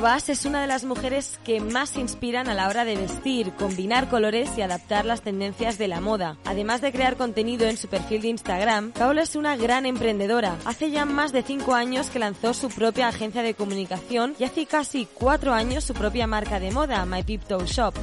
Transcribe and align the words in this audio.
Ordovás 0.00 0.30
es 0.30 0.46
una 0.46 0.62
de 0.62 0.66
las 0.66 0.84
mujeres 0.84 1.38
que 1.44 1.60
más 1.60 1.98
inspiran 1.98 2.48
a 2.48 2.54
la 2.54 2.68
hora 2.68 2.86
de 2.86 2.96
vestir, 2.96 3.52
combinar 3.52 4.08
colores 4.08 4.48
y 4.56 4.62
adaptar 4.62 5.04
las 5.04 5.20
tendencias 5.20 5.76
de 5.76 5.88
la 5.88 6.00
moda. 6.00 6.38
Además 6.46 6.80
de 6.80 6.90
crear 6.90 7.18
contenido 7.18 7.68
en 7.68 7.76
su 7.76 7.86
perfil 7.86 8.22
de 8.22 8.28
Instagram, 8.28 8.92
Paula 8.92 9.20
es 9.20 9.36
una 9.36 9.58
gran 9.58 9.84
emprendedora. 9.84 10.56
Hace 10.64 10.90
ya 10.90 11.04
más 11.04 11.32
de 11.32 11.42
cinco 11.42 11.74
años 11.74 12.08
que 12.08 12.18
lanzó 12.18 12.54
su 12.54 12.70
propia 12.70 13.08
agencia 13.08 13.42
de 13.42 13.52
comunicación 13.52 14.34
y 14.38 14.44
hace 14.44 14.64
casi 14.64 15.06
cuatro 15.12 15.52
años 15.52 15.84
su 15.84 15.92
propia 15.92 16.26
marca 16.26 16.58
de 16.60 16.70
moda, 16.70 17.04
My 17.04 17.22
Peep 17.22 17.42
Shop. 17.66 17.94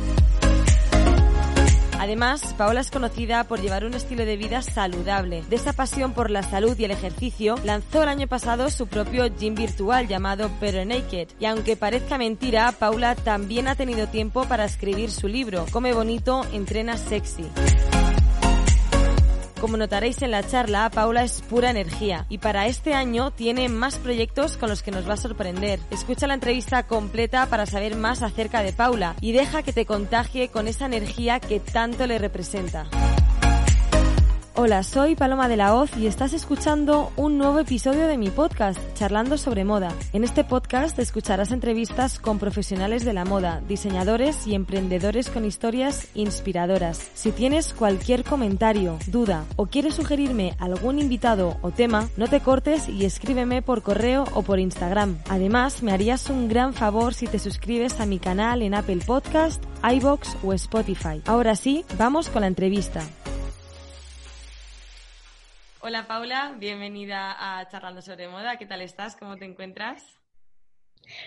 Además, 2.00 2.54
Paola 2.58 2.82
es 2.82 2.92
conocida 2.92 3.44
por 3.46 3.62
llevar 3.62 3.86
un 3.86 3.94
estilo 3.94 4.26
de 4.26 4.38
vida 4.38 4.62
saludable. 4.62 5.44
De 5.50 5.56
esa 5.56 5.74
pasión 5.74 6.14
por 6.14 6.30
la 6.30 6.44
salud 6.44 6.78
y 6.78 6.86
el 6.86 6.92
ejercicio, 6.92 7.56
lanzó 7.64 8.04
el 8.04 8.10
año 8.10 8.28
pasado 8.28 8.70
su 8.70 8.88
propio 8.88 9.28
gym 9.36 9.56
virtual 9.56 10.08
llamado 10.08 10.50
Better 10.62 10.86
Naked. 10.86 11.30
Y 11.40 11.46
aunque 11.46 11.76
parezca 11.76 12.18
mentira, 12.18 12.72
Paula 12.72 13.16
también 13.16 13.68
ha 13.68 13.76
tenido 13.76 14.08
tiempo 14.08 14.46
para 14.46 14.66
escribir 14.66 15.12
su 15.12 15.28
libro, 15.28 15.66
Come 15.72 15.94
Bonito, 15.94 16.46
Entrena 16.54 16.98
Sexy. 16.98 17.46
Como 19.60 19.76
notaréis 19.76 20.22
en 20.22 20.30
la 20.30 20.46
charla, 20.46 20.90
Paula 20.92 21.24
es 21.24 21.42
pura 21.42 21.72
energía 21.72 22.28
y 22.30 22.38
para 22.38 22.68
este 22.68 22.94
año 22.94 23.32
tiene 23.32 23.70
más 23.70 23.98
proyectos 23.98 24.56
con 24.56 24.70
los 24.70 24.84
que 24.84 24.92
nos 24.92 25.10
va 25.10 25.14
a 25.14 25.18
sorprender. 25.18 25.80
Escucha 25.90 26.28
la 26.28 26.36
entrevista 26.36 26.84
completa 26.84 27.48
para 27.48 27.66
saber 27.66 27.96
más 27.96 28.22
acerca 28.22 28.62
de 28.62 28.72
Paula 28.72 29.16
y 29.20 29.32
deja 29.32 29.64
que 29.64 29.74
te 29.74 29.88
contagie 29.88 30.50
con 30.50 30.68
esa 30.68 30.86
energía 30.86 31.40
que 31.40 31.60
tanto 31.60 32.06
le 32.06 32.20
representa. 32.20 32.88
Hola, 34.60 34.82
soy 34.82 35.14
Paloma 35.14 35.48
de 35.48 35.56
la 35.56 35.76
Hoz 35.76 35.96
y 35.98 36.08
estás 36.08 36.34
escuchando 36.34 37.12
un 37.16 37.38
nuevo 37.38 37.60
episodio 37.60 38.08
de 38.08 38.18
mi 38.18 38.32
podcast, 38.32 38.80
Charlando 38.96 39.38
sobre 39.38 39.64
Moda. 39.64 39.94
En 40.14 40.24
este 40.24 40.44
podcast 40.44 40.98
escucharás 40.98 41.52
entrevistas 41.52 42.18
con 42.18 42.40
profesionales 42.40 43.06
de 43.06 43.14
la 43.14 43.24
moda, 43.24 43.62
diseñadores 43.68 44.48
y 44.48 44.56
emprendedores 44.56 45.30
con 45.30 45.46
historias 45.46 46.08
inspiradoras. 46.16 46.98
Si 47.14 47.32
tienes 47.32 47.72
cualquier 47.72 48.24
comentario, 48.24 48.98
duda 49.06 49.46
o 49.58 49.68
quieres 49.68 49.94
sugerirme 49.94 50.56
algún 50.58 50.98
invitado 50.98 51.58
o 51.62 51.70
tema, 51.70 52.10
no 52.18 52.28
te 52.28 52.40
cortes 52.40 52.90
y 52.90 53.06
escríbeme 53.06 53.62
por 53.62 53.84
correo 53.84 54.24
o 54.34 54.42
por 54.42 54.58
Instagram. 54.58 55.20
Además, 55.30 55.84
me 55.84 55.92
harías 55.92 56.32
un 56.32 56.48
gran 56.48 56.74
favor 56.74 57.14
si 57.14 57.28
te 57.28 57.38
suscribes 57.38 58.00
a 58.00 58.08
mi 58.08 58.18
canal 58.18 58.64
en 58.64 58.74
Apple 58.74 59.04
Podcast, 59.06 59.64
iBox 59.88 60.36
o 60.44 60.52
Spotify. 60.54 61.22
Ahora 61.28 61.56
sí, 61.56 61.86
vamos 62.00 62.30
con 62.30 62.42
la 62.42 62.48
entrevista. 62.48 63.04
Hola 65.88 66.06
Paula, 66.06 66.54
bienvenida 66.60 67.38
a 67.40 67.66
Charlando 67.70 68.02
sobre 68.02 68.28
Moda. 68.28 68.58
¿Qué 68.58 68.66
tal 68.66 68.82
estás? 68.82 69.16
¿Cómo 69.16 69.38
te 69.38 69.46
encuentras? 69.46 70.20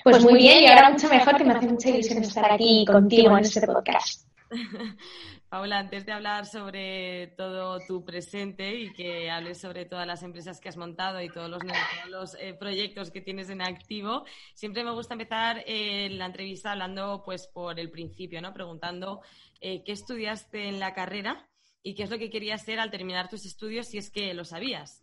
Pues 0.05 0.23
muy 0.23 0.35
bien 0.35 0.63
y 0.63 0.67
ahora 0.67 0.91
mucho 0.91 1.09
mejor 1.09 1.39
que 1.39 1.45
me 1.45 1.55
hace 1.55 1.67
mucha 1.67 1.89
ilusión 1.89 2.23
estar 2.23 2.53
aquí 2.53 2.85
contigo 2.87 3.39
en 3.39 3.45
este 3.45 3.67
podcast. 3.67 4.29
Paula, 5.49 5.79
antes 5.79 6.05
de 6.05 6.13
hablar 6.13 6.45
sobre 6.45 7.29
todo 7.39 7.81
tu 7.89 8.05
presente 8.05 8.75
y 8.75 8.93
que 8.93 9.31
hables 9.31 9.59
sobre 9.59 9.87
todas 9.87 10.07
las 10.07 10.23
empresas 10.23 10.61
que 10.61 10.69
has 10.69 10.77
montado 10.77 11.23
y 11.23 11.31
todos 11.31 11.49
los, 11.49 11.63
los 12.11 12.35
eh, 12.39 12.53
proyectos 12.53 13.11
que 13.11 13.23
tienes 13.23 13.49
en 13.49 13.63
activo, 13.63 14.27
siempre 14.53 14.85
me 14.85 14.93
gusta 14.93 15.15
empezar 15.15 15.65
eh, 15.67 16.11
la 16.11 16.27
entrevista 16.27 16.73
hablando 16.73 17.23
pues 17.25 17.47
por 17.47 17.81
el 17.81 17.91
principio, 17.91 18.43
¿no? 18.43 18.53
Preguntando 18.53 19.23
eh, 19.63 19.83
qué 19.85 19.93
estudiaste 19.93 20.69
en 20.69 20.81
la 20.81 20.93
carrera 20.93 21.50
y 21.83 21.95
qué 21.95 22.03
es 22.03 22.11
lo 22.11 22.19
que 22.19 22.31
querías 22.31 22.63
ser 22.63 22.79
al 22.79 22.91
terminar 22.91 23.29
tus 23.29 23.47
estudios, 23.47 23.87
si 23.87 23.99
es 23.99 24.11
que 24.11 24.35
lo 24.35 24.45
sabías. 24.45 25.01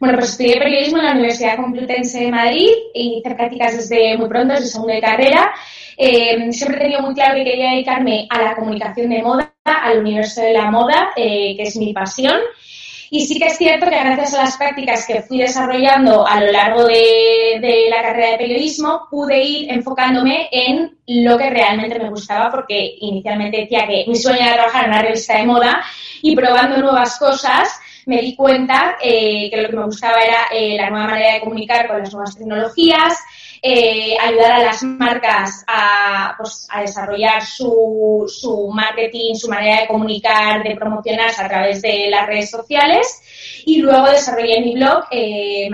Bueno, 0.00 0.16
pues 0.16 0.30
estudié 0.30 0.58
periodismo 0.58 0.98
en 0.98 1.04
la 1.04 1.12
Universidad 1.12 1.56
Complutense 1.56 2.20
de 2.20 2.30
Madrid 2.30 2.70
y 2.94 3.18
hice 3.18 3.34
prácticas 3.34 3.76
desde 3.76 4.16
muy 4.16 4.28
pronto, 4.28 4.54
desde 4.54 4.66
segunda 4.66 4.94
de 4.94 5.00
carrera. 5.00 5.52
Eh, 5.96 6.50
siempre 6.52 6.78
he 6.78 6.82
tenido 6.82 7.02
muy 7.02 7.14
claro 7.14 7.34
que 7.34 7.44
quería 7.44 7.72
dedicarme 7.72 8.26
a 8.30 8.42
la 8.42 8.56
comunicación 8.56 9.10
de 9.10 9.22
moda, 9.22 9.52
al 9.64 9.98
universo 9.98 10.40
de 10.40 10.54
la 10.54 10.70
moda, 10.70 11.10
eh, 11.16 11.54
que 11.56 11.62
es 11.64 11.76
mi 11.76 11.92
pasión. 11.92 12.40
Y 13.14 13.26
sí 13.26 13.38
que 13.38 13.44
es 13.44 13.58
cierto 13.58 13.90
que 13.90 13.98
gracias 13.98 14.32
a 14.32 14.44
las 14.44 14.56
prácticas 14.56 15.06
que 15.06 15.20
fui 15.20 15.36
desarrollando 15.36 16.26
a 16.26 16.40
lo 16.40 16.50
largo 16.50 16.86
de, 16.86 17.86
la 17.90 18.00
carrera 18.00 18.30
de 18.30 18.38
periodismo, 18.38 19.06
pude 19.10 19.38
ir 19.38 19.70
enfocándome 19.70 20.48
en 20.50 20.96
lo 21.06 21.36
que 21.36 21.50
realmente 21.50 21.98
me 21.98 22.08
gustaba, 22.08 22.50
porque 22.50 22.94
inicialmente 23.00 23.58
decía 23.58 23.86
que 23.86 24.06
mi 24.08 24.16
sueño 24.16 24.40
era 24.40 24.54
trabajar 24.54 24.84
en 24.84 24.92
una 24.92 25.02
revista 25.02 25.36
de 25.36 25.44
moda 25.44 25.84
y 26.22 26.34
probando 26.34 26.78
nuevas 26.78 27.18
cosas 27.18 27.68
me 28.06 28.22
di 28.22 28.34
cuenta 28.34 28.96
eh, 29.02 29.50
que 29.50 29.60
lo 29.60 29.68
que 29.68 29.76
me 29.76 29.84
gustaba 29.84 30.18
era 30.18 30.46
eh, 30.50 30.78
la 30.78 30.88
nueva 30.88 31.08
manera 31.08 31.34
de 31.34 31.40
comunicar 31.40 31.88
con 31.88 31.98
las 31.98 32.14
nuevas 32.14 32.34
tecnologías, 32.34 33.18
eh, 33.62 34.16
ayudar 34.20 34.52
a 34.52 34.62
las 34.64 34.82
marcas 34.82 35.64
a, 35.68 36.34
pues, 36.36 36.66
a 36.68 36.80
desarrollar 36.80 37.42
su, 37.42 38.24
su, 38.26 38.68
marketing, 38.68 39.34
su 39.34 39.48
manera 39.48 39.82
de 39.82 39.86
comunicar, 39.86 40.64
de 40.64 40.74
promocionarse 40.74 41.42
a 41.42 41.48
través 41.48 41.80
de 41.80 42.10
las 42.10 42.26
redes 42.26 42.50
sociales. 42.50 43.62
Y 43.64 43.80
luego 43.80 44.10
desarrollé 44.10 44.60
mi 44.60 44.74
blog, 44.74 45.04
eh, 45.12 45.70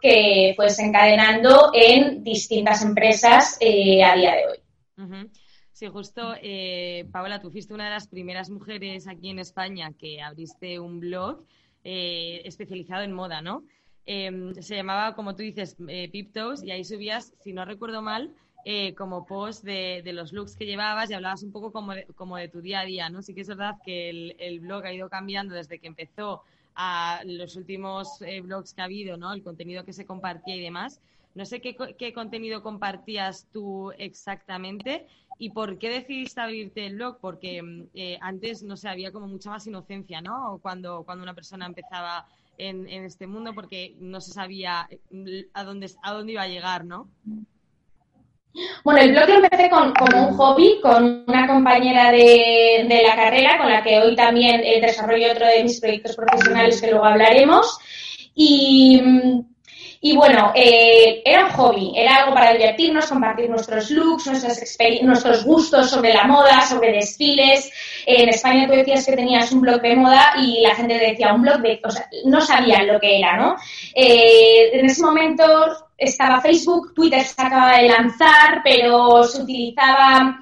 que 0.00 0.52
fue 0.54 0.66
desencadenando 0.66 1.72
en 1.74 2.22
distintas 2.22 2.82
empresas 2.82 3.56
eh, 3.60 4.04
a 4.04 4.14
día 4.14 4.36
de 4.36 4.46
hoy. 4.46 5.30
Sí, 5.82 5.88
justo, 5.88 6.34
eh, 6.40 7.08
Paola, 7.10 7.40
tú 7.40 7.50
fuiste 7.50 7.74
una 7.74 7.86
de 7.86 7.90
las 7.90 8.06
primeras 8.06 8.50
mujeres 8.50 9.08
aquí 9.08 9.30
en 9.30 9.40
España 9.40 9.92
que 9.98 10.22
abriste 10.22 10.78
un 10.78 11.00
blog 11.00 11.42
eh, 11.82 12.40
especializado 12.44 13.02
en 13.02 13.12
moda, 13.12 13.42
¿no? 13.42 13.64
Em, 14.04 14.54
se 14.54 14.74
llamaba, 14.74 15.14
como 15.14 15.36
tú 15.36 15.42
dices, 15.42 15.76
eh, 15.88 16.10
y 16.12 16.70
ahí 16.70 16.84
subías, 16.84 17.34
si 17.40 17.52
no 17.52 17.64
recuerdo 17.64 18.02
mal, 18.02 18.34
eh, 18.64 18.94
como 18.94 19.26
post 19.26 19.64
de, 19.64 20.02
los 20.12 20.32
looks 20.32 20.56
que 20.56 20.66
llevabas 20.66 21.10
y 21.10 21.14
hablabas 21.14 21.42
un 21.42 21.52
poco 21.52 21.72
como 21.72 21.94
de, 21.94 22.06
como 22.14 22.36
de 22.36 22.48
tu 22.48 22.60
día 22.60 22.80
a 22.80 22.84
día, 22.84 23.08
¿no? 23.10 23.22
Sí 23.22 23.34
que 23.34 23.42
es 23.42 23.48
verdad 23.48 23.76
que 23.84 24.34
el, 24.38 24.60
blog 24.60 24.84
ha 24.84 24.92
ido 24.92 25.08
cambiando 25.08 25.54
desde 25.54 25.78
que 25.78 25.86
empezó 25.86 26.42
a 26.74 27.22
los 27.24 27.56
últimos 27.56 28.22
eh, 28.22 28.40
blogs 28.40 28.74
que 28.74 28.82
ha 28.82 28.84
habido, 28.84 29.16
¿no? 29.16 29.32
El 29.32 29.42
contenido 29.42 29.84
que 29.84 29.92
se 29.92 30.06
compartía 30.06 30.56
y 30.56 30.60
demás. 30.60 31.00
No 31.34 31.44
sé 31.46 31.60
qué, 31.60 32.12
contenido 32.12 32.62
compartías 32.62 33.48
tú 33.52 33.90
exactamente 33.98 35.06
y 35.38 35.50
por 35.50 35.78
qué 35.78 35.88
decidiste 35.88 36.40
abrirte 36.40 36.86
el 36.86 36.96
blog, 36.96 37.18
porque 37.20 37.62
mm, 37.62 37.86
antes, 38.20 38.62
no 38.62 38.76
sé, 38.76 38.88
había 38.88 39.12
como 39.12 39.28
mucha 39.28 39.50
más 39.50 39.66
inocencia, 39.66 40.20
¿no? 40.20 40.58
Cuando, 40.60 41.04
cuando 41.04 41.22
una 41.22 41.34
persona 41.34 41.66
empezaba 41.66 42.26
en, 42.58 42.86
este 42.88 43.26
mundo 43.26 43.52
porque 43.54 43.94
no 43.98 44.20
se 44.20 44.32
sabía 44.32 44.88
eh, 44.90 45.48
a 45.54 45.64
dónde, 45.64 45.90
a 46.02 46.12
dónde 46.12 46.32
iba 46.32 46.42
a 46.42 46.48
llegar, 46.48 46.84
¿no? 46.84 47.08
Bueno, 48.84 49.00
el 49.00 49.12
blog 49.12 49.28
lo 49.28 49.34
empecé 49.36 49.70
con, 49.70 49.94
como 49.94 50.28
un 50.28 50.36
hobby, 50.36 50.78
con 50.82 51.24
una 51.26 51.46
compañera 51.46 52.10
de, 52.10 52.84
de, 52.86 53.02
la 53.02 53.16
carrera, 53.16 53.56
con 53.58 53.70
la 53.70 53.82
que 53.82 53.98
hoy 53.98 54.14
también 54.14 54.60
eh, 54.62 54.80
desarrollo 54.80 55.32
otro 55.32 55.46
de 55.46 55.62
mis 55.62 55.80
proyectos 55.80 56.14
profesionales 56.14 56.80
que 56.80 56.90
luego 56.90 57.06
hablaremos. 57.06 57.78
Y, 58.34 59.00
y 60.04 60.16
bueno, 60.16 60.50
eh, 60.52 61.22
era 61.24 61.44
un 61.44 61.52
hobby, 61.52 61.92
era 61.94 62.16
algo 62.16 62.34
para 62.34 62.52
divertirnos, 62.54 63.06
compartir 63.06 63.48
nuestros 63.48 63.88
looks, 63.92 64.26
nuestros, 65.00 65.44
gustos 65.44 65.90
sobre 65.90 66.12
la 66.12 66.24
moda, 66.24 66.60
sobre 66.62 66.90
desfiles. 66.90 67.70
en 68.04 68.28
España 68.28 68.66
tú 68.66 68.72
decías 68.72 69.06
que 69.06 69.14
tenías 69.14 69.52
un 69.52 69.60
blog 69.60 69.80
de 69.80 69.94
moda 69.94 70.34
y 70.38 70.60
la 70.60 70.74
gente 70.74 70.98
decía 70.98 71.32
un 71.32 71.42
blog 71.42 71.60
de, 71.60 71.80
o 71.84 71.90
sea, 71.92 72.08
no 72.24 72.40
sabían 72.40 72.88
lo 72.88 72.98
que 72.98 73.20
era, 73.20 73.36
¿no? 73.36 73.54
Eh, 73.94 74.70
en 74.72 74.86
ese 74.86 75.02
momento 75.02 75.44
estaba 75.96 76.40
Facebook, 76.40 76.94
Twitter 76.96 77.22
se 77.22 77.40
acaba 77.40 77.78
de 77.78 77.88
lanzar, 77.88 78.60
pero 78.64 79.22
se 79.22 79.40
utilizaba 79.40 80.36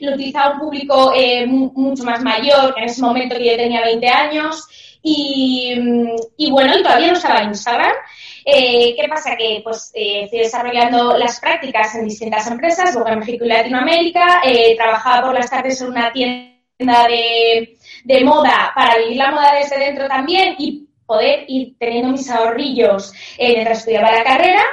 lo 0.00 0.14
utilizaba 0.14 0.54
un 0.54 0.58
público 0.58 1.12
eh, 1.14 1.46
mucho 1.46 2.02
más 2.02 2.20
mayor, 2.20 2.74
en 2.76 2.84
ese 2.84 3.00
momento 3.00 3.36
que 3.36 3.48
yo 3.48 3.56
tenía 3.56 3.80
20 3.80 4.08
años, 4.08 4.66
y, 5.04 5.72
y 6.36 6.50
bueno, 6.50 6.76
y 6.76 6.82
todavía 6.82 7.12
no 7.12 7.14
estaba 7.16 7.44
Instagram. 7.44 7.94
Eh, 8.44 8.94
¿Qué 8.94 9.08
pasa? 9.08 9.36
Que 9.36 9.60
pues 9.64 9.90
eh, 9.94 10.24
estoy 10.24 10.40
desarrollando 10.40 11.16
las 11.16 11.40
prácticas 11.40 11.94
en 11.94 12.04
distintas 12.04 12.46
empresas, 12.50 12.94
luego 12.94 13.08
en 13.08 13.20
México 13.20 13.44
y 13.44 13.48
Latinoamérica. 13.48 14.42
Eh, 14.44 14.76
trabajaba 14.76 15.26
por 15.26 15.34
las 15.34 15.50
tardes 15.50 15.80
en 15.80 15.88
una 15.88 16.12
tienda 16.12 17.06
de, 17.08 17.78
de 18.04 18.24
moda 18.24 18.72
para 18.74 18.98
vivir 18.98 19.16
la 19.16 19.30
moda 19.30 19.54
desde 19.54 19.78
dentro 19.78 20.06
también 20.08 20.56
y 20.58 20.83
poder 21.06 21.44
ir 21.48 21.74
teniendo 21.78 22.10
mis 22.10 22.30
ahorrillos 22.30 23.12
eh, 23.38 23.52
mientras 23.52 23.78
estudiaba 23.78 24.10
la 24.10 24.24
carrera 24.24 24.64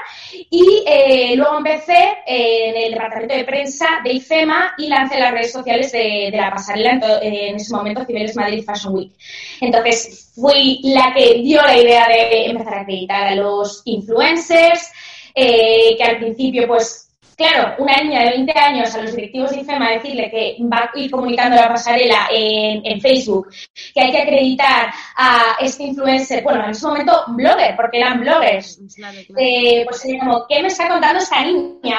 y 0.49 0.83
eh, 0.87 1.33
luego 1.35 1.57
empecé 1.57 2.17
en 2.25 2.77
el 2.77 2.93
departamento 2.93 3.35
de 3.35 3.43
prensa 3.43 3.85
de 4.03 4.13
IFEMA 4.13 4.73
y 4.77 4.87
lancé 4.87 5.19
las 5.19 5.31
redes 5.31 5.51
sociales 5.51 5.91
de, 5.91 6.31
la 6.33 6.51
pasarela 6.51 6.99
en, 7.21 7.55
ese 7.55 7.73
momento 7.73 8.05
Cibeles 8.05 8.35
Madrid 8.35 8.63
Fashion 8.65 8.95
Week. 8.95 9.11
Entonces 9.59 10.31
fui 10.35 10.79
la 10.83 11.13
que 11.13 11.41
dio 11.41 11.61
la 11.61 11.77
idea 11.77 12.07
de 12.07 12.45
empezar 12.45 12.75
a 12.75 12.81
acreditar 12.81 13.27
a 13.27 13.35
los 13.35 13.81
influencers, 13.85 14.91
eh, 15.35 15.95
que 15.97 16.03
al 16.03 16.17
principio 16.17 16.67
pues 16.67 17.10
Claro, 17.41 17.73
una 17.79 17.97
niña 17.97 18.19
de 18.19 18.29
20 18.29 18.59
años 18.59 18.93
a 18.93 19.01
los 19.01 19.15
directivos 19.15 19.49
de 19.49 19.61
IFEMA 19.61 19.93
decirle 19.93 20.29
que 20.29 20.57
va 20.71 20.91
a 20.93 20.99
ir 20.99 21.09
comunicando 21.09 21.55
la 21.55 21.69
pasarela 21.69 22.27
en, 22.31 23.01
Facebook, 23.01 23.49
que 23.95 23.99
hay 23.99 24.11
que 24.11 24.21
acreditar 24.21 24.93
a 25.17 25.55
este 25.59 25.85
influencer, 25.85 26.43
bueno, 26.43 26.65
en 26.65 26.69
ese 26.69 26.85
momento 26.85 27.23
blogger, 27.29 27.75
porque 27.75 27.97
eran 27.97 28.19
bloggers, 28.19 28.79
eh, 29.35 29.83
pues 29.85 30.01
sería 30.01 30.19
como, 30.19 30.45
¿qué 30.47 30.61
me 30.61 30.67
está 30.67 30.87
contando 30.87 31.17
esta 31.17 31.43
niña? 31.43 31.97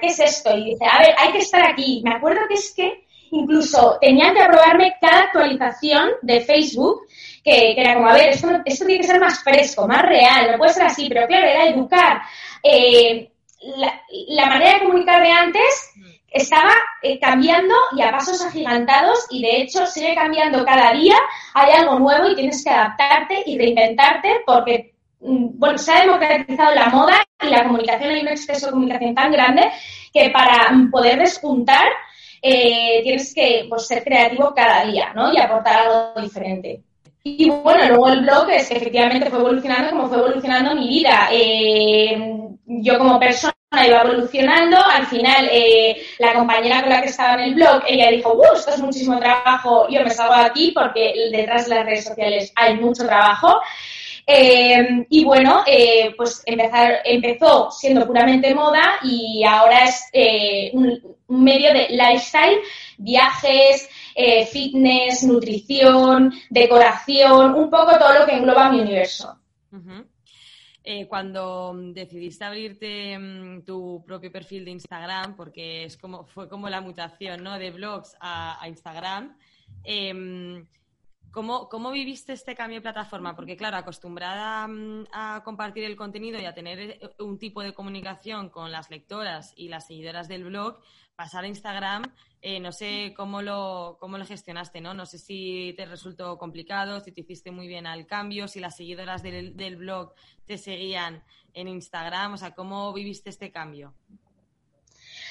¿qué 0.00 0.06
es 0.06 0.20
esto? 0.20 0.56
Y 0.56 0.66
dice, 0.66 0.84
a 0.84 1.00
ver, 1.00 1.14
hay 1.18 1.32
que 1.32 1.38
estar 1.38 1.66
aquí. 1.66 2.00
Me 2.04 2.14
acuerdo 2.14 2.42
que 2.46 2.54
es 2.54 2.72
que 2.72 3.04
incluso 3.32 3.98
tenían 4.00 4.32
que 4.32 4.42
aprobarme 4.42 4.94
cada 5.00 5.24
actualización 5.24 6.10
de 6.22 6.40
Facebook, 6.40 7.00
que, 7.42 7.72
era 7.76 7.94
como, 7.94 8.08
a 8.08 8.12
ver, 8.12 8.28
esto, 8.28 8.48
esto, 8.64 8.86
tiene 8.86 9.00
que 9.00 9.08
ser 9.08 9.20
más 9.20 9.42
fresco, 9.42 9.88
más 9.88 10.02
real, 10.02 10.52
no 10.52 10.58
puede 10.58 10.72
ser 10.72 10.84
así, 10.84 11.08
pero 11.08 11.26
claro, 11.26 11.48
era 11.48 11.66
educar. 11.66 12.22
Eh, 12.62 13.28
la, 13.76 14.46
manera 14.46 14.74
de 14.74 14.84
comunicar 14.84 15.22
de 15.22 15.30
antes 15.30 15.92
estaba 16.30 16.72
eh, 17.02 17.18
cambiando 17.18 17.74
y 17.96 18.02
a 18.02 18.10
pasos 18.10 18.44
agigantados 18.44 19.26
y 19.30 19.42
de 19.42 19.62
hecho 19.62 19.86
sigue 19.86 20.14
cambiando 20.14 20.64
cada 20.64 20.92
día, 20.92 21.16
hay 21.54 21.72
algo 21.72 21.98
nuevo 21.98 22.28
y 22.28 22.34
tienes 22.34 22.62
que 22.62 22.70
adaptarte 22.70 23.42
y 23.46 23.58
reinventarte 23.58 24.40
porque 24.46 24.94
mm, 25.20 25.58
bueno, 25.58 25.78
se 25.78 25.92
ha 25.92 26.02
democratizado 26.02 26.74
la 26.74 26.88
moda 26.88 27.16
y 27.42 27.48
la 27.48 27.64
comunicación, 27.64 28.10
hay 28.10 28.20
un 28.20 28.28
exceso 28.28 28.66
de 28.66 28.72
comunicación 28.72 29.14
tan 29.14 29.32
grande 29.32 29.70
que 30.12 30.30
para 30.30 30.70
poder 30.90 31.18
despuntar 31.18 31.86
eh, 32.42 33.00
tienes 33.02 33.34
que 33.34 33.66
pues, 33.68 33.86
ser 33.86 34.04
creativo 34.04 34.52
cada 34.54 34.84
día 34.84 35.12
¿no? 35.14 35.32
y 35.32 35.38
aportar 35.38 35.86
algo 35.86 36.20
diferente. 36.20 36.82
Y 37.24 37.50
bueno, 37.50 37.86
luego 37.88 38.08
el 38.08 38.20
blog 38.22 38.48
es 38.50 38.68
que 38.68 38.76
efectivamente 38.76 39.28
fue 39.28 39.40
evolucionando 39.40 39.90
como 39.90 40.08
fue 40.08 40.18
evolucionando 40.18 40.74
mi 40.74 40.88
vida. 40.88 41.28
Eh, 41.32 42.16
yo 42.64 42.98
como 42.98 43.18
persona 43.18 43.52
iba 43.70 44.02
evolucionando, 44.02 44.76
al 44.78 45.06
final 45.06 45.48
eh, 45.50 45.96
la 46.18 46.34
compañera 46.34 46.80
con 46.80 46.90
la 46.90 47.02
que 47.02 47.08
estaba 47.08 47.34
en 47.34 47.40
el 47.40 47.54
blog, 47.54 47.82
ella 47.86 48.10
dijo, 48.10 48.32
¡uh, 48.32 48.54
esto 48.54 48.72
es 48.72 48.80
muchísimo 48.80 49.18
trabajo, 49.18 49.86
yo 49.90 50.02
me 50.02 50.10
salgo 50.10 50.34
de 50.34 50.42
aquí 50.42 50.72
porque 50.74 51.12
detrás 51.30 51.68
de 51.68 51.74
las 51.74 51.84
redes 51.84 52.04
sociales 52.04 52.52
hay 52.56 52.76
mucho 52.76 53.06
trabajo. 53.06 53.60
Eh, 54.30 55.06
y 55.08 55.24
bueno, 55.24 55.64
pues 56.18 56.42
empezar, 56.44 57.00
empezó 57.02 57.70
siendo 57.70 58.06
puramente 58.06 58.54
moda 58.54 58.98
y 59.02 59.42
ahora 59.42 59.84
es 59.84 60.10
un, 60.74 61.16
medio 61.28 61.72
de 61.72 61.88
lifestyle, 61.90 62.58
viajes, 62.98 63.88
eh, 64.14 64.46
fitness, 64.46 65.22
nutrición, 65.22 66.32
decoración, 66.50 67.54
un 67.54 67.70
poco 67.70 67.98
todo 67.98 68.18
lo 68.18 68.26
que 68.26 68.32
engloba 68.32 68.70
mi 68.70 68.80
universo. 68.80 69.38
Eh, 70.90 71.06
cuando 71.06 71.74
decidiste 71.92 72.46
abrirte 72.46 73.18
mm, 73.18 73.62
tu 73.66 74.02
propio 74.06 74.32
perfil 74.32 74.64
de 74.64 74.70
Instagram, 74.70 75.36
porque 75.36 75.84
es 75.84 75.98
como, 75.98 76.24
fue 76.24 76.48
como 76.48 76.70
la 76.70 76.80
mutación 76.80 77.42
¿no? 77.42 77.58
de 77.58 77.70
blogs 77.72 78.16
a, 78.22 78.58
Instagram, 78.66 79.36
em, 79.84 80.66
¿Cómo, 81.30 81.68
¿Cómo, 81.68 81.90
viviste 81.90 82.32
este 82.32 82.54
cambio 82.54 82.78
de 82.78 82.80
plataforma? 82.80 83.36
Porque, 83.36 83.54
claro, 83.54 83.76
acostumbrada 83.76 84.66
mm, 84.66 85.08
a, 85.12 85.42
compartir 85.44 85.84
el 85.84 85.94
contenido 85.94 86.40
y 86.40 86.46
a 86.46 86.54
tener 86.54 86.80
eh, 86.80 87.00
un 87.18 87.38
tipo 87.38 87.62
de 87.62 87.74
comunicación 87.74 88.48
con 88.48 88.72
las 88.72 88.88
lectoras 88.88 89.52
y 89.56 89.68
las 89.68 89.88
seguidoras 89.88 90.26
del 90.26 90.44
blog, 90.44 90.80
pasar 91.18 91.42
a 91.42 91.48
Instagram, 91.48 92.14
eh, 92.42 92.60
no 92.60 92.70
sé 92.70 93.12
cómo 93.16 93.42
lo, 93.42 93.96
cómo 93.98 94.18
lo 94.18 94.24
gestionaste, 94.24 94.80
¿no? 94.80 94.94
No 94.94 95.04
sé 95.04 95.18
si 95.18 95.74
te 95.76 95.84
resultó 95.84 96.38
complicado, 96.38 97.00
si 97.00 97.10
te 97.10 97.22
hiciste 97.22 97.50
muy 97.50 97.66
bien 97.66 97.88
al 97.88 98.06
cambio, 98.06 98.46
si 98.46 98.60
las 98.60 98.76
seguidoras 98.76 99.20
del, 99.24 99.56
del 99.56 99.74
blog 99.74 100.14
te 100.46 100.58
seguían 100.58 101.24
en 101.54 101.66
Instagram, 101.66 102.34
o 102.34 102.36
sea, 102.36 102.54
¿cómo 102.54 102.92
viviste 102.92 103.30
este 103.30 103.50
cambio? 103.50 103.94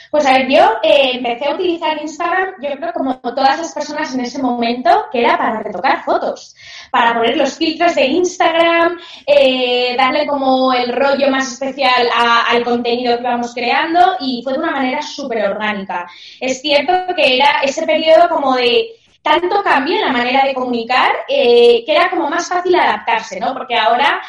Pues 0.10 0.26
a 0.26 0.34
ver, 0.34 0.48
yo 0.48 0.64
eh, 0.84 1.12
empecé 1.16 1.46
a 1.46 1.56
utilizar 1.56 2.02
Instagram, 2.02 2.56
yo 2.62 2.70
creo 2.78 2.94
como 2.94 3.20
todas 3.20 3.58
las 3.58 3.74
personas 3.74 4.14
en 4.14 4.22
ese 4.22 4.42
momento, 4.42 5.06
que 5.12 5.20
era 5.20 5.38
para 5.38 5.60
retocar 5.60 6.04
fotos, 6.04 6.56
para 6.92 7.14
poner 7.14 7.36
los 7.36 7.58
filtros 7.58 7.96
de 7.96 8.06
Instagram, 8.06 9.00
eh, 9.26 9.96
darle 9.98 10.26
como 10.26 10.74
el 10.74 10.94
rollo 10.94 11.30
más 11.30 11.52
especial 11.54 12.08
al 12.16 12.64
contenido 12.64 13.18
que 13.18 13.24
íbamos 13.24 13.54
creando 13.54 14.16
y 14.20 14.42
fue 14.44 14.54
de 14.54 14.60
una 14.60 14.72
manera 14.72 15.02
súper 15.02 15.50
orgánica. 15.50 16.08
Es 16.40 16.62
cierto 16.62 17.14
que 17.16 17.36
era 17.36 17.62
ese 17.64 17.86
periodo 17.86 18.30
como 18.30 18.56
de 18.56 18.92
tanto 19.22 19.62
cambio 19.62 19.96
en 19.96 20.06
la 20.06 20.14
manera 20.14 20.46
de 20.46 20.54
comunicar 20.54 21.12
eh, 21.28 21.84
que 21.86 21.92
era 21.92 22.10
como 22.10 22.30
más 22.30 22.48
fácil 22.48 22.76
adaptarse, 22.76 23.40
¿no? 23.40 23.54
Porque 23.54 23.76
ahora 23.76 24.22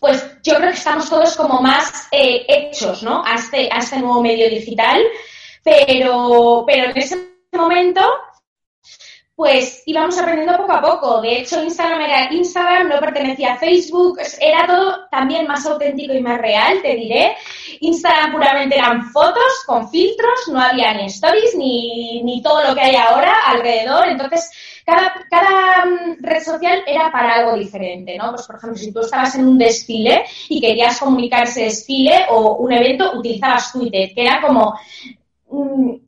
pues 0.00 0.24
yo 0.42 0.54
creo 0.56 0.70
que 0.70 0.76
estamos 0.76 1.08
todos 1.08 1.36
como 1.36 1.60
más 1.60 2.08
eh, 2.12 2.44
hechos, 2.48 3.02
¿no? 3.02 3.24
A 3.24 3.34
este, 3.34 3.68
a 3.72 3.78
este 3.78 3.98
nuevo 3.98 4.22
medio 4.22 4.48
digital, 4.48 5.02
pero, 5.62 6.64
pero 6.66 6.90
en 6.90 6.96
ese 6.96 7.18
momento 7.52 8.00
pues 9.38 9.84
íbamos 9.86 10.18
aprendiendo 10.18 10.56
poco 10.56 10.72
a 10.72 10.82
poco. 10.82 11.20
De 11.20 11.38
hecho, 11.38 11.62
Instagram 11.62 12.00
era 12.00 12.32
Instagram, 12.32 12.88
no 12.88 12.98
pertenecía 12.98 13.52
a 13.52 13.56
Facebook, 13.56 14.18
era 14.40 14.66
todo 14.66 15.06
también 15.12 15.46
más 15.46 15.64
auténtico 15.64 16.12
y 16.12 16.20
más 16.20 16.40
real, 16.40 16.82
te 16.82 16.96
diré. 16.96 17.36
Instagram 17.78 18.32
puramente 18.32 18.76
eran 18.76 19.12
fotos 19.12 19.62
con 19.64 19.88
filtros, 19.90 20.48
no 20.48 20.60
había 20.60 20.92
ni 20.94 21.06
stories 21.06 21.54
ni, 21.54 22.20
ni 22.24 22.42
todo 22.42 22.64
lo 22.64 22.74
que 22.74 22.80
hay 22.80 22.96
ahora 22.96 23.32
alrededor. 23.46 24.08
Entonces, 24.08 24.50
cada, 24.84 25.14
cada 25.30 25.84
mm, 25.84 26.16
red 26.18 26.42
social 26.42 26.82
era 26.84 27.12
para 27.12 27.34
algo 27.34 27.56
diferente, 27.56 28.18
¿no? 28.18 28.32
Pues, 28.32 28.44
por 28.44 28.56
ejemplo, 28.56 28.76
si 28.76 28.90
tú 28.90 29.02
estabas 29.02 29.36
en 29.36 29.46
un 29.46 29.56
desfile 29.56 30.24
y 30.48 30.60
querías 30.60 30.98
comunicar 30.98 31.44
ese 31.44 31.62
desfile 31.62 32.26
o 32.28 32.56
un 32.56 32.72
evento, 32.72 33.12
utilizabas 33.16 33.70
Twitter, 33.70 34.12
que 34.12 34.22
era 34.22 34.40
como 34.40 34.74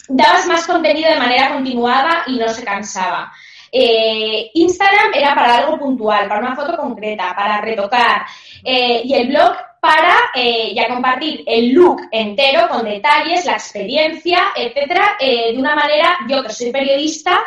dabas 0.08 0.46
más 0.46 0.66
contenido 0.66 1.10
de 1.10 1.18
manera 1.18 1.54
continuada 1.54 2.24
y 2.26 2.36
no 2.36 2.48
se 2.48 2.64
cansaba. 2.64 3.32
Eh, 3.72 4.50
Instagram 4.54 5.12
era 5.14 5.34
para 5.34 5.58
algo 5.58 5.78
puntual, 5.78 6.28
para 6.28 6.40
una 6.40 6.56
foto 6.56 6.76
concreta, 6.76 7.34
para 7.36 7.60
retocar. 7.60 8.26
Eh, 8.64 9.02
y 9.04 9.14
el 9.14 9.28
blog 9.28 9.54
para 9.80 10.14
eh, 10.34 10.74
ya 10.74 10.88
compartir 10.88 11.42
el 11.46 11.72
look 11.72 12.02
entero 12.10 12.68
con 12.68 12.84
detalles, 12.84 13.46
la 13.46 13.52
experiencia, 13.52 14.38
etcétera, 14.54 15.16
de 15.18 15.54
una 15.56 15.74
manera, 15.74 16.18
yo 16.28 16.42
que 16.42 16.50
soy 16.50 16.70
periodista, 16.70 17.40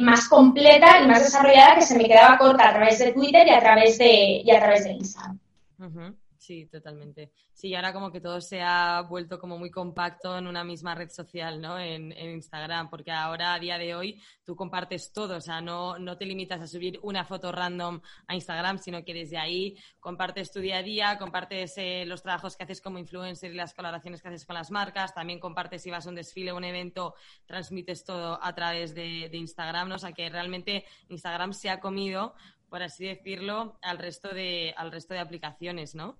más 0.00 0.28
completa 0.28 1.00
y 1.02 1.08
más 1.08 1.24
desarrollada 1.24 1.74
que 1.74 1.82
se 1.82 1.98
me 1.98 2.04
quedaba 2.04 2.38
corta 2.38 2.68
a 2.68 2.74
través 2.74 3.00
de 3.00 3.12
Twitter 3.12 3.44
y 3.48 3.50
a 3.50 3.58
través 3.58 3.98
de, 3.98 4.42
y 4.44 4.50
a 4.52 4.60
través 4.60 4.84
de 4.84 4.92
Instagram. 4.92 5.38
Sí, 6.44 6.66
totalmente. 6.66 7.32
Sí, 7.54 7.74
ahora 7.74 7.94
como 7.94 8.12
que 8.12 8.20
todo 8.20 8.38
se 8.38 8.60
ha 8.60 9.00
vuelto 9.00 9.38
como 9.38 9.56
muy 9.56 9.70
compacto 9.70 10.36
en 10.36 10.46
una 10.46 10.62
misma 10.62 10.94
red 10.94 11.08
social, 11.08 11.58
¿no? 11.58 11.78
En, 11.78 12.12
Instagram, 12.12 12.90
porque 12.90 13.12
ahora 13.12 13.54
a 13.54 13.58
día 13.58 13.78
de 13.78 13.94
hoy 13.94 14.20
tú 14.44 14.54
compartes 14.54 15.10
todo, 15.10 15.36
o 15.36 15.40
sea, 15.40 15.62
no, 15.62 15.98
no 15.98 16.18
te 16.18 16.26
limitas 16.26 16.60
a 16.60 16.66
subir 16.66 17.00
una 17.02 17.24
foto 17.24 17.50
random 17.50 17.98
a 18.26 18.34
Instagram, 18.34 18.76
sino 18.78 19.02
que 19.02 19.14
desde 19.14 19.38
ahí 19.38 19.78
compartes 20.00 20.52
tu 20.52 20.60
día 20.60 20.78
a 20.78 20.82
día, 20.82 21.18
compartes 21.18 21.78
eh, 21.78 22.04
los 22.06 22.22
trabajos 22.22 22.58
que 22.58 22.64
haces 22.64 22.82
como 22.82 22.98
influencer 22.98 23.50
y 23.50 23.54
las 23.54 23.72
colaboraciones 23.72 24.20
que 24.20 24.28
haces 24.28 24.44
con 24.44 24.54
las 24.54 24.70
marcas, 24.70 25.14
también 25.14 25.40
compartes 25.40 25.80
si 25.80 25.90
vas 25.90 26.04
a 26.04 26.10
un 26.10 26.16
desfile 26.16 26.52
o 26.52 26.58
un 26.58 26.64
evento, 26.64 27.14
transmites 27.46 28.04
todo 28.04 28.38
a 28.42 28.54
través 28.54 28.94
de, 28.94 29.30
de 29.30 29.38
Instagram, 29.38 29.88
¿no? 29.88 29.94
O 29.94 29.98
sea, 29.98 30.12
que 30.12 30.28
realmente 30.28 30.84
Instagram 31.08 31.54
se 31.54 31.70
ha 31.70 31.80
comido 31.80 32.34
por 32.74 32.82
así 32.82 33.06
decirlo, 33.06 33.78
al 33.82 33.98
resto 33.98 34.34
de, 34.34 34.74
al 34.76 34.90
resto 34.90 35.14
de 35.14 35.20
aplicaciones, 35.20 35.94
¿no? 35.94 36.18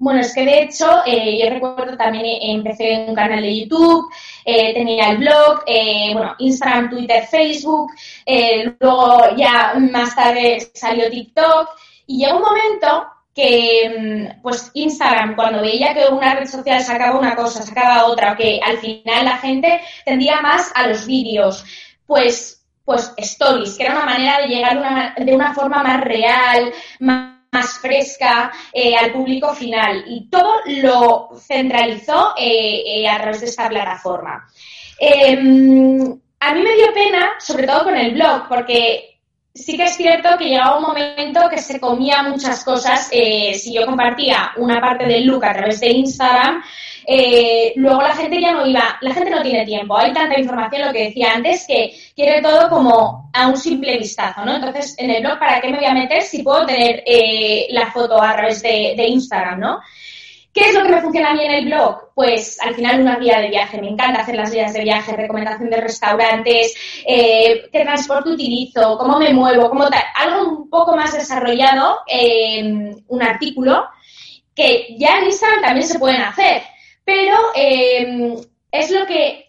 Bueno, 0.00 0.20
es 0.20 0.32
que 0.32 0.44
de 0.44 0.62
hecho, 0.62 1.02
eh, 1.04 1.38
yo 1.42 1.50
recuerdo 1.50 1.96
también 1.96 2.24
eh, 2.24 2.38
empecé 2.52 3.04
un 3.08 3.16
canal 3.16 3.42
de 3.42 3.60
YouTube, 3.60 4.08
eh, 4.44 4.72
tenía 4.72 5.10
el 5.10 5.18
blog, 5.18 5.64
bueno, 6.12 6.36
Instagram, 6.38 6.90
Twitter, 6.90 7.26
Facebook, 7.26 7.90
luego 8.78 9.36
ya 9.36 9.74
más 9.90 10.14
tarde 10.14 10.70
salió 10.72 11.10
TikTok 11.10 11.70
y 12.06 12.18
llegó 12.18 12.36
un 12.36 12.42
momento 12.42 13.06
que 13.34 14.36
mm, 14.38 14.42
pues 14.42 14.70
Instagram 14.74 15.34
cuando 15.34 15.62
veía 15.62 15.92
que 15.92 16.06
una 16.12 16.34
red 16.34 16.46
social 16.46 16.80
sacaba 16.80 17.18
una 17.18 17.34
cosa, 17.34 17.62
sacaba 17.62 18.06
otra, 18.06 18.36
que 18.36 18.60
al 18.64 18.78
final 18.78 19.24
la 19.24 19.38
gente 19.38 19.80
tendía 20.04 20.40
más 20.40 20.70
a 20.76 20.86
los 20.86 21.06
vídeos, 21.06 21.64
pues 22.06 22.54
pues 22.84 23.12
stories, 23.18 23.76
que 23.76 23.84
era 23.84 23.96
una 23.96 24.06
manera 24.06 24.38
de 24.40 24.46
llegar 24.46 25.14
de 25.18 25.34
una 25.34 25.52
forma 25.52 25.82
más 25.82 26.00
real, 26.00 26.72
más 27.00 27.37
más 27.52 27.78
fresca 27.78 28.52
eh, 28.72 28.94
al 28.96 29.12
público 29.12 29.54
final 29.54 30.04
y 30.06 30.28
todo 30.28 30.60
lo 30.66 31.30
centralizó 31.38 32.34
eh, 32.36 32.82
eh, 32.86 33.08
a 33.08 33.18
través 33.18 33.40
de 33.40 33.46
esta 33.46 33.68
plataforma. 33.68 34.46
Em, 34.98 36.00
a 36.40 36.54
mí 36.54 36.62
me 36.62 36.74
dio 36.74 36.92
pena, 36.92 37.30
sobre 37.38 37.66
todo 37.66 37.84
con 37.84 37.96
el 37.96 38.14
blog, 38.14 38.48
porque 38.48 39.20
sí 39.54 39.76
que 39.76 39.84
es 39.84 39.96
cierto 39.96 40.36
que 40.38 40.46
llegaba 40.46 40.76
un 40.76 40.84
momento 40.84 41.48
que 41.48 41.58
se 41.58 41.80
comía 41.80 42.22
muchas 42.22 42.64
cosas. 42.64 43.08
Si 43.08 43.72
yo 43.72 43.86
compartía 43.86 44.52
una 44.56 44.80
parte 44.80 45.06
del 45.06 45.26
look 45.26 45.44
a 45.44 45.52
través 45.52 45.80
de 45.80 45.90
Instagram, 45.90 46.62
eh, 47.10 47.72
luego 47.76 48.02
la 48.02 48.14
gente 48.14 48.38
ya 48.38 48.52
no 48.52 48.66
iba, 48.66 48.98
la 49.00 49.14
gente 49.14 49.30
no 49.30 49.40
tiene 49.40 49.64
tiempo. 49.64 49.96
Hay 49.96 50.12
tanta 50.12 50.38
información, 50.38 50.86
lo 50.86 50.92
que 50.92 51.04
decía 51.04 51.32
antes, 51.32 51.66
que 51.66 51.94
quiere 52.14 52.42
todo 52.42 52.68
como 52.68 53.30
a 53.32 53.48
un 53.48 53.56
simple 53.56 53.96
vistazo, 53.96 54.44
¿no? 54.44 54.56
Entonces, 54.56 54.94
en 54.98 55.10
el 55.10 55.22
blog, 55.22 55.38
¿para 55.38 55.58
qué 55.58 55.70
me 55.70 55.78
voy 55.78 55.86
a 55.86 55.94
meter 55.94 56.20
si 56.20 56.42
puedo 56.42 56.66
tener 56.66 57.02
eh, 57.06 57.66
la 57.70 57.90
foto 57.90 58.22
a 58.22 58.34
través 58.34 58.60
de, 58.60 59.06
Instagram, 59.08 59.58
¿no? 59.58 59.80
¿Qué 60.52 60.68
es 60.68 60.74
lo 60.74 60.82
que 60.82 60.90
me 60.90 61.00
funciona 61.00 61.30
a 61.30 61.34
mí 61.34 61.46
en 61.46 61.52
el 61.52 61.64
blog? 61.64 62.10
Pues 62.14 62.60
al 62.60 62.74
final 62.74 63.00
una 63.00 63.16
guía 63.16 63.40
de 63.40 63.48
viaje. 63.48 63.80
Me 63.80 63.88
encanta 63.88 64.20
hacer 64.20 64.34
las 64.34 64.52
guías 64.52 64.74
de 64.74 64.82
viaje, 64.82 65.16
recomendación 65.16 65.70
de 65.70 65.80
restaurantes, 65.80 66.74
eh, 67.06 67.70
qué 67.72 67.84
transporte 67.84 68.30
utilizo, 68.30 68.98
cómo 68.98 69.18
me 69.18 69.32
muevo. 69.32 69.72
Algo 70.14 70.42
un 70.46 70.68
poco 70.68 70.94
más 70.94 71.14
desarrollado, 71.14 72.00
eh, 72.06 72.92
un 73.06 73.22
artículo, 73.22 73.86
que 74.54 74.94
ya 74.98 75.20
en 75.20 75.24
Instagram 75.24 75.62
también 75.62 75.86
se 75.86 75.98
pueden 75.98 76.20
hacer. 76.20 76.62
Pero 77.08 77.36
eh, 77.54 78.36
es 78.70 78.90
lo 78.90 79.06
que 79.06 79.46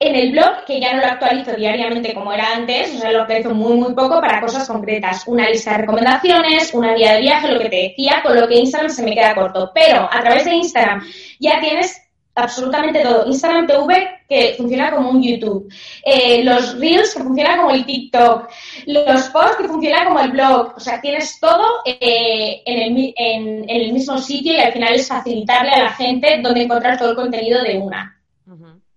en 0.00 0.16
el 0.16 0.32
blog, 0.32 0.64
que 0.66 0.80
ya 0.80 0.94
no 0.94 1.00
lo 1.00 1.06
actualizo 1.06 1.52
diariamente 1.52 2.12
como 2.12 2.32
era 2.32 2.54
antes, 2.56 2.92
o 2.96 2.98
sea, 2.98 3.12
lo 3.12 3.20
actualizo 3.20 3.54
muy, 3.54 3.74
muy 3.74 3.94
poco 3.94 4.20
para 4.20 4.40
cosas 4.40 4.66
concretas. 4.66 5.22
Una 5.28 5.48
lista 5.48 5.70
de 5.70 5.78
recomendaciones, 5.78 6.74
una 6.74 6.94
guía 6.94 7.12
de 7.12 7.20
viaje, 7.20 7.52
lo 7.52 7.60
que 7.60 7.68
te 7.68 7.76
decía, 7.76 8.20
con 8.24 8.34
lo 8.34 8.48
que 8.48 8.56
Instagram 8.56 8.90
se 8.90 9.04
me 9.04 9.14
queda 9.14 9.32
corto. 9.36 9.70
Pero 9.72 10.08
a 10.10 10.20
través 10.22 10.44
de 10.44 10.54
Instagram 10.56 11.06
ya 11.38 11.60
tienes 11.60 12.02
absolutamente 12.34 13.02
todo. 13.02 13.26
Instagram 13.26 13.66
TV 13.66 14.20
que 14.28 14.54
funciona 14.56 14.90
como 14.90 15.10
un 15.10 15.22
YouTube, 15.22 15.72
eh, 16.04 16.42
los 16.42 16.78
Reels 16.78 17.14
que 17.14 17.22
funciona 17.22 17.56
como 17.58 17.70
el 17.70 17.84
TikTok, 17.84 18.48
los 18.86 19.28
posts 19.28 19.56
que 19.58 19.68
funciona 19.68 20.06
como 20.06 20.20
el 20.20 20.30
blog. 20.30 20.74
O 20.76 20.80
sea, 20.80 21.00
tienes 21.00 21.38
todo 21.38 21.82
eh, 21.84 22.62
en, 22.64 23.64
el, 23.68 23.92
mismo 23.92 24.18
sitio 24.18 24.54
y 24.54 24.60
al 24.60 24.72
final 24.72 24.94
es 24.94 25.08
facilitarle 25.08 25.72
a 25.72 25.84
la 25.84 25.92
gente 25.92 26.40
donde 26.42 26.62
encontrar 26.62 26.98
todo 26.98 27.10
el 27.10 27.16
contenido 27.16 27.62
de 27.62 27.78
una. 27.78 28.18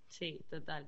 Sí, 0.08 0.40
total. 0.50 0.88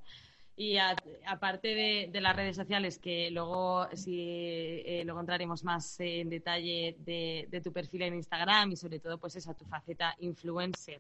Y 0.59 0.77
aparte 0.77 2.09
de, 2.11 2.21
las 2.21 2.35
redes 2.35 2.55
sociales, 2.55 2.97
que 2.97 3.29
luego 3.29 3.87
si 3.93 4.81
eh, 4.85 5.03
lo 5.05 5.13
encontraremos 5.13 5.63
más 5.63 5.99
en 5.99 6.29
detalle 6.29 6.95
de, 6.97 7.61
tu 7.63 7.71
perfil 7.71 8.01
en 8.01 8.15
Instagram 8.15 8.71
y 8.71 8.75
sobre 8.75 8.99
todo 8.99 9.19
pues 9.19 9.35
esa 9.35 9.53
tu 9.53 9.65
faceta 9.65 10.15
influencer 10.19 10.99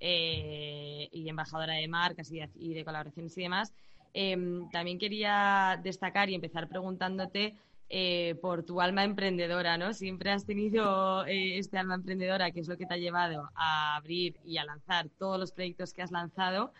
eh, 0.00 1.08
y 1.12 1.28
embajadora 1.28 1.74
de 1.74 1.88
marcas 1.88 2.30
y 2.30 2.74
de, 2.74 2.84
colaboraciones 2.84 3.36
y 3.38 3.42
demás, 3.42 3.72
em, 4.14 4.68
también 4.70 4.98
quería 4.98 5.80
destacar 5.82 6.30
y 6.30 6.34
empezar 6.34 6.68
preguntándote 6.68 7.54
eh, 7.88 8.34
por 8.42 8.64
tu 8.64 8.80
alma 8.80 9.04
emprendedora, 9.04 9.78
¿no? 9.78 9.92
Siempre 9.94 10.32
has 10.32 10.44
tenido 10.44 11.24
este 11.26 11.78
alma 11.78 11.94
emprendedora, 11.94 12.50
que 12.50 12.60
es 12.60 12.68
lo 12.68 12.76
que 12.76 12.84
te 12.86 12.94
ha 12.94 12.98
llevado 12.98 13.48
a 13.54 13.96
abrir 13.96 14.36
y 14.44 14.58
a 14.58 14.64
lanzar 14.64 15.08
todos 15.18 15.38
los 15.38 15.52
proyectos 15.52 15.92
que 15.92 16.02
has 16.02 16.10
lanzado. 16.10 16.72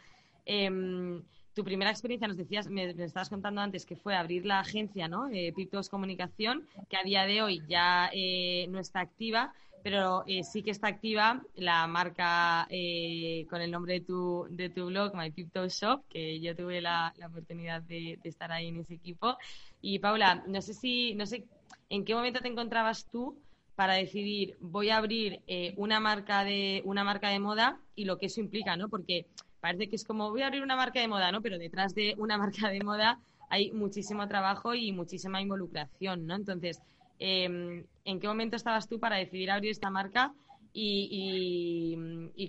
Em, 0.44 1.23
tu 1.56 1.64
primera 1.64 1.90
experiencia, 1.90 2.28
nos 2.28 2.37
decías, 2.37 2.68
me, 2.68 2.90
estabas 2.90 3.30
contando 3.30 3.62
antes 3.62 3.87
que 3.87 3.96
fue 3.96 4.14
abrir 4.14 4.44
la 4.44 4.61
agencia, 4.61 5.08
¿no? 5.08 5.26
Eh, 5.32 5.54
Piptos 5.56 5.88
Comunicación, 5.88 6.68
que 6.90 6.99
a 6.99 7.02
día 7.02 7.25
de 7.25 7.40
hoy 7.40 7.62
ya 7.66 8.11
eh, 8.12 8.66
no 8.68 8.78
está 8.78 9.00
activa, 9.00 9.54
pero 9.87 10.25
eh, 10.26 10.43
sí 10.43 10.64
que 10.64 10.73
está 10.73 10.88
activa 10.88 11.40
la 11.55 11.87
marca 11.87 12.66
eh, 12.71 13.47
con 13.49 13.61
el 13.61 13.71
nombre 13.71 13.93
de 13.93 14.00
tu, 14.00 14.45
de 14.50 14.69
tu 14.69 14.87
blog, 14.87 15.14
My 15.14 15.31
Piptos 15.31 15.75
Shop, 15.75 16.02
que 16.09 16.40
yo 16.40 16.57
tuve 16.57 16.81
la, 16.81 17.14
oportunidad 17.25 17.83
de, 17.83 18.19
estar 18.25 18.50
ahí 18.50 18.66
en 18.66 18.81
ese 18.81 18.95
equipo. 18.95 19.37
Y 19.81 20.00
Paula, 20.00 20.43
no 20.49 20.61
sé 20.61 20.75
si, 20.75 21.14
no 21.14 21.25
sé 21.25 21.45
en 21.88 22.05
qué 22.05 22.16
momento 22.16 22.40
te 22.40 22.49
encontrabas 22.49 23.07
tú 23.12 23.38
para 23.76 23.95
decidir 23.95 24.57
voy 24.59 24.90
a 24.90 24.97
abrir 24.97 25.40
una 25.76 26.00
marca 26.00 26.43
de 26.43 26.83
una 26.85 27.05
marca 27.05 27.28
de 27.28 27.38
moda 27.38 27.78
y 27.95 28.07
lo 28.07 28.19
que 28.19 28.26
eso 28.26 28.40
implica, 28.40 28.76
¿no? 28.76 28.88
Porque 28.88 29.26
parece 29.61 29.88
que 29.88 29.95
es 29.95 30.05
como 30.05 30.31
voy 30.31 30.43
a 30.43 30.49
abrir 30.49 30.64
una 30.64 30.75
marca 30.75 30.99
de 30.99 31.07
moda, 31.07 31.31
¿no? 31.31 31.43
Pero 31.43 31.59
detrás 31.59 31.95
de 31.95 32.16
una 32.19 32.38
marca 32.45 32.71
de 32.71 32.83
moda 32.83 33.21
hay 33.50 33.71
muchísimo 33.71 34.26
trabajo 34.26 34.75
y 34.75 34.90
muchísima 34.90 35.40
involucración, 35.40 36.26
¿no? 36.26 36.35
Entonces, 36.35 36.83
em, 37.18 37.85
¿en 38.04 38.20
qué 38.20 38.28
momento 38.28 38.56
estabas 38.56 38.88
tú 38.88 38.99
para 38.99 39.16
decidir 39.16 39.50
abrir 39.50 39.70
esta 39.70 39.90
marca 39.90 40.32
y, 40.73 41.96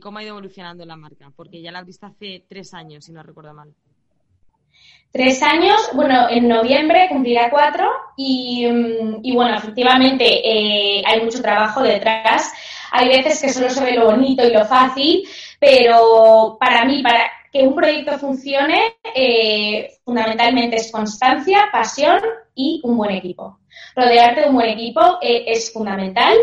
cómo 0.01 0.17
ha 0.17 0.23
ido 0.23 0.31
evolucionando 0.31 0.85
la 0.85 0.95
marca? 0.95 1.31
Porque 1.35 1.61
ya 1.61 1.71
la 1.71 1.79
abriste 1.79 2.05
hace 2.05 2.43
tres 2.47 2.73
años, 2.73 3.05
si 3.05 3.11
no 3.11 3.23
recuerdo 3.23 3.53
mal. 3.53 3.73
Tres 5.11 5.41
años, 5.41 5.89
bueno, 5.93 6.29
en 6.29 6.47
noviembre 6.47 7.07
cumplirá 7.09 7.49
cuatro 7.49 7.89
y, 8.17 8.67
bueno, 9.33 9.55
efectivamente 9.55 10.25
eh, 10.25 11.01
hay 11.05 11.23
mucho 11.23 11.41
trabajo 11.41 11.81
detrás. 11.81 12.51
Hay 12.91 13.07
veces 13.07 13.41
que 13.41 13.49
solo 13.49 13.69
se 13.69 13.83
ve 13.83 13.93
lo 13.93 14.05
bonito 14.05 14.45
y 14.45 14.51
lo 14.51 14.65
fácil, 14.65 15.27
pero 15.59 16.57
para 16.59 16.85
mí, 16.85 17.01
para 17.01 17.31
que 17.51 17.63
un 17.63 17.73
proyecto 17.73 18.19
funcione, 18.19 18.97
eh, 19.15 19.89
fundamentalmente 20.03 20.75
es 20.75 20.91
constancia, 20.91 21.69
pasión 21.71 22.19
y 22.53 22.81
un 22.83 22.97
buen 22.97 23.11
equipo. 23.11 23.59
Rodearte 23.95 24.41
de 24.41 24.47
un 24.47 24.55
buen 24.55 24.69
equipo 24.69 25.19
eh, 25.21 25.45
es 25.47 25.71
fundamental. 25.71 26.37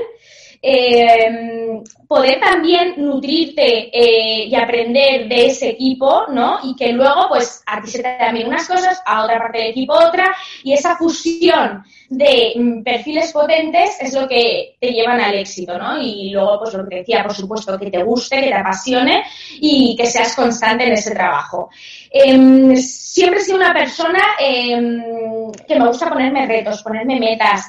Eh, 0.66 1.82
poder 2.08 2.40
también 2.40 2.94
nutrirte 2.96 3.90
eh, 3.92 4.46
y 4.46 4.54
aprender 4.54 5.28
de 5.28 5.46
ese 5.46 5.70
equipo, 5.70 6.24
¿no? 6.28 6.58
Y 6.62 6.74
que 6.74 6.92
luego, 6.92 7.28
pues, 7.28 7.62
a 7.66 7.82
ti 7.82 7.90
se 7.90 8.02
te 8.02 8.16
también 8.18 8.48
unas 8.48 8.66
cosas, 8.66 9.02
a 9.04 9.24
otra 9.24 9.38
parte 9.38 9.58
del 9.58 9.70
equipo 9.72 9.92
otra, 9.92 10.34
y 10.62 10.72
esa 10.72 10.96
fusión 10.96 11.84
de 12.08 12.54
mm, 12.56 12.82
perfiles 12.82 13.30
potentes 13.30 13.98
es 14.00 14.14
lo 14.14 14.26
que 14.26 14.76
te 14.80 14.92
llevan 14.92 15.20
al 15.20 15.34
éxito, 15.34 15.76
¿no? 15.76 16.00
Y 16.00 16.30
luego, 16.30 16.60
pues, 16.60 16.72
lo 16.72 16.88
que 16.88 16.96
decía, 16.96 17.22
por 17.22 17.34
supuesto, 17.34 17.78
que 17.78 17.90
te 17.90 18.02
guste, 18.02 18.40
que 18.40 18.48
te 18.48 18.54
apasione 18.54 19.24
y 19.60 19.94
que 19.96 20.06
seas 20.06 20.34
constante 20.34 20.86
en 20.86 20.92
ese 20.94 21.14
trabajo. 21.14 21.68
Em, 22.10 22.74
siempre 22.76 23.40
he 23.40 23.42
sido 23.42 23.58
una 23.58 23.74
persona 23.74 24.20
em, 24.38 25.52
que 25.66 25.78
me 25.78 25.88
gusta 25.88 26.08
ponerme 26.08 26.46
retos, 26.46 26.82
ponerme 26.82 27.20
metas. 27.20 27.66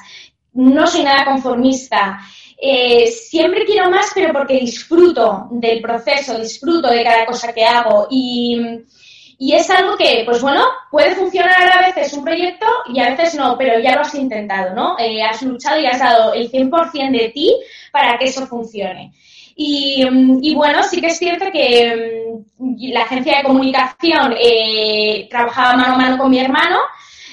No 0.54 0.86
soy 0.86 1.02
nada 1.02 1.26
conformista. 1.26 2.18
Eh, 2.58 3.06
siempre 3.08 3.66
quiero 3.66 3.90
más, 3.90 4.10
pero 4.14 4.32
porque 4.32 4.58
disfruto 4.60 5.48
del 5.50 5.82
proceso, 5.82 6.38
disfruto 6.38 6.88
de 6.88 7.04
cada 7.04 7.26
cosa 7.26 7.52
que 7.52 7.64
hago 7.64 8.08
y, 8.10 8.58
es 9.38 9.68
algo 9.68 9.96
que, 9.98 10.22
pues 10.24 10.40
bueno, 10.40 10.64
puede 10.90 11.14
funcionar 11.14 11.70
a 11.70 11.86
veces 11.86 12.14
un 12.14 12.24
proyecto 12.24 12.66
y 12.92 12.98
a 12.98 13.10
veces 13.10 13.34
no, 13.34 13.56
pero 13.58 13.78
ya 13.78 13.94
lo 13.94 14.00
has 14.00 14.14
intentado, 14.14 14.74
¿no? 14.74 14.98
Eh, 14.98 15.22
has 15.22 15.42
luchado 15.42 15.78
y 15.78 15.84
has 15.84 15.98
dado 15.98 16.32
el 16.32 16.50
100% 16.50 17.10
de 17.10 17.28
ti 17.28 17.54
para 17.92 18.18
que 18.18 18.24
eso 18.26 18.46
funcione. 18.46 19.12
Y, 19.54 20.54
bueno, 20.54 20.82
sí 20.82 21.00
que 21.00 21.08
es 21.08 21.18
cierto 21.18 21.46
que 21.52 22.38
mm, 22.58 22.74
la 22.92 23.02
agencia 23.02 23.38
de 23.38 23.44
comunicación 23.44 24.34
eh, 24.38 25.26
trabajaba 25.30 25.76
mano 25.76 25.94
a 25.94 25.98
mano 25.98 26.18
con 26.18 26.30
mi 26.30 26.38
hermano. 26.38 26.78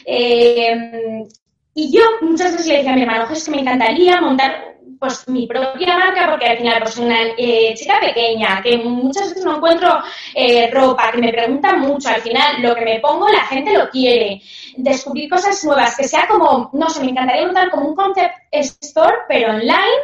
y 0.05 1.91
yo 1.91 2.01
muchas 2.21 2.51
veces 2.51 2.67
le 2.67 2.77
decía 2.77 2.91
a 2.91 2.95
mi 2.95 3.01
hermano, 3.03 3.25
es 3.31 3.45
que 3.45 3.51
me 3.51 3.61
encantaría 3.61 4.19
montar 4.21 4.72
pues 5.03 5.27
mi 5.27 5.45
propia 5.45 5.98
marca, 5.98 6.29
porque 6.29 6.45
al 6.45 6.57
final 6.57 6.79
pues 6.81 6.98
una 6.98 7.24
eh, 7.38 7.74
chica 7.75 8.00
pequeña, 8.00 8.62
que 8.63 8.77
muchas 8.77 9.27
veces 9.27 9.43
no 9.43 9.57
encuentro 9.57 10.01
eh, 10.33 10.72
ropa, 10.72 11.12
que 11.12 11.17
me 11.17 11.33
preguntan 11.33 11.81
mucho, 11.81 12.07
al 12.07 12.22
final 12.22 12.62
lo 12.62 12.74
que 12.74 12.86
me 12.86 13.01
pongo 13.01 13.27
la 13.27 13.41
gente 13.41 13.77
lo 13.77 13.89
quiere, 13.89 14.41
descubrir 14.77 15.29
cosas 15.29 15.62
nuevas, 15.65 15.98
que 15.98 16.07
sea 16.07 16.25
como, 16.25 16.69
no 16.72 16.89
sé, 16.89 17.03
me 17.03 17.12
encantaría 17.12 17.45
montar 17.45 17.69
como 17.69 17.89
un 17.89 17.95
concept 17.95 18.33
store, 18.50 19.17
pero 19.27 19.50
online, 19.51 20.03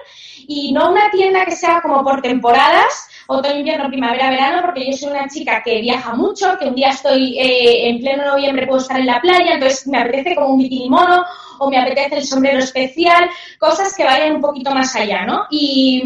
y 0.50 0.74
no 0.74 0.91
una 0.91 1.10
tienda 1.12 1.46
que 1.46 1.56
sea 1.56 1.79
como 1.82 2.03
por 2.03 2.22
temporadas, 2.22 3.08
otoño, 3.27 3.60
invierno, 3.60 3.88
primavera, 3.88 4.29
verano, 4.32 4.62
porque 4.65 4.86
yo 4.86 4.98
soy 4.98 5.12
una 5.12 5.29
chica 5.29 5.62
que 5.63 5.79
viaja 5.79 6.13
mucho, 6.13 6.58
que 6.60 6.65
un 6.65 6.75
día 6.75 6.89
estoy 6.89 7.39
eh, 7.39 7.88
en 7.88 8.00
pleno 8.00 8.25
noviembre, 8.25 8.68
puedo 8.68 8.82
estar 8.82 9.00
en 9.00 9.06
la 9.06 9.22
playa, 9.22 9.53
entonces 9.53 9.88
me 9.88 10.00
apetece 10.00 10.36
como 10.36 10.50
un 10.50 10.58
bikini 10.58 10.89
mono, 10.89 11.24
o 11.60 11.70
me 11.70 11.78
apetece 11.78 12.18
el 12.18 12.25
sombrero 12.25 12.60
especial, 12.60 13.30
cosas 13.60 13.96
que 13.96 14.04
vayan 14.04 14.36
un 14.36 14.42
poquito 14.42 14.72
más 14.72 14.96
allá, 14.96 15.25
¿no? 15.25 15.46
Y, 15.51 16.04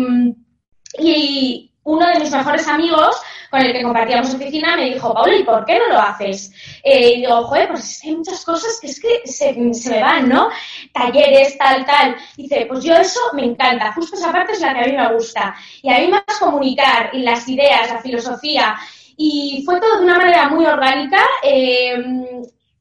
y 0.99 1.71
uno 1.83 2.07
de 2.07 2.19
mis 2.19 2.31
mejores 2.31 2.67
amigos 2.67 3.21
con 3.53 3.61
el 3.61 3.71
que 3.71 3.83
compartíamos 3.83 4.33
oficina 4.33 4.75
me 4.75 4.85
dijo, 4.85 5.13
Paula, 5.13 5.35
¿y 5.35 5.43
por 5.43 5.63
qué 5.63 5.77
no 5.77 5.93
lo 5.93 5.99
haces? 5.99 6.51
Eh, 6.81 7.17
y 7.17 7.21
digo, 7.21 7.43
joder, 7.43 7.69
pues 7.69 8.01
hay 8.03 8.15
muchas 8.15 8.43
cosas 8.43 8.79
que 8.81 8.87
es 8.87 8.99
que 8.99 9.21
se, 9.25 9.53
me 9.53 10.01
van, 10.01 10.27
¿no? 10.27 10.49
Talleres, 10.91 11.55
tal, 11.57 11.85
tal. 11.85 12.15
dice, 12.35 12.65
pues 12.67 12.83
yo 12.83 12.95
eso 12.95 13.19
me 13.33 13.45
encanta, 13.45 13.93
justo 13.93 14.15
esa 14.15 14.31
parte 14.31 14.53
es 14.53 14.61
la 14.61 14.73
que 14.73 14.79
a 14.79 14.87
mí 14.87 14.93
me 14.93 15.13
gusta. 15.13 15.55
Y 15.83 15.91
a 15.91 15.99
mí 15.99 16.07
más 16.07 16.23
comunicar 16.39 17.11
y 17.13 17.19
las 17.19 17.47
ideas, 17.47 17.89
la 17.89 18.01
filosofía. 18.01 18.75
Y 19.17 19.61
fue 19.63 19.79
todo 19.79 19.97
de 19.97 20.05
una 20.05 20.17
manera 20.17 20.49
muy 20.49 20.65
orgánica. 20.65 21.23
Eh, 21.43 21.93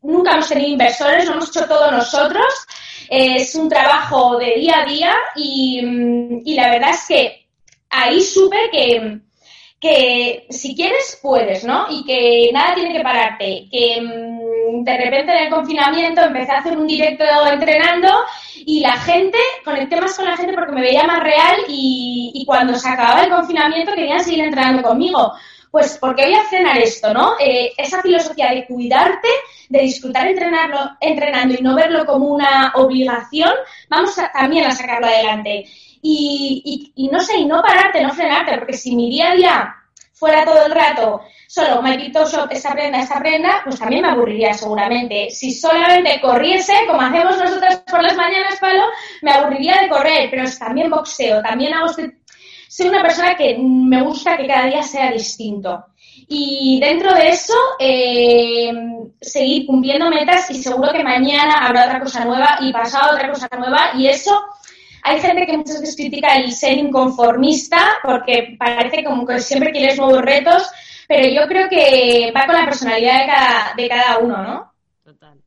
nunca 0.03 0.33
hemos 0.33 0.49
tenido 0.49 0.71
inversores, 0.71 1.27
lo 1.27 1.33
hemos 1.33 1.49
hecho 1.49 1.67
todos 1.67 1.93
nosotros. 1.93 2.45
es 3.09 3.55
un 3.55 3.69
trabajo 3.69 4.39
de 4.39 4.55
día 4.57 4.81
a 4.81 4.87
día 4.87 5.15
y, 5.37 5.81
y, 6.45 6.55
la 6.55 6.71
verdad 6.71 6.91
es 6.91 7.07
que 7.07 7.47
ahí 7.91 8.21
supe 8.23 8.71
que, 8.71 9.21
que 9.81 10.47
si 10.51 10.75
quieres, 10.75 11.19
puedes, 11.21 11.65
¿no? 11.65 11.87
Y 11.91 12.05
que 12.05 12.51
nada 12.53 12.75
tiene 12.75 12.93
que 12.93 13.03
pararte. 13.03 13.67
Que 13.71 14.01
mm, 14.01 14.85
de 14.85 14.97
repente 14.97 15.33
en 15.33 15.45
el 15.45 15.51
confinamiento 15.51 16.23
empecé 16.23 16.53
a 16.53 16.59
hacer 16.59 16.79
un 16.79 16.87
directo 16.87 17.25
entrenando 17.51 18.09
y 18.65 18.81
la 18.81 18.93
gente, 18.93 19.39
conecté 19.65 20.01
más 20.01 20.17
con 20.17 20.25
la 20.25 20.37
gente 20.37 20.55
porque 20.55 20.73
me 20.73 20.83
veía 20.83 21.05
más 21.05 21.21
real 21.21 21.65
y, 21.69 22.45
cuando 22.47 22.75
se 22.77 22.89
acababa 22.89 23.25
el 23.25 23.31
confinamiento 23.31 23.93
querían 23.95 24.23
seguir 24.23 24.45
entrenando 24.45 24.83
conmigo. 24.83 25.33
Pues 25.73 25.97
porque 25.99 26.27
voy 26.27 26.35
a 26.35 26.45
frenar 26.45 26.77
esto, 26.77 27.15
¿no? 27.15 27.33
Eh, 27.41 27.73
esa 27.79 28.03
filosofía 28.03 28.51
de 28.51 28.67
cuidarte, 28.67 29.29
de 29.71 29.81
disfrutar 29.81 30.29
entrenarlo, 30.29 30.79
entrenando 31.01 31.55
y 31.59 31.63
no 31.63 31.75
verlo 31.75 32.05
como 32.05 32.27
una 32.27 32.75
obligación, 32.77 33.53
vamos 33.89 34.15
también 34.35 34.67
a 34.67 34.73
sacarlo 34.73 35.07
adelante. 35.07 35.65
Y, 36.03 36.93
y, 36.95 37.09
no 37.09 37.21
sé, 37.21 37.39
y 37.39 37.47
no 37.47 37.63
pararte, 37.63 38.03
no 38.03 38.13
frenarte, 38.13 38.59
porque 38.59 38.75
si 38.75 38.95
mi 38.95 39.09
día 39.09 39.31
a 39.31 39.35
día 39.35 39.75
fuera 40.13 40.45
todo 40.45 40.67
el 40.67 40.73
rato 40.73 41.23
solo 41.53 41.83
My 41.83 41.97
Shop, 41.97 42.49
esta 42.51 42.73
prenda, 42.73 43.01
esta 43.01 43.19
prenda, 43.19 43.61
pues 43.63 43.79
también 43.79 44.01
me 44.01 44.09
aburriría 44.09 44.55
seguramente. 44.55 45.29
Si 45.31 45.53
solamente 45.53 46.19
corriese, 46.21 46.73
como 46.87 47.03
hacemos 47.03 47.37
nosotros 47.37 47.77
por 47.91 48.03
las 48.03 48.17
mañanas, 48.17 48.59
Palo, 48.59 48.85
me 49.21 49.33
aburriría 49.33 49.83
de 49.83 49.89
correr, 49.91 50.29
pero 50.31 50.45
también 50.59 50.89
boxeo, 50.89 51.43
también 51.43 51.75
hago... 51.75 51.91
Este... 51.91 52.22
Soy 52.75 52.89
una 52.89 53.03
persona 53.03 53.35
que 53.37 53.59
me 53.59 54.01
gusta 54.01 54.35
que 54.35 54.47
cada 54.47 54.65
día 54.65 54.83
sea 54.83 55.13
distinto. 55.13 55.89
Y 56.27 56.81
dentro 56.81 57.13
de 57.13 57.29
eso, 57.29 57.53
eh, 57.79 58.73
seguir 59.21 59.67
cumpliendo 59.67 60.09
metas 60.09 60.51
y 60.51 60.55
seguro 60.55 60.91
que 60.91 61.05
mañana 61.05 61.67
habrá 61.67 61.85
otra 61.85 62.01
cosa 62.01 62.25
nueva 62.25 62.57
y 62.63 62.73
pasado 62.73 63.15
otra 63.15 63.31
cosa 63.31 63.47
nueva 63.59 63.91
y 63.95 64.07
eso 64.07 64.43
hay 65.03 65.21
gente 65.21 65.45
que 65.45 65.59
muchas 65.59 65.83
veces 65.83 65.97
critica 65.97 66.35
el 66.37 66.51
ser 66.51 66.79
inconformista 66.79 67.99
porque 68.03 68.57
parece 68.59 69.05
como 69.05 69.27
que 69.27 69.39
siempre 69.41 69.71
quieres 69.71 69.99
nuevos 69.99 70.23
retos, 70.23 70.67
pero 71.07 71.29
yo 71.29 71.47
creo 71.47 71.69
que 71.69 72.33
va 72.35 72.47
con 72.47 72.55
la 72.55 72.65
personalidad 72.65 73.21
de 73.21 73.27
cada, 73.27 73.75
de 73.77 73.89
cada 73.91 74.19
uno, 74.19 74.43
¿no? 74.43 74.73
Total, 75.05 75.39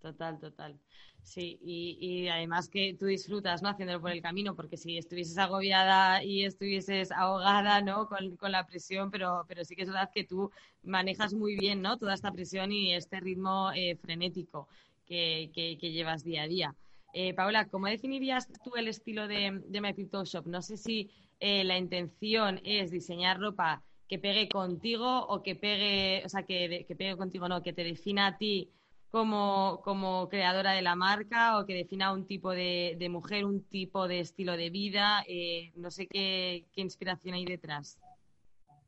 total, 0.00 0.40
total. 0.40 0.80
Sí, 1.24 1.58
y, 1.62 2.28
además 2.28 2.68
que 2.68 2.94
tú 2.94 3.06
disfrutas, 3.06 3.62
¿no? 3.62 3.70
Haciéndolo 3.70 4.00
por 4.00 4.12
el 4.12 4.22
camino, 4.22 4.54
porque 4.54 4.76
si 4.76 4.98
estuvieses 4.98 5.36
agobiada 5.38 6.22
y 6.22 6.44
estuvieses 6.44 7.10
ahogada, 7.10 7.80
¿no? 7.80 8.08
Con, 8.08 8.52
la 8.52 8.66
presión, 8.66 9.10
pero, 9.10 9.44
pero 9.48 9.64
sí 9.64 9.74
que 9.74 9.82
es 9.82 9.88
verdad 9.88 10.10
que 10.14 10.24
tú 10.24 10.50
manejas 10.82 11.34
muy 11.34 11.56
bien, 11.56 11.82
¿no? 11.82 11.98
Toda 11.98 12.14
esta 12.14 12.30
presión 12.30 12.70
y 12.70 12.94
este 12.94 13.18
ritmo 13.20 13.72
eh, 13.74 13.96
frenético 13.96 14.68
que, 15.06 15.50
que 15.54 15.92
llevas 15.92 16.22
día 16.22 16.42
a 16.42 16.48
día. 16.48 16.76
Eh, 17.16 17.32
Paula, 17.32 17.68
¿cómo 17.68 17.86
definirías 17.86 18.48
tú 18.64 18.74
el 18.74 18.88
estilo 18.88 19.28
de, 19.28 19.62
de 19.68 19.80
My 19.80 19.94
Shop? 20.24 20.46
No 20.46 20.60
sé 20.60 20.76
si 20.76 21.10
eh, 21.38 21.62
la 21.62 21.78
intención 21.78 22.60
es 22.64 22.90
diseñar 22.90 23.38
ropa 23.38 23.84
que 24.08 24.18
pegue 24.18 24.48
contigo 24.48 25.24
o 25.26 25.40
que 25.40 25.54
pegue, 25.54 26.22
o 26.24 26.28
sea, 26.28 26.42
que, 26.42 26.84
pegue 26.98 27.16
contigo, 27.16 27.48
no, 27.48 27.62
que 27.62 27.72
te 27.72 27.84
defina 27.84 28.26
a 28.26 28.36
ti 28.36 28.68
como, 29.14 30.28
creadora 30.28 30.72
de 30.72 30.82
la 30.82 30.96
marca 30.96 31.58
o 31.58 31.64
que 31.64 31.74
defina 31.74 32.12
un 32.12 32.26
tipo 32.26 32.50
de, 32.50 32.96
mujer, 33.08 33.44
un 33.44 33.62
tipo 33.62 34.08
de 34.08 34.20
estilo 34.20 34.56
de 34.56 34.70
vida. 34.70 35.24
Eh, 35.28 35.70
no 35.76 35.90
sé 35.90 36.08
qué, 36.08 36.64
qué 36.74 36.80
inspiración 36.80 37.34
hay 37.34 37.44
detrás. 37.44 37.96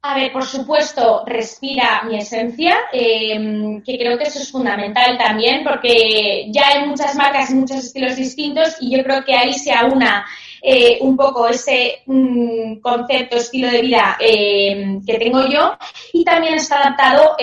A 0.02 0.14
ver, 0.14 0.33
por 0.33 0.45
supuesto, 0.45 1.25
respira 1.26 2.02
mi 2.04 2.16
esencia, 2.16 2.76
em, 2.92 3.83
que 3.83 3.99
creo 3.99 4.16
que 4.16 4.25
eso 4.25 4.38
es 4.38 4.50
fundamental 4.50 5.18
también, 5.18 5.64
porque 5.64 6.47
ya 6.50 6.68
hay 6.68 6.87
muchas 6.87 7.14
marcas 7.16 7.50
y 7.50 7.54
muchos 7.54 7.78
estilos 7.78 8.16
distintos 8.16 8.76
y 8.80 8.97
yo 8.97 9.02
creo 9.02 9.25
que 9.25 9.35
ahí 9.35 9.52
se 9.52 9.73
aúna 9.73 10.25
eh, 10.62 10.99
un 11.00 11.16
poco 11.16 11.49
ese 11.49 12.02
mm, 12.06 12.76
concepto, 12.80 13.37
estilo 13.37 13.68
de 13.68 13.83
vida 13.83 14.16
em, 14.21 15.04
que 15.04 15.18
tengo 15.18 15.47
yo 15.49 15.76
y 16.12 16.25
también 16.25 16.54
está 16.54 16.80
adaptado 16.80 17.37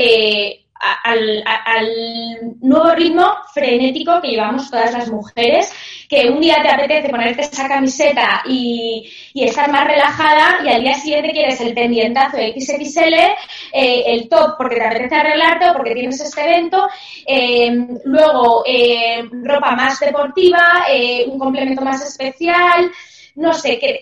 eh, 1.05 1.43
al, 1.45 2.57
nuevo 2.61 2.91
ritmo 2.91 3.35
frenético 3.53 4.21
que 4.21 4.29
llevamos 4.29 4.69
todas 4.69 4.91
las 4.93 5.09
mujeres, 5.09 5.71
que 6.09 6.29
un 6.29 6.41
día 6.41 6.57
te 6.61 6.69
apetece 6.69 7.09
ponerte 7.09 7.41
esa 7.41 7.67
camiseta 7.67 8.43
y, 8.47 9.09
estar 9.33 9.69
más 9.71 9.85
relajada 9.85 10.59
y 10.65 10.69
al 10.69 10.81
día 10.81 10.93
siguiente 10.93 11.31
quieres 11.31 11.59
el 11.61 11.73
pendientazo 11.73 12.37
XXL, 12.37 13.13
eh, 13.73 14.03
el 14.07 14.29
top 14.29 14.55
porque 14.57 14.77
te 14.77 14.85
apetece 14.85 15.15
arreglarte 15.15 15.69
o 15.69 15.73
porque 15.73 15.93
tienes 15.93 16.19
este 16.21 16.41
evento, 16.43 16.87
eh, 17.25 17.87
luego 18.05 18.63
eh, 18.65 19.23
ropa 19.43 19.71
más 19.71 19.99
deportiva, 19.99 20.85
un 21.27 21.39
complemento 21.39 21.81
más 21.81 22.01
especial, 22.05 22.91
no 23.35 23.53
sé, 23.53 23.79
que, 23.79 24.01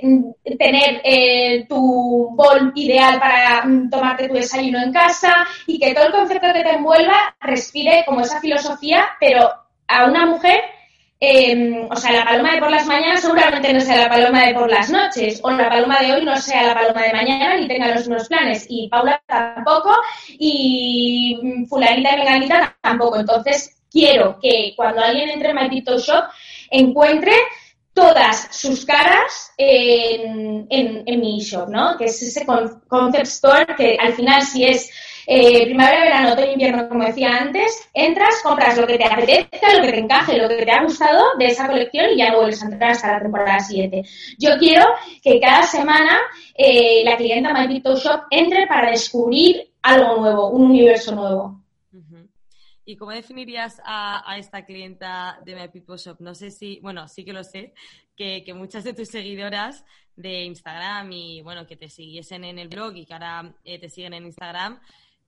tener 0.58 1.02
eh, 1.04 1.66
tu 1.68 2.30
bol 2.36 2.72
ideal 2.76 3.20
para 3.20 3.66
mm, 3.66 3.90
tomarte 3.90 4.28
tu 4.28 4.34
desayuno 4.34 4.82
en 4.82 4.92
casa 4.92 5.48
y 5.68 5.80
que 5.80 5.94
todo 5.94 6.06
el 6.06 6.12
concepto 6.12 6.48
que 6.54 6.64
te 6.64 6.72
envuelva 6.72 7.36
respire 7.40 8.04
como 8.06 8.22
esa 8.22 8.40
filosofía, 8.40 9.08
pero 9.20 9.50
a 9.88 10.06
una 10.06 10.26
mujer, 10.26 10.62
em, 11.20 11.88
o 11.90 11.96
sea, 11.96 12.12
la 12.12 12.26
paloma 12.26 12.54
de 12.54 12.60
por 12.60 12.72
las 12.72 12.88
mañanas 12.88 13.22
seguramente 13.22 13.74
no 13.74 13.82
sea 13.82 13.98
la 14.04 14.10
paloma 14.10 14.46
de 14.46 14.54
por 14.54 14.70
las 14.70 14.90
noches, 14.90 15.40
o 15.44 15.52
la 15.52 15.70
paloma 15.70 16.00
de 16.00 16.14
hoy 16.14 16.26
no 16.26 16.36
sea 16.38 16.64
la 16.64 16.74
paloma 16.74 17.02
de 17.04 17.14
mañana 17.14 17.58
ni 17.58 17.68
tenga 17.68 17.88
los 17.88 18.08
mismos 18.08 18.28
planes, 18.28 18.66
y 18.70 18.90
Paula 18.90 19.22
tampoco, 19.28 19.96
y 20.30 21.38
mm, 21.42 21.66
fulanita 21.68 22.14
y 22.14 22.18
menganita 22.18 22.78
tampoco. 22.82 23.20
Entonces, 23.20 23.78
quiero 23.92 24.40
que 24.42 24.74
cuando 24.76 25.02
alguien 25.02 25.30
entre 25.30 25.50
en 25.50 25.56
My 25.56 25.84
Shop 25.84 26.26
encuentre 26.70 27.34
todas 27.94 28.48
sus 28.52 28.86
caras 28.86 29.52
en, 29.58 30.66
en, 30.70 31.20
mi 31.20 31.40
shop, 31.40 31.70
¿no? 31.70 31.98
Que 31.98 32.06
es 32.06 32.22
ese 32.22 32.46
concept 32.46 33.28
store 33.28 33.76
que 33.76 33.98
al 34.00 34.14
final 34.14 34.42
si 34.44 34.64
es 34.64 34.90
eh, 35.28 35.66
primavera, 35.66 36.04
verano, 36.04 36.34
otoño, 36.34 36.52
invierno, 36.54 36.90
como 36.90 37.04
decía 37.04 37.38
antes, 37.38 37.90
entras, 37.94 38.42
compras 38.44 38.78
lo 38.78 38.88
que 38.88 38.98
te 38.98 39.06
apetezca, 39.06 39.74
lo 39.76 39.82
que 39.82 39.92
te 39.92 40.00
encaje, 40.00 40.38
lo 40.38 40.50
que 40.50 40.66
te 40.66 40.72
ha 40.72 40.84
gustado 40.84 41.24
de 41.38 41.46
esa 41.48 41.68
colección 41.68 42.12
y 42.12 42.18
ya 42.18 42.36
vuelves 42.36 42.62
a 42.64 42.66
entrar 42.66 42.92
hasta 42.92 43.14
la 43.14 43.22
temporada 43.22 43.60
7. 43.60 44.04
Yo 44.40 44.58
quiero 44.58 44.86
que 45.22 45.40
cada 45.40 45.64
semana 45.64 46.20
eh, 46.56 47.04
la 47.04 47.18
clienta 47.18 47.54
My 47.54 47.82
Shop 47.82 48.24
entre 48.32 48.68
para 48.68 48.92
descubrir 48.92 49.72
algo 49.82 50.18
nuevo, 50.18 50.50
un 50.50 50.72
universo 50.72 51.14
nuevo. 51.14 51.62
¿Y 52.84 52.98
cómo 52.98 53.12
definirías 53.12 53.80
a, 53.86 54.36
esta 54.38 54.66
clienta 54.66 55.40
de 55.46 55.56
My 55.56 55.68
People 55.68 55.98
Shop? 55.98 56.20
No 56.20 56.34
sé 56.34 56.50
si, 56.50 56.80
bueno, 56.82 57.08
sí 57.08 57.24
que 57.24 57.34
lo 57.34 57.44
sé, 57.44 57.74
que, 58.16 58.44
muchas 58.56 58.84
de 58.84 58.94
tus 58.94 59.10
seguidoras 59.10 59.86
de 60.16 60.44
Instagram 60.46 61.12
y, 61.12 61.42
bueno, 61.42 61.68
que 61.68 61.76
te 61.76 61.90
siguiesen 61.90 62.44
en 62.44 62.58
el 62.60 62.70
blog 62.70 62.96
y 62.96 63.06
que 63.06 63.14
ahora 63.14 63.56
eh, 63.64 63.80
te 63.80 63.90
siguen 63.90 64.14
en 64.14 64.26
Instagram, 64.26 64.80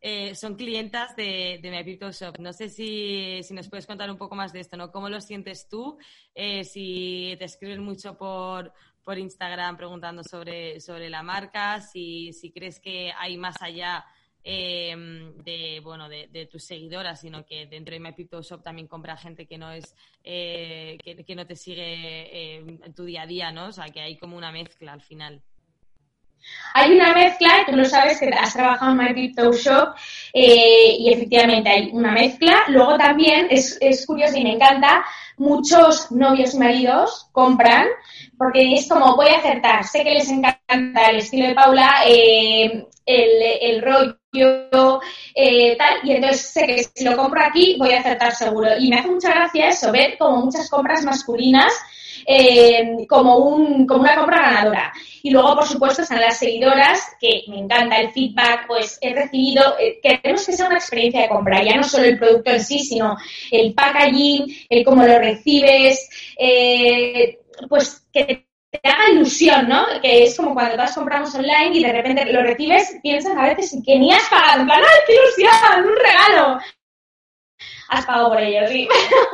eh, 0.01 0.35
son 0.35 0.55
clientas 0.55 1.15
de, 1.15 1.59
de 1.61 1.71
My 1.71 1.83
People 1.83 2.11
Shop. 2.11 2.37
No 2.39 2.51
sé 2.53 2.69
si, 2.69 3.39
nos 3.51 3.69
puedes 3.69 3.85
contar 3.85 4.09
un 4.09 4.17
poco 4.17 4.35
más 4.35 4.51
de 4.51 4.59
esto, 4.59 4.75
¿no? 4.75 4.91
¿Cómo 4.91 5.07
lo 5.07 5.21
sientes 5.21 5.69
tú? 5.69 5.97
Eh, 6.33 6.63
si 6.63 7.35
te 7.37 7.45
escriben 7.45 7.83
mucho 7.83 8.17
por, 8.17 8.73
por 9.03 9.17
Instagram 9.17 9.77
preguntando 9.77 10.23
sobre, 10.23 10.81
sobre 10.81 11.09
la 11.09 11.23
marca, 11.23 11.79
si, 11.81 12.33
si 12.33 12.51
crees 12.51 12.79
que 12.79 13.13
hay 13.17 13.37
más 13.37 13.61
allá 13.61 14.05
Em, 14.45 15.37
de, 15.37 15.79
bueno, 15.81 16.09
de, 16.09 16.49
tus 16.51 16.65
seguidoras, 16.65 17.21
sino 17.21 17.45
que 17.45 17.65
dentro 17.65 17.93
de 17.93 18.01
My 18.01 18.13
Shop 18.41 18.61
también 18.61 18.87
compra 18.87 19.15
gente 19.15 19.45
que 19.45 19.57
no 19.57 19.71
es, 19.71 19.95
eh, 20.21 20.97
que, 21.01 21.35
no 21.35 21.47
te 21.47 21.55
sigue 21.55 22.57
em, 22.57 22.77
en 22.83 22.93
tu 22.93 23.05
día 23.05 23.21
a 23.21 23.25
día, 23.25 23.51
¿no? 23.51 23.67
O 23.67 23.71
sea, 23.71 23.85
que 23.85 24.01
hay 24.01 24.17
como 24.17 24.35
una 24.35 24.51
mezcla 24.51 24.91
al 24.91 25.01
final. 25.01 25.41
Hay 26.73 26.91
una 26.91 27.13
mezcla, 27.13 27.63
tú 27.65 27.73
lo 27.73 27.85
sabes 27.85 28.19
que 28.19 28.27
has 28.27 28.53
trabajado 28.53 28.91
en 28.91 28.97
My 28.97 29.13
Crypto 29.13 29.53
Shop 29.53 29.95
eh, 30.33 30.97
y 30.99 31.13
efectivamente 31.13 31.69
hay 31.69 31.89
una 31.93 32.11
mezcla. 32.11 32.63
Luego 32.67 32.97
también 32.97 33.47
es, 33.49 33.77
es 33.79 34.05
curioso 34.05 34.35
y 34.37 34.43
me 34.43 34.55
encanta, 34.55 35.05
muchos 35.37 36.11
novios 36.11 36.53
y 36.53 36.59
maridos 36.59 37.29
compran 37.31 37.87
porque 38.37 38.73
es 38.73 38.89
como 38.89 39.15
voy 39.15 39.29
a 39.29 39.37
acertar, 39.37 39.85
sé 39.85 40.03
que 40.03 40.15
les 40.15 40.29
encanta 40.29 41.05
el 41.09 41.17
estilo 41.17 41.47
de 41.47 41.55
Paula, 41.55 42.03
eh, 42.05 42.85
el, 43.05 43.29
el 43.61 43.81
rollo 43.81 44.17
eh, 44.33 45.75
tal, 45.77 45.99
y 46.03 46.11
entonces 46.11 46.41
sé 46.41 46.65
que 46.65 46.83
si 46.83 47.03
lo 47.03 47.15
compro 47.15 47.41
aquí 47.43 47.75
voy 47.77 47.91
a 47.93 47.99
acertar 47.99 48.33
seguro. 48.33 48.69
Y 48.79 48.89
me 48.89 48.97
hace 48.97 49.09
mucha 49.09 49.29
gracia 49.29 49.69
eso, 49.69 49.91
ver 49.91 50.17
como 50.17 50.45
muchas 50.45 50.69
compras 50.69 51.03
masculinas 51.03 51.73
eh, 52.25 53.05
como, 53.07 53.37
un, 53.37 53.85
como 53.85 54.01
una 54.01 54.15
compra 54.15 54.41
ganadora. 54.41 54.93
Y 55.21 55.29
luego, 55.29 55.55
por 55.55 55.65
supuesto, 55.65 56.01
están 56.01 56.21
las 56.21 56.37
seguidoras, 56.37 56.99
que 57.19 57.43
me 57.47 57.59
encanta 57.59 57.97
el 57.97 58.11
feedback, 58.11 58.67
pues 58.67 58.97
he 59.01 59.13
recibido, 59.13 59.77
eh, 59.79 59.99
queremos 60.01 60.45
que 60.45 60.53
sea 60.53 60.67
una 60.67 60.77
experiencia 60.77 61.21
de 61.21 61.29
compra, 61.29 61.63
ya 61.63 61.75
no 61.75 61.83
solo 61.83 62.05
el 62.05 62.17
producto 62.17 62.51
en 62.51 62.63
sí, 62.63 62.79
sino 62.79 63.17
el 63.51 63.73
packaging, 63.73 64.45
el 64.69 64.83
cómo 64.83 65.05
lo 65.05 65.17
recibes, 65.19 66.09
pues 67.69 68.05
que 68.11 68.45
te 68.81 68.89
haga 68.89 69.11
ilusión, 69.11 69.69
¿no? 69.69 69.85
Que 70.01 70.23
es 70.23 70.35
como 70.35 70.53
cuando 70.53 70.77
vas 70.77 70.95
compramos 70.95 71.33
online 71.35 71.71
y 71.73 71.83
de 71.83 71.91
repente 71.91 72.25
lo 72.31 72.41
recibes, 72.41 72.97
piensas 73.01 73.35
a 73.37 73.43
veces 73.43 73.75
que 73.85 73.99
ni 73.99 74.11
has 74.11 74.27
pagado, 74.29 74.63
¡ay, 74.71 74.81
qué 75.07 75.13
ilusión! 75.13 75.85
¡Un 75.85 75.95
regalo! 75.95 76.59
has 77.93 78.05
pagado 78.05 78.29
por 78.29 78.41
ello, 78.41 78.67
sí. 78.67 78.87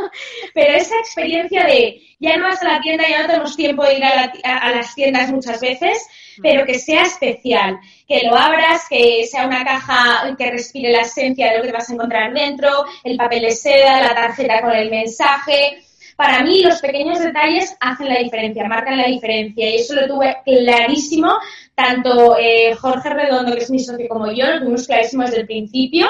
Pero 0.53 0.73
esa 0.73 0.97
experiencia 0.99 1.63
de 1.63 2.01
ya 2.19 2.35
no 2.35 2.43
vas 2.43 2.61
a 2.61 2.73
la 2.73 2.81
tienda, 2.81 3.07
ya 3.07 3.21
no 3.21 3.27
tenemos 3.27 3.55
tiempo 3.55 3.83
de 3.83 3.97
ir 3.97 4.03
a, 4.03 4.71
las 4.71 4.93
tiendas 4.93 5.31
muchas 5.31 5.61
veces, 5.61 6.05
pero 6.41 6.65
que 6.65 6.77
sea 6.77 7.03
especial, 7.03 7.79
que 8.05 8.23
lo 8.25 8.35
abras, 8.35 8.87
que 8.89 9.25
sea 9.25 9.47
una 9.47 9.63
caja 9.63 10.35
que 10.37 10.51
respire 10.51 10.91
la 10.91 11.01
esencia 11.01 11.49
de 11.49 11.59
lo 11.59 11.63
que 11.63 11.71
vas 11.71 11.89
a 11.89 11.93
encontrar 11.93 12.33
dentro, 12.33 12.69
el 13.05 13.15
papel 13.15 13.43
de 13.43 13.51
seda, 13.51 14.01
la 14.01 14.15
tarjeta 14.15 14.61
con 14.61 14.71
el 14.71 14.89
mensaje. 14.89 15.81
Para 16.19 16.43
mí 16.43 16.61
los 16.61 16.81
pequeños 16.81 17.17
detalles 17.17 17.77
hacen 17.79 18.09
la 18.09 18.19
diferencia, 18.19 18.67
marcan 18.67 18.97
la 18.97 19.07
diferencia 19.07 19.69
y 19.69 19.75
eso 19.77 19.95
lo 19.95 20.05
tuve 20.05 20.35
clarísimo, 20.43 21.31
tanto 21.73 22.37
eh, 22.37 22.75
Jorge 22.75 23.09
Redondo, 23.09 23.53
que 23.53 23.63
es 23.63 23.71
mi 23.71 23.79
socio, 23.79 24.05
como 24.09 24.29
yo, 24.29 24.45
lo 24.47 24.59
tuvimos 24.59 24.85
clarísimo 24.85 25.23
desde 25.23 25.39
el 25.39 25.47
principio 25.47 26.07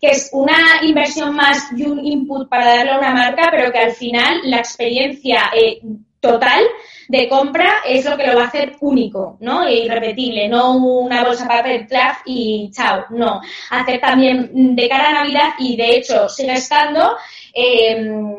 que 0.00 0.12
es 0.12 0.30
una 0.32 0.80
inversión 0.80 1.36
más 1.36 1.72
y 1.76 1.82
un 1.82 2.02
input 2.02 2.48
para 2.48 2.74
darle 2.74 2.92
a 2.92 2.98
una 3.00 3.12
marca, 3.12 3.48
pero 3.50 3.70
que 3.70 3.80
al 3.80 3.92
final 3.92 4.40
la 4.44 4.56
experiencia 4.56 5.50
eh, 5.54 5.78
total 6.20 6.64
de 7.08 7.28
compra 7.28 7.82
es 7.86 8.06
lo 8.06 8.16
que 8.16 8.26
lo 8.26 8.36
va 8.36 8.44
a 8.44 8.46
hacer 8.46 8.76
único, 8.80 9.36
¿no? 9.40 9.66
E 9.66 9.84
irrepetible, 9.84 10.48
no 10.48 10.74
una 10.78 11.22
bolsa 11.22 11.46
papel 11.46 11.86
craft 11.86 12.22
y 12.24 12.70
chao, 12.72 13.04
no. 13.10 13.42
Hacer 13.68 14.00
también 14.00 14.74
de 14.74 14.88
cara 14.88 15.10
a 15.10 15.24
Navidad 15.24 15.50
y 15.58 15.76
de 15.76 15.96
hecho 15.96 16.30
sigue 16.30 16.54
estando 16.54 17.14
eh, 17.52 18.38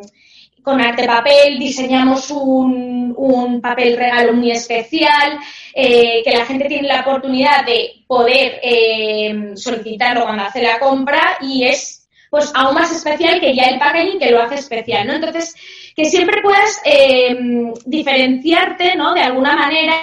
con 0.63 0.81
arte 0.81 1.05
papel 1.05 1.59
diseñamos 1.59 2.29
un, 2.31 3.13
un, 3.17 3.61
papel 3.61 3.97
regalo 3.97 4.33
muy 4.33 4.51
especial, 4.51 5.39
eh, 5.73 6.21
que 6.23 6.31
la 6.31 6.45
gente 6.45 6.67
tiene 6.67 6.87
la 6.87 7.01
oportunidad 7.01 7.65
de 7.65 8.03
poder 8.07 8.59
eh, 8.63 9.51
solicitarlo 9.55 10.23
cuando 10.23 10.43
hace 10.43 10.61
la 10.61 10.79
compra 10.79 11.37
y 11.41 11.63
es 11.63 11.97
pues 12.29 12.49
aún 12.55 12.75
más 12.75 12.89
especial 12.93 13.41
que 13.41 13.53
ya 13.53 13.63
el 13.63 13.77
packaging 13.77 14.17
que 14.17 14.31
lo 14.31 14.41
hace 14.41 14.55
especial, 14.55 15.05
¿no? 15.05 15.15
Entonces, 15.15 15.53
que 15.93 16.05
siempre 16.05 16.41
puedas 16.41 16.81
eh, 16.85 17.37
diferenciarte, 17.85 18.95
¿no? 18.95 19.13
De 19.13 19.19
alguna 19.19 19.53
manera, 19.53 20.01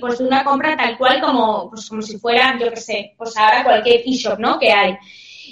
pues 0.00 0.18
de 0.18 0.24
una 0.24 0.42
compra 0.44 0.74
tal 0.78 0.96
cual 0.96 1.20
como, 1.20 1.68
pues 1.68 1.90
como 1.90 2.00
si 2.00 2.16
fuera, 2.16 2.56
yo 2.58 2.70
qué 2.70 2.80
sé, 2.80 3.14
pues 3.18 3.36
ahora 3.36 3.64
cualquier 3.64 4.00
e-shop, 4.06 4.38
¿no? 4.38 4.58
Que 4.58 4.72
hay. 4.72 4.96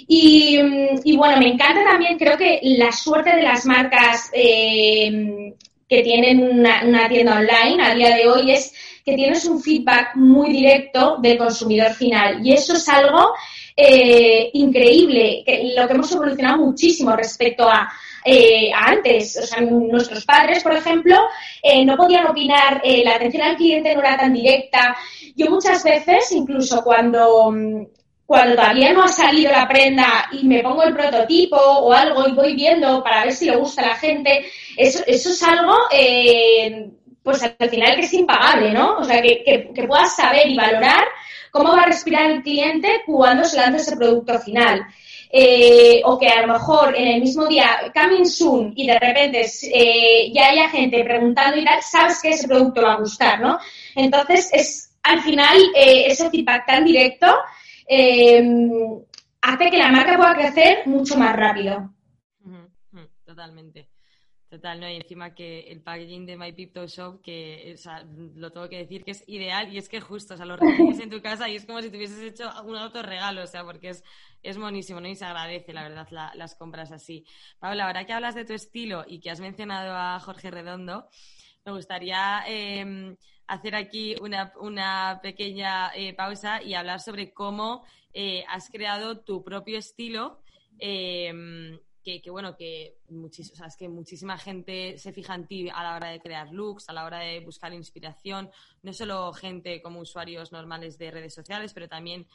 Y, 0.07 1.15
bueno, 1.15 1.37
me 1.37 1.49
encanta 1.49 1.83
también, 1.83 2.17
creo 2.17 2.37
que 2.37 2.59
la 2.63 2.91
suerte 2.91 3.35
de 3.35 3.43
las 3.43 3.65
marcas 3.65 4.29
eh, 4.33 5.53
que 5.87 6.03
tienen 6.03 6.43
una, 6.43 7.07
tienda 7.09 7.37
online 7.37 7.83
a 7.83 7.95
día 7.95 8.15
de 8.15 8.27
hoy 8.27 8.51
es 8.51 8.73
que 9.03 9.15
tienes 9.15 9.45
un 9.45 9.61
feedback 9.61 10.15
muy 10.15 10.51
directo 10.51 11.17
del 11.19 11.37
consumidor 11.37 11.93
final. 11.93 12.45
Y 12.45 12.53
eso 12.53 12.73
es 12.73 12.87
algo 12.87 13.33
eh, 13.75 14.49
increíble, 14.53 15.43
que, 15.45 15.73
lo 15.75 15.87
que 15.87 15.93
hemos 15.93 16.11
evolucionado 16.11 16.57
muchísimo 16.57 17.15
respecto 17.15 17.67
a, 17.67 17.91
eh, 18.25 18.71
antes. 18.73 19.39
O 19.41 19.45
sea, 19.45 19.61
nuestros 19.61 20.25
padres, 20.25 20.61
por 20.63 20.73
ejemplo, 20.73 21.15
no 21.85 21.97
podían 21.97 22.27
opinar, 22.27 22.81
la 22.83 23.15
atención 23.15 23.43
al 23.43 23.57
cliente 23.57 23.93
no 23.93 24.01
era 24.01 24.17
tan 24.17 24.33
directa. 24.33 24.95
Yo 25.35 25.49
muchas 25.49 25.83
veces, 25.83 26.31
incluso 26.31 26.83
cuando 26.83 27.51
cuando 28.29 28.57
todavía 28.57 28.93
no 28.93 29.01
ha 29.01 29.07
salido 29.07 29.51
la 29.51 29.67
prenda 29.67 30.29
y 30.31 30.45
me 30.45 30.61
pongo 30.61 30.83
el 30.83 30.93
prototipo 30.93 31.55
o 31.57 31.91
algo 31.91 32.27
y 32.27 32.33
voy 32.33 32.53
viendo 32.55 33.01
para 33.01 33.23
ver 33.23 33.33
si 33.33 33.45
le 33.45 33.55
gusta 33.55 33.81
a 33.81 33.87
la 33.87 33.95
gente, 33.95 34.45
eso, 34.77 35.03
eso 35.07 35.29
es 35.31 35.41
algo, 35.41 35.75
eh, 35.91 36.91
pues 37.23 37.41
al 37.41 37.69
final 37.71 37.95
que 37.95 38.05
es 38.05 38.13
impagable, 38.13 38.71
¿no? 38.71 38.97
O 38.97 39.03
sea, 39.03 39.19
que, 39.19 39.71
que, 39.73 39.83
puedas 39.87 40.15
saber 40.15 40.47
y 40.47 40.55
valorar 40.55 41.05
cómo 41.49 41.71
va 41.71 41.81
a 41.81 41.85
respirar 41.87 42.29
el 42.29 42.43
cliente 42.43 43.01
cuando 43.07 43.45
se 43.45 43.57
lanza 43.57 43.77
ese 43.77 43.97
producto 43.97 44.39
final. 44.39 44.85
Eh, 45.31 46.01
o 46.05 46.19
que 46.19 46.27
a 46.27 46.45
lo 46.45 46.53
mejor 46.53 46.95
en 46.95 47.07
el 47.07 47.21
mismo 47.21 47.47
día, 47.47 47.91
coming 47.95 48.25
soon, 48.25 48.73
y 48.75 48.85
de 48.85 48.99
repente 48.99 49.47
eh, 49.73 50.31
ya 50.31 50.49
haya 50.49 50.69
gente 50.69 51.03
preguntando 51.03 51.57
y 51.57 51.65
tal, 51.65 51.81
sabes 51.81 52.21
que 52.21 52.29
ese 52.29 52.47
producto 52.47 52.83
va 52.83 52.93
a 52.93 52.99
gustar, 52.99 53.41
¿no? 53.41 53.57
Entonces, 53.95 54.51
es 54.53 54.95
al 55.01 55.19
final 55.21 55.57
ese 55.73 56.29
feedback 56.29 56.67
tan 56.67 56.85
directo 56.85 57.25
eh, 57.89 58.41
hace 59.41 59.69
que 59.71 59.77
la 59.77 59.91
marca 59.91 60.15
pueda 60.15 60.35
crecer 60.35 60.85
mucho 60.85 61.17
más 61.17 61.35
rápido. 61.35 61.93
Totalmente. 63.25 63.89
Total, 64.49 64.79
¿no? 64.79 64.89
Y 64.89 64.95
encima 64.95 65.35
que 65.35 65.59
el 65.71 65.81
packaging 65.81 66.25
de 66.25 66.35
My 66.35 66.51
Pipto 66.51 66.87
Shop, 66.87 67.21
que 67.21 67.75
lo 68.35 68.51
tengo 68.51 68.67
que 68.67 68.79
decir 68.79 69.03
que 69.03 69.11
es 69.11 69.23
ideal 69.27 69.71
y 69.71 69.77
es 69.77 69.87
que 69.87 70.01
justo, 70.01 70.33
o 70.33 70.37
sea, 70.37 70.47
lo 70.47 70.57
recibes 70.57 70.99
en 70.99 71.11
tu 71.11 71.21
casa 71.21 71.47
y 71.47 71.55
es 71.55 71.65
como 71.67 71.81
si 71.81 71.91
te 71.91 71.97
hubieses 71.97 72.23
hecho 72.23 72.49
un 72.63 72.75
autorregalo, 72.75 73.43
o 73.43 73.47
sea, 73.47 73.63
porque 73.63 73.89
es, 73.89 74.03
es 74.41 74.57
monísimo, 74.57 74.99
¿no? 74.99 75.07
Y 75.07 75.15
se 75.15 75.25
agradece, 75.25 75.73
la 75.73 75.87
verdad, 75.87 76.07
las 76.33 76.55
compras 76.55 76.91
así. 76.91 77.23
Paula, 77.59 77.85
ahora 77.85 78.05
que 78.05 78.13
hablas 78.13 78.33
de 78.33 78.45
tu 78.45 78.53
estilo 78.53 79.05
y 79.07 79.19
que 79.19 79.29
has 79.29 79.39
mencionado 79.39 79.95
a 79.95 80.19
Jorge 80.19 80.49
Redondo, 80.49 81.07
me 81.63 81.71
gustaría 81.71 82.43
eh, 82.47 83.15
hacer 83.49 83.75
aquí 83.75 84.15
una, 84.21 84.53
una 84.59 85.19
pequeña 85.21 85.91
eh, 85.95 86.13
pausa 86.13 86.61
y 86.61 86.75
hablar 86.75 87.01
sobre 87.01 87.33
cómo 87.33 87.83
eh, 88.13 88.45
has 88.47 88.69
creado 88.69 89.21
tu 89.21 89.43
propio 89.43 89.79
estilo. 89.79 90.41
Eh, 90.77 91.77
que, 92.01 92.31
bueno, 92.31 92.55
que, 92.57 92.97
que 93.77 93.87
muchísima 93.87 94.35
gente 94.39 94.97
se 94.97 95.13
fija 95.13 95.35
en 95.35 95.45
ti 95.45 95.69
a 95.69 95.83
la 95.83 95.95
hora 95.95 96.09
de 96.09 96.19
crear 96.19 96.51
looks, 96.51 96.89
a 96.89 96.93
la 96.93 97.05
hora 97.05 97.19
de 97.19 97.39
buscar 97.41 97.71
inspiración, 97.71 98.49
no 98.81 98.93
solo 98.93 99.31
gente 99.31 99.79
como 99.79 99.99
usuarios 99.99 100.51
normales 100.51 100.97
de 100.97 101.11
redes 101.11 101.35
sociales, 101.35 101.71
pero 101.71 101.87
también 101.87 102.25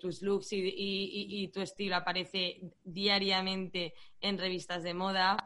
tus 0.00 0.22
looks 0.22 0.54
y, 0.54 0.72
y, 0.74 1.48
tu 1.48 1.60
estilo 1.60 1.96
aparece 1.96 2.62
diariamente 2.82 3.92
en 4.22 4.38
revistas 4.38 4.82
de 4.84 4.94
moda. 4.94 5.36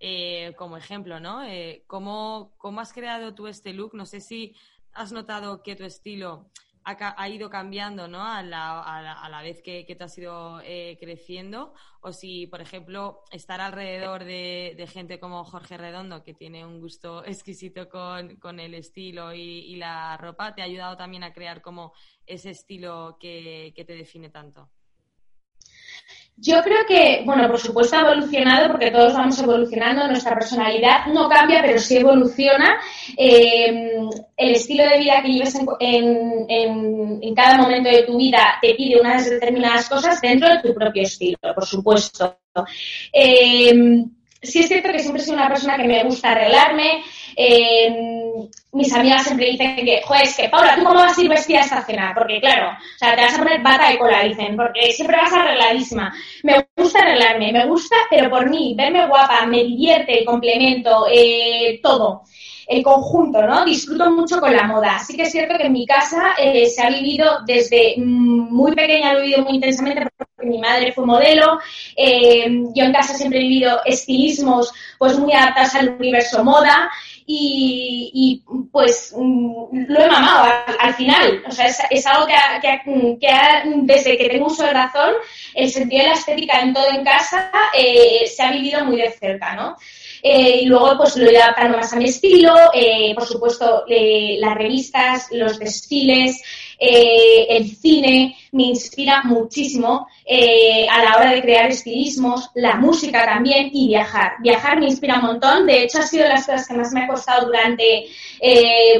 Eh, 0.00 0.54
como 0.56 0.76
ejemplo, 0.76 1.18
¿no? 1.18 1.44
Eh, 1.44 1.82
¿cómo, 1.88 2.54
has 2.78 2.92
creado 2.92 3.34
tú 3.34 3.48
este 3.48 3.72
look? 3.72 3.94
No 3.94 4.06
sé 4.06 4.20
si 4.20 4.54
has 4.92 5.10
notado 5.10 5.62
que 5.62 5.74
tu 5.74 5.84
estilo 5.84 6.50
ha, 6.84 7.28
ido 7.28 7.50
cambiando, 7.50 8.06
¿no? 8.06 8.24
A 8.24 8.42
la, 8.42 8.80
a 8.80 9.28
la, 9.28 9.42
vez 9.42 9.60
que, 9.60 9.84
que 9.84 9.96
te 9.96 10.04
has 10.04 10.16
ido 10.16 10.60
eh, 10.64 10.96
creciendo, 11.00 11.74
o 12.00 12.12
si, 12.12 12.46
por 12.46 12.60
ejemplo, 12.60 13.24
estar 13.32 13.60
alrededor 13.60 14.24
de, 14.24 14.88
gente 14.90 15.18
como 15.18 15.44
Jorge 15.44 15.76
Redondo, 15.76 16.22
que 16.22 16.32
tiene 16.32 16.64
un 16.64 16.80
gusto 16.80 17.24
exquisito 17.26 17.88
con, 17.88 18.60
el 18.60 18.74
estilo 18.74 19.34
y, 19.34 19.76
la 19.76 20.16
ropa, 20.16 20.54
te 20.54 20.62
ha 20.62 20.66
ayudado 20.66 20.96
también 20.96 21.24
a 21.24 21.32
crear 21.32 21.60
como 21.60 21.92
ese 22.24 22.50
estilo 22.50 23.18
que 23.20 23.84
te 23.86 23.94
define 23.94 24.30
tanto. 24.30 24.70
Yo 26.40 26.62
creo 26.62 26.86
que, 26.86 27.22
bueno, 27.24 27.48
por 27.48 27.58
supuesto 27.58 27.96
ha 27.96 28.02
evolucionado 28.02 28.68
porque 28.70 28.92
todos 28.92 29.12
vamos 29.12 29.40
evolucionando, 29.40 30.06
nuestra 30.06 30.34
personalidad 30.34 31.06
no 31.06 31.28
cambia, 31.28 31.60
pero 31.62 31.78
sí 31.80 31.96
evoluciona. 31.96 32.78
Eh, 33.16 33.98
el 34.36 34.50
estilo 34.52 34.84
de 34.84 34.98
vida 34.98 35.20
que 35.20 35.32
lleves 35.32 35.56
en, 35.80 36.46
en, 36.48 37.34
cada 37.34 37.58
momento 37.58 37.88
de 37.88 38.04
tu 38.04 38.18
vida 38.18 38.56
te 38.62 38.74
pide 38.74 39.00
unas 39.00 39.28
determinadas 39.28 39.88
cosas 39.88 40.20
dentro 40.20 40.48
de 40.48 40.60
tu 40.60 40.72
propio 40.74 41.02
estilo, 41.02 41.38
por 41.54 41.66
supuesto. 41.66 42.38
Eh, 43.12 44.04
sí 44.42 44.60
es 44.60 44.68
cierto 44.68 44.90
que 44.90 44.98
siempre 44.98 45.22
soy 45.22 45.34
una 45.34 45.48
persona 45.48 45.76
que 45.76 45.84
me 45.84 46.04
gusta 46.04 46.30
arreglarme, 46.30 47.02
eh, 47.36 48.48
mis 48.72 48.92
amigas 48.92 49.24
siempre 49.24 49.50
dicen 49.50 49.76
que, 49.76 50.02
joder, 50.04 50.22
es 50.22 50.36
que 50.36 50.48
Paula, 50.48 50.76
¿tú 50.76 50.84
cómo 50.84 51.00
vas 51.00 51.16
a 51.16 51.22
ir 51.22 51.28
vestida 51.28 51.58
a 51.58 51.62
esta 51.62 51.84
cena? 51.84 52.12
Porque 52.14 52.40
claro, 52.40 52.70
o 52.70 52.98
sea, 52.98 53.16
te 53.16 53.22
vas 53.22 53.34
a 53.34 53.38
poner 53.38 53.62
bata 53.62 53.90
de 53.90 53.98
cola, 53.98 54.22
dicen, 54.22 54.56
porque 54.56 54.92
siempre 54.92 55.16
vas 55.16 55.32
arregladísima. 55.32 56.12
Me 56.42 56.66
gusta 56.76 57.00
arreglarme, 57.00 57.52
me 57.52 57.66
gusta, 57.66 57.96
pero 58.10 58.30
por 58.30 58.48
mí, 58.48 58.74
verme 58.76 59.06
guapa, 59.06 59.46
me 59.46 59.64
divierte, 59.64 60.24
complemento, 60.24 61.06
eh, 61.10 61.80
todo 61.82 62.22
el 62.68 62.82
conjunto, 62.82 63.40
¿no? 63.46 63.64
Disfruto 63.64 64.10
mucho 64.10 64.38
con 64.40 64.54
la 64.54 64.64
moda. 64.64 64.96
Así 64.96 65.16
que 65.16 65.22
es 65.22 65.32
cierto 65.32 65.56
que 65.56 65.64
en 65.64 65.72
mi 65.72 65.86
casa 65.86 66.34
eh, 66.38 66.66
se 66.66 66.82
ha 66.82 66.90
vivido 66.90 67.38
desde 67.46 67.94
mm, 67.96 68.54
muy 68.54 68.74
pequeña, 68.74 69.14
lo 69.14 69.20
he 69.20 69.22
vivido 69.22 69.44
muy 69.44 69.54
intensamente 69.54 70.06
porque 70.16 70.46
mi 70.46 70.58
madre 70.58 70.92
fue 70.92 71.06
modelo. 71.06 71.58
Eh, 71.96 72.46
yo 72.74 72.84
en 72.84 72.92
casa 72.92 73.14
siempre 73.14 73.38
he 73.38 73.42
vivido 73.42 73.80
estilismos 73.86 74.72
pues 74.98 75.18
muy 75.18 75.32
adaptados 75.32 75.74
al 75.76 75.96
universo 75.98 76.44
moda 76.44 76.90
y, 77.30 78.42
pues 78.72 79.14
mm, 79.16 79.86
lo 79.88 80.00
he 80.00 80.06
mamado 80.06 80.52
al, 80.78 80.94
final. 80.94 81.42
O 81.46 81.50
sea, 81.50 81.66
es, 81.90 82.06
algo 82.06 82.26
que, 82.26 82.34
desde 83.82 84.16
que 84.18 84.28
tengo 84.28 84.46
uso 84.46 84.64
de 84.64 84.72
razón, 84.72 85.14
el 85.54 85.70
sentido 85.70 86.02
de 86.02 86.08
la 86.08 86.14
estética 86.14 86.60
en 86.60 86.72
todo 86.72 86.90
en 86.90 87.04
casa 87.04 87.50
eh, 87.74 88.26
se 88.26 88.42
ha 88.42 88.50
vivido 88.50 88.84
muy 88.84 88.96
de 88.96 89.10
cerca, 89.10 89.54
¿no? 89.54 89.76
Eh, 90.22 90.60
y 90.62 90.66
luego 90.66 90.96
pues 90.96 91.16
lo 91.16 91.30
he 91.30 91.36
adaptando 91.36 91.78
más 91.78 91.92
a 91.92 91.96
mi 91.96 92.06
estilo, 92.06 92.54
eh, 92.74 93.14
por 93.14 93.26
supuesto 93.26 93.84
las 93.86 94.54
revistas, 94.54 95.28
los 95.32 95.58
desfiles, 95.58 96.40
eh, 96.80 97.46
el 97.50 97.70
cine 97.76 98.36
me 98.52 98.64
inspira 98.64 99.22
muchísimo 99.24 100.06
a 100.90 101.02
la 101.02 101.16
hora 101.16 101.32
de 101.32 101.40
crear 101.40 101.70
estilismos, 101.70 102.50
la 102.54 102.76
música 102.76 103.24
también 103.24 103.70
y 103.72 103.88
viajar. 103.88 104.34
Viajar 104.40 104.78
me 104.78 104.86
inspira 104.86 105.16
un 105.16 105.26
montón, 105.26 105.66
de 105.66 105.82
hecho 105.82 105.98
ha 105.98 106.02
sido 106.02 106.28
las 106.28 106.46
cosas 106.46 106.68
que 106.68 106.74
más 106.74 106.92
me 106.92 107.04
ha 107.04 107.08
costado 107.08 107.46
durante 107.46 108.06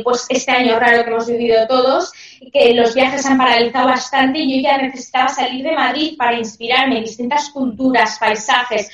pues 0.02 0.26
este 0.28 0.52
año 0.52 0.78
raro 0.78 1.04
que 1.04 1.11
hemos 1.11 1.26
vivido 1.26 1.66
todos 1.66 2.12
que 2.52 2.74
los 2.74 2.94
viajes 2.94 3.26
han 3.26 3.37
paralizado 3.37 3.88
bastante 3.88 4.38
y 4.38 4.57
yo 4.57 4.68
ya 4.68 4.78
necesitaba 4.78 5.28
salir 5.28 5.64
de 5.64 5.72
Madrid 5.72 6.16
para 6.16 6.38
inspirarme 6.38 6.98
en 6.98 7.04
distintas 7.04 7.50
culturas, 7.50 8.16
paisajes. 8.18 8.90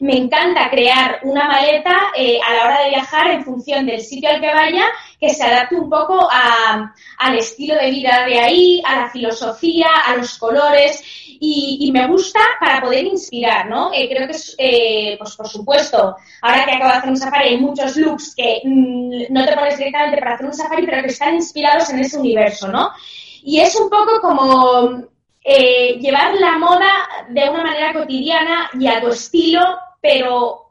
Me 0.00 0.16
encanta 0.16 0.68
crear 0.70 1.20
una 1.22 1.46
maleta 1.48 1.96
eh, 2.16 2.38
a 2.46 2.54
la 2.54 2.64
hora 2.64 2.82
de 2.82 2.90
viajar 2.90 3.30
en 3.30 3.44
función 3.44 3.86
del 3.86 4.00
sitio 4.00 4.28
al 4.28 4.40
que 4.40 4.52
vaya 4.52 4.86
que 5.18 5.30
se 5.30 5.44
adapte 5.44 5.76
un 5.76 5.88
poco 5.88 6.28
al 6.30 7.38
estilo 7.38 7.74
de 7.76 7.90
vida 7.90 8.24
de 8.26 8.38
ahí, 8.38 8.82
a 8.84 9.00
la 9.00 9.10
filosofía, 9.10 9.88
a 10.06 10.16
los 10.16 10.36
colores 10.38 11.02
y, 11.40 11.90
me 11.92 12.06
gusta 12.06 12.40
para 12.60 12.82
poder 12.82 13.06
inspirar, 13.06 13.68
¿no? 13.68 13.90
Eh, 13.94 14.08
creo 14.10 14.26
que 14.26 14.34
es, 14.34 14.54
eh, 14.58 15.16
pues 15.18 15.34
por 15.36 15.48
supuesto, 15.48 16.16
ahora 16.42 16.64
que 16.64 16.72
acabo 16.72 16.90
de 16.90 16.98
hacer 16.98 17.10
un 17.10 17.16
safari 17.16 17.48
hay 17.48 17.58
muchos 17.58 17.96
looks 17.96 18.34
que 18.34 18.60
mm, 18.64 19.32
no 19.32 19.44
te 19.46 19.54
pones 19.54 19.78
directamente 19.78 20.18
para 20.18 20.34
hacer 20.34 20.46
un 20.46 20.54
safari, 20.54 20.84
pero 20.84 21.02
que 21.02 21.08
están 21.08 21.34
inspirados 21.34 21.88
en 21.90 22.00
ese 22.00 22.18
universo, 22.18 22.68
¿no? 22.68 22.90
Y 23.42 23.60
es 23.60 23.74
un 23.76 23.88
poco 23.88 24.20
como 24.20 25.06
llevar 25.46 26.34
la 26.34 26.58
moda 26.58 26.90
de 27.28 27.48
una 27.48 27.62
manera 27.62 27.92
cotidiana 27.92 28.68
y 28.74 28.88
a 28.88 29.00
tu 29.00 29.08
estilo, 29.08 29.60
pero 30.06 30.66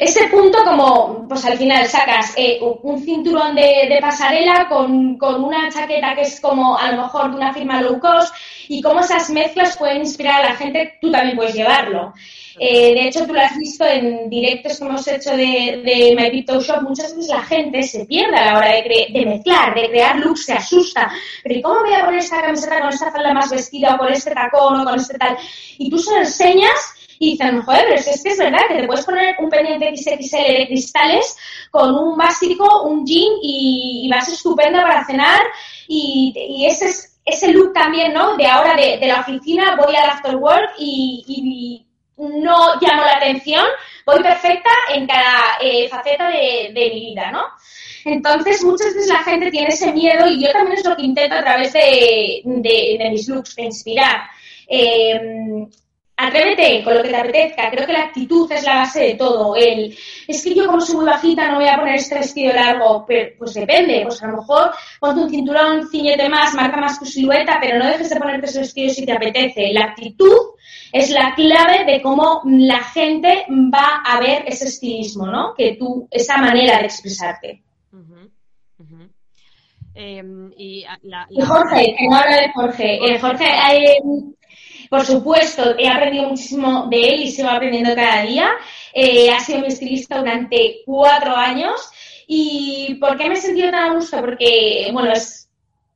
ese 0.00 0.28
punto 0.28 0.58
como, 0.64 1.28
pues 1.28 1.44
al 1.44 1.58
final 1.58 1.86
sacas 1.86 2.32
eh, 2.36 2.58
un 2.60 3.02
cinturón 3.02 3.54
de, 3.54 3.98
pasarela 4.00 4.66
con, 4.68 5.18
una 5.20 5.68
chaqueta 5.70 6.14
que 6.14 6.22
es 6.22 6.40
como 6.40 6.78
a 6.78 6.92
lo 6.92 7.02
mejor 7.02 7.30
de 7.30 7.36
una 7.36 7.52
firma 7.52 7.82
low 7.82 8.00
cost 8.00 8.34
y 8.68 8.80
cómo 8.80 9.00
esas 9.00 9.28
mezclas 9.30 9.76
pueden 9.76 9.98
inspirar 9.98 10.42
a 10.42 10.50
la 10.50 10.56
gente, 10.56 10.98
tú 11.00 11.10
también 11.10 11.36
puedes 11.36 11.54
llevarlo. 11.54 12.14
Eh, 12.60 12.94
de 12.94 13.06
hecho, 13.06 13.24
tú 13.24 13.34
lo 13.34 13.40
has 13.40 13.56
visto 13.56 13.84
en 13.84 14.28
directos 14.28 14.78
que 14.78 14.84
hemos 14.84 15.06
hecho 15.06 15.30
de, 15.30 15.82
de 15.84 16.14
My 16.16 16.30
Crypto 16.30 16.60
Shop, 16.60 16.82
muchas 16.82 17.14
veces 17.14 17.30
la 17.30 17.42
gente 17.42 17.82
se 17.82 18.04
pierde 18.04 18.36
a 18.36 18.46
la 18.46 18.58
hora 18.58 18.68
de, 18.68 19.24
mezclar, 19.26 19.74
de 19.74 19.88
crear 19.88 20.16
looks, 20.18 20.46
se 20.46 20.54
asusta. 20.54 21.10
Pero 21.44 21.54
¿y 21.54 21.62
cómo 21.62 21.80
voy 21.80 21.94
a 21.94 22.04
poner 22.04 22.18
esta 22.18 22.42
camiseta 22.42 22.80
con 22.80 22.88
esta 22.88 23.12
falda 23.12 23.32
más 23.32 23.50
vestida 23.50 23.94
o 23.94 23.98
con 23.98 24.12
este 24.12 24.32
tacón 24.32 24.80
o 24.80 24.84
con 24.84 24.96
este 24.96 25.18
tal? 25.18 25.36
Y 25.78 25.88
tú 25.88 25.98
se 25.98 26.10
lo 26.10 26.18
enseñas 26.18 26.97
y 27.18 27.32
dicen, 27.32 27.62
joder, 27.62 27.84
pero 27.88 28.00
es 28.00 28.22
que 28.22 28.30
es 28.30 28.38
verdad 28.38 28.60
que 28.68 28.76
te 28.76 28.86
puedes 28.86 29.04
poner 29.04 29.36
un 29.38 29.50
pendiente 29.50 29.96
XXL 29.96 30.58
de 30.58 30.66
cristales 30.68 31.36
con 31.70 31.94
un 31.94 32.16
básico, 32.16 32.82
un 32.84 33.04
jean 33.04 33.32
y, 33.42 34.08
vas 34.10 34.28
estupendo 34.28 34.80
para 34.80 35.04
cenar 35.04 35.40
y, 35.86 36.64
ese 36.66 36.86
es 36.86 37.14
ese 37.24 37.52
look 37.52 37.74
también, 37.74 38.14
¿no? 38.14 38.36
De 38.36 38.46
ahora 38.46 38.74
de, 38.74 38.98
la 39.06 39.20
oficina 39.20 39.76
voy 39.76 39.94
al 39.94 40.08
after 40.08 40.36
work 40.36 40.70
y, 40.78 41.84
no 42.16 42.74
llamo 42.80 43.02
la 43.02 43.16
atención, 43.16 43.64
voy 44.04 44.20
perfecta 44.20 44.70
en 44.92 45.06
cada 45.06 45.58
eh, 45.60 45.88
faceta 45.88 46.28
de, 46.30 46.72
mi 46.74 47.10
vida, 47.10 47.30
¿no? 47.30 47.44
Entonces, 48.04 48.64
muchas 48.64 48.92
veces 48.94 49.08
la 49.08 49.22
gente 49.22 49.52
tiene 49.52 49.68
ese 49.68 49.92
miedo 49.92 50.26
y 50.26 50.42
yo 50.42 50.50
también 50.50 50.78
es 50.78 50.84
lo 50.84 50.96
que 50.96 51.02
intento 51.02 51.36
a 51.36 51.42
través 51.44 51.72
de, 51.74 52.42
mis 52.44 53.28
looks, 53.28 53.54
de 53.54 53.62
inspirar. 53.62 54.22
Eh, 54.66 55.68
atrévete 56.18 56.82
con 56.82 56.94
lo 56.94 57.02
que 57.02 57.10
te 57.10 57.16
apetezca. 57.16 57.70
Creo 57.70 57.86
que 57.86 57.92
la 57.92 58.04
actitud 58.04 58.50
es 58.50 58.64
la 58.64 58.74
base 58.74 59.00
de 59.00 59.14
todo. 59.14 59.54
El, 59.54 59.96
es 60.26 60.42
que 60.42 60.54
yo 60.54 60.66
como 60.66 60.80
soy 60.80 60.96
muy 60.96 61.06
bajita 61.06 61.48
no 61.48 61.58
voy 61.58 61.68
a 61.68 61.78
poner 61.78 61.94
este 61.94 62.16
vestido 62.16 62.52
largo. 62.52 63.04
Pero, 63.06 63.30
pues 63.38 63.54
depende. 63.54 64.02
Pues 64.04 64.22
a 64.22 64.26
lo 64.26 64.38
mejor 64.38 64.72
ponte 65.00 65.22
un 65.22 65.30
cinturón, 65.30 65.88
ciñete 65.88 66.28
más, 66.28 66.54
marca 66.54 66.80
más 66.80 66.98
tu 66.98 67.06
silueta, 67.06 67.58
pero 67.60 67.78
no 67.78 67.86
dejes 67.86 68.10
de 68.10 68.16
ponerte 68.16 68.46
ese 68.46 68.60
vestido 68.60 68.92
si 68.92 69.06
te 69.06 69.12
apetece. 69.12 69.72
La 69.72 69.84
actitud 69.84 70.36
es 70.92 71.10
la 71.10 71.34
clave 71.34 71.84
de 71.84 72.02
cómo 72.02 72.42
la 72.44 72.80
gente 72.80 73.46
va 73.48 74.02
a 74.04 74.18
ver 74.18 74.44
ese 74.46 74.64
estilismo, 74.64 75.26
¿no? 75.26 75.54
Que 75.54 75.76
tú, 75.78 76.08
esa 76.10 76.36
manera 76.38 76.78
de 76.78 76.84
expresarte. 76.84 77.62
Em, 80.00 80.52
y, 80.56 80.84
Jorge, 81.44 81.96
que 81.98 82.06
no 82.08 82.16
habla 82.16 82.36
de 82.36 82.52
Jorge. 82.52 82.98
Eh, 83.04 83.18
Jorge, 83.18 83.44
eh, 83.44 83.98
por 84.88 85.04
supuesto, 85.04 85.74
he 85.78 85.88
aprendido 85.88 86.28
muchísimo 86.28 86.86
de 86.88 87.08
él 87.08 87.22
y 87.22 87.30
sigo 87.30 87.48
aprendiendo 87.48 87.94
cada 87.94 88.22
día. 88.22 88.50
Eh, 88.92 89.30
ha 89.30 89.40
sido 89.40 89.60
mi 89.60 89.68
estilista 89.68 90.18
durante 90.18 90.82
cuatro 90.84 91.36
años. 91.36 91.90
¿Y 92.26 92.96
por 93.00 93.16
qué 93.16 93.28
me 93.28 93.34
he 93.34 93.40
sentido 93.40 93.70
tan 93.70 93.90
a 93.90 93.94
gusto? 93.94 94.20
Porque, 94.20 94.90
bueno, 94.92 95.12
es 95.12 95.48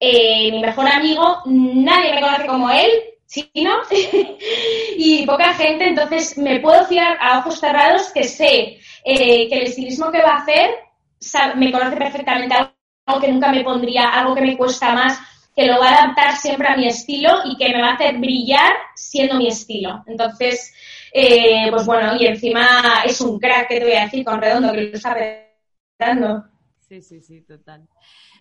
eh, 0.05 0.51
mi 0.51 0.61
mejor 0.61 0.89
amigo, 0.89 1.43
nadie 1.47 2.15
me 2.15 2.21
conoce 2.21 2.47
como 2.47 2.69
él, 2.71 2.91
chino, 3.29 3.71
y 4.97 5.25
poca 5.25 5.55
gente, 5.55 5.85
entonces 5.85 6.37
me 6.37 6.59
puedo 6.59 6.85
fiar 6.87 7.17
a 7.21 7.39
ojos 7.39 7.61
cerrados 7.61 8.11
que 8.13 8.25
sé 8.25 8.79
eh, 9.05 9.49
que 9.49 9.55
el 9.55 9.63
estilismo 9.63 10.11
que 10.11 10.21
va 10.21 10.31
a 10.31 10.43
hacer 10.43 10.71
me 11.55 11.71
conoce 11.71 11.97
perfectamente, 11.97 12.55
algo 13.07 13.21
que 13.21 13.29
nunca 13.29 13.53
me 13.53 13.63
pondría, 13.63 14.09
algo 14.09 14.35
que 14.35 14.41
me 14.41 14.57
cuesta 14.57 14.93
más, 14.93 15.21
que 15.55 15.67
lo 15.67 15.79
va 15.79 15.91
a 15.91 16.03
adaptar 16.05 16.37
siempre 16.37 16.69
a 16.69 16.77
mi 16.77 16.87
estilo 16.87 17.41
y 17.45 17.57
que 17.57 17.69
me 17.69 17.83
va 17.83 17.91
a 17.91 17.95
hacer 17.95 18.19
brillar 18.19 18.73
siendo 18.95 19.37
mi 19.37 19.49
estilo. 19.49 20.03
Entonces, 20.07 20.75
eh, 21.13 21.69
pues 21.71 21.85
bueno, 21.87 22.17
y 22.19 22.27
encima 22.27 23.03
es 23.05 23.21
un 23.21 23.39
crack 23.39 23.69
que 23.69 23.79
te 23.79 23.85
voy 23.85 23.95
a 23.95 24.05
decir 24.05 24.25
con 24.25 24.41
redondo 24.41 24.73
que 24.73 24.83
lo 24.83 24.95
está 24.95 25.17
dando. 25.99 26.45
Sí, 26.79 27.03
sí, 27.03 27.21
sí, 27.21 27.43
total. 27.43 27.89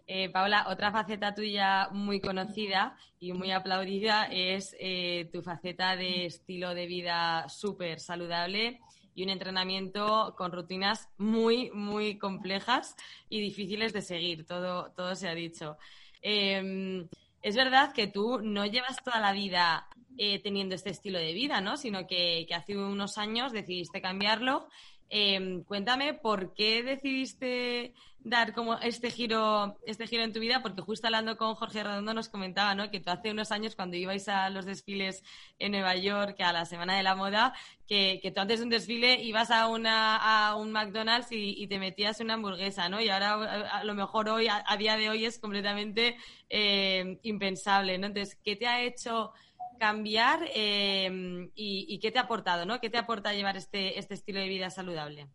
Eh, 0.08 0.30
Paula, 0.30 0.66
otra 0.68 0.92
faceta 0.92 1.34
tuya 1.34 1.90
muy 1.92 2.20
conocida 2.20 2.98
y 3.20 3.34
muy 3.34 3.52
aplaudida 3.52 4.26
es 4.26 4.76
eh, 4.80 5.30
tu 5.32 5.42
faceta 5.42 5.96
de 5.96 6.26
estilo 6.26 6.74
de 6.74 6.86
vida 6.86 7.48
súper 7.48 8.00
saludable 8.00 8.80
y 9.14 9.24
un 9.24 9.30
entrenamiento 9.30 10.36
con 10.38 10.52
rutinas 10.52 11.10
muy, 11.18 11.72
muy 11.72 12.18
complejas 12.18 12.96
y 13.30 13.42
difíciles 13.42 13.94
de 13.94 14.02
seguir, 14.02 14.46
todo, 14.46 14.92
todo 14.92 15.16
se 15.16 15.30
ha 15.30 15.36
dicho. 15.36 15.78
Em, 16.22 17.08
es 17.42 17.56
verdad 17.56 17.94
que 17.94 18.08
tú 18.08 18.40
no 18.42 18.66
llevas 18.66 19.04
toda 19.04 19.20
la 19.20 19.34
vida 19.34 19.88
eh, 20.18 20.40
teniendo 20.40 20.76
este 20.76 20.92
estilo 20.92 21.20
de 21.20 21.34
vida, 21.34 21.62
¿no? 21.62 21.78
Sino 21.78 22.06
que, 22.08 22.48
hace 22.54 22.78
unos 22.78 23.18
años 23.18 23.52
decidiste 23.52 24.02
cambiarlo 24.02 24.68
Em, 25.14 25.66
cuéntame 25.66 26.14
por 26.14 26.54
qué 26.54 26.84
decidiste 26.84 27.94
dar 28.24 28.54
como 28.54 28.78
este 28.78 29.10
giro, 29.10 29.78
este 29.86 30.06
giro 30.06 30.24
en 30.24 30.32
tu 30.32 30.40
vida, 30.40 30.62
porque 30.62 30.82
justo 30.82 31.08
hablando 31.08 31.38
con 31.38 31.56
Jorge 31.56 31.84
Redondo 31.84 32.14
nos 32.14 32.30
comentaba, 32.30 32.76
¿no? 32.76 32.92
Que 32.92 33.00
tú 33.00 33.10
hace 33.10 33.32
unos 33.32 33.52
años 33.52 33.76
cuando 33.76 33.98
ibais 33.98 34.28
a 34.28 34.50
los 34.50 34.66
desfiles 34.66 35.24
en 35.58 35.72
Nueva 35.72 35.96
York, 35.96 36.40
a 36.42 36.54
la 36.54 36.66
Semana 36.66 36.96
de 36.96 37.04
la 37.04 37.16
Moda, 37.16 37.54
que, 37.88 38.32
tú 38.34 38.42
antes 38.42 38.60
de 38.60 38.66
un 38.66 38.70
desfile 38.70 39.22
ibas 39.24 39.50
a 39.50 39.68
una, 39.68 40.18
a 40.18 40.56
un 40.56 40.72
McDonald's 40.72 41.30
y, 41.32 41.68
te 41.68 41.80
metías 41.80 42.20
una 42.20 42.36
hamburguesa, 42.36 42.90
¿no? 42.90 43.02
Y 43.02 43.10
ahora 43.10 43.80
a, 43.80 43.84
lo 43.84 43.96
mejor 43.96 44.30
hoy, 44.30 44.48
a, 44.48 44.78
día 44.78 44.98
de 44.98 45.10
hoy 45.10 45.26
es 45.26 45.40
completamente 45.40 46.18
eh, 46.50 47.20
impensable, 47.24 47.98
¿no? 47.98 48.08
Entonces, 48.08 48.38
¿qué 48.44 48.56
te 48.56 48.68
ha 48.68 48.82
hecho 48.82 49.32
cambiar 49.80 50.48
em, 50.54 51.50
y, 51.56 51.98
qué 52.00 52.12
te 52.12 52.20
ha 52.20 52.24
aportado, 52.24 52.66
¿no? 52.66 52.80
¿Qué 52.80 52.92
te 52.92 53.00
aporta 53.00 53.34
llevar 53.34 53.58
este, 53.58 53.98
este 53.98 54.14
estilo 54.14 54.40
de 54.40 54.48
vida 54.48 54.70
saludable? 54.70 55.28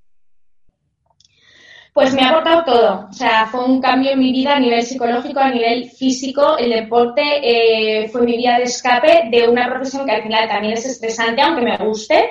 Pues 1.96 2.12
me 2.12 2.20
ha 2.20 2.28
aportado 2.28 2.62
todo. 2.64 3.06
O 3.08 3.12
sea, 3.14 3.46
fue 3.46 3.64
un 3.64 3.80
cambio 3.80 4.10
en 4.10 4.18
mi 4.18 4.30
vida 4.30 4.56
a 4.56 4.60
nivel 4.60 4.82
psicológico, 4.82 5.40
a 5.40 5.48
nivel 5.48 5.88
físico. 5.88 6.58
El 6.58 6.68
deporte 6.68 7.22
eh, 7.42 8.06
fue 8.10 8.20
mi 8.20 8.36
vía 8.36 8.58
de 8.58 8.64
escape 8.64 9.30
de 9.30 9.48
una 9.48 9.66
profesión 9.70 10.04
que 10.04 10.12
al 10.12 10.22
final 10.22 10.46
también 10.46 10.74
es 10.74 10.84
estresante, 10.84 11.40
aunque 11.40 11.62
me 11.62 11.78
guste. 11.78 12.28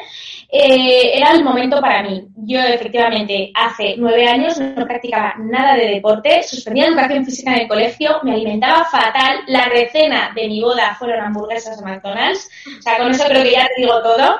Eh, 0.52 1.18
era 1.18 1.32
el 1.32 1.44
momento 1.44 1.82
para 1.82 2.04
mí. 2.04 2.28
Yo, 2.38 2.60
efectivamente, 2.60 3.52
hace 3.56 3.96
nueve 3.98 4.28
años 4.28 4.60
no 4.60 4.86
practicaba 4.86 5.34
nada 5.40 5.76
de 5.76 5.88
deporte, 5.88 6.44
suspendía 6.44 6.86
educación 6.86 7.26
física 7.26 7.54
en 7.54 7.62
el 7.62 7.68
colegio, 7.68 8.20
me 8.22 8.34
alimentaba 8.34 8.86
fatal. 8.86 9.40
La 9.48 9.66
recena 9.66 10.32
de 10.36 10.48
mi 10.48 10.62
boda 10.62 10.96
fueron 11.00 11.22
hamburguesas 11.22 11.80
de 11.80 11.86
McDonald's. 11.86 12.50
O 12.78 12.82
sea, 12.84 12.98
con 12.98 13.10
eso 13.10 13.26
creo 13.28 13.44
que 13.44 13.52
ya 13.52 13.68
te 13.68 13.82
digo 13.82 14.00
todo. 14.04 14.40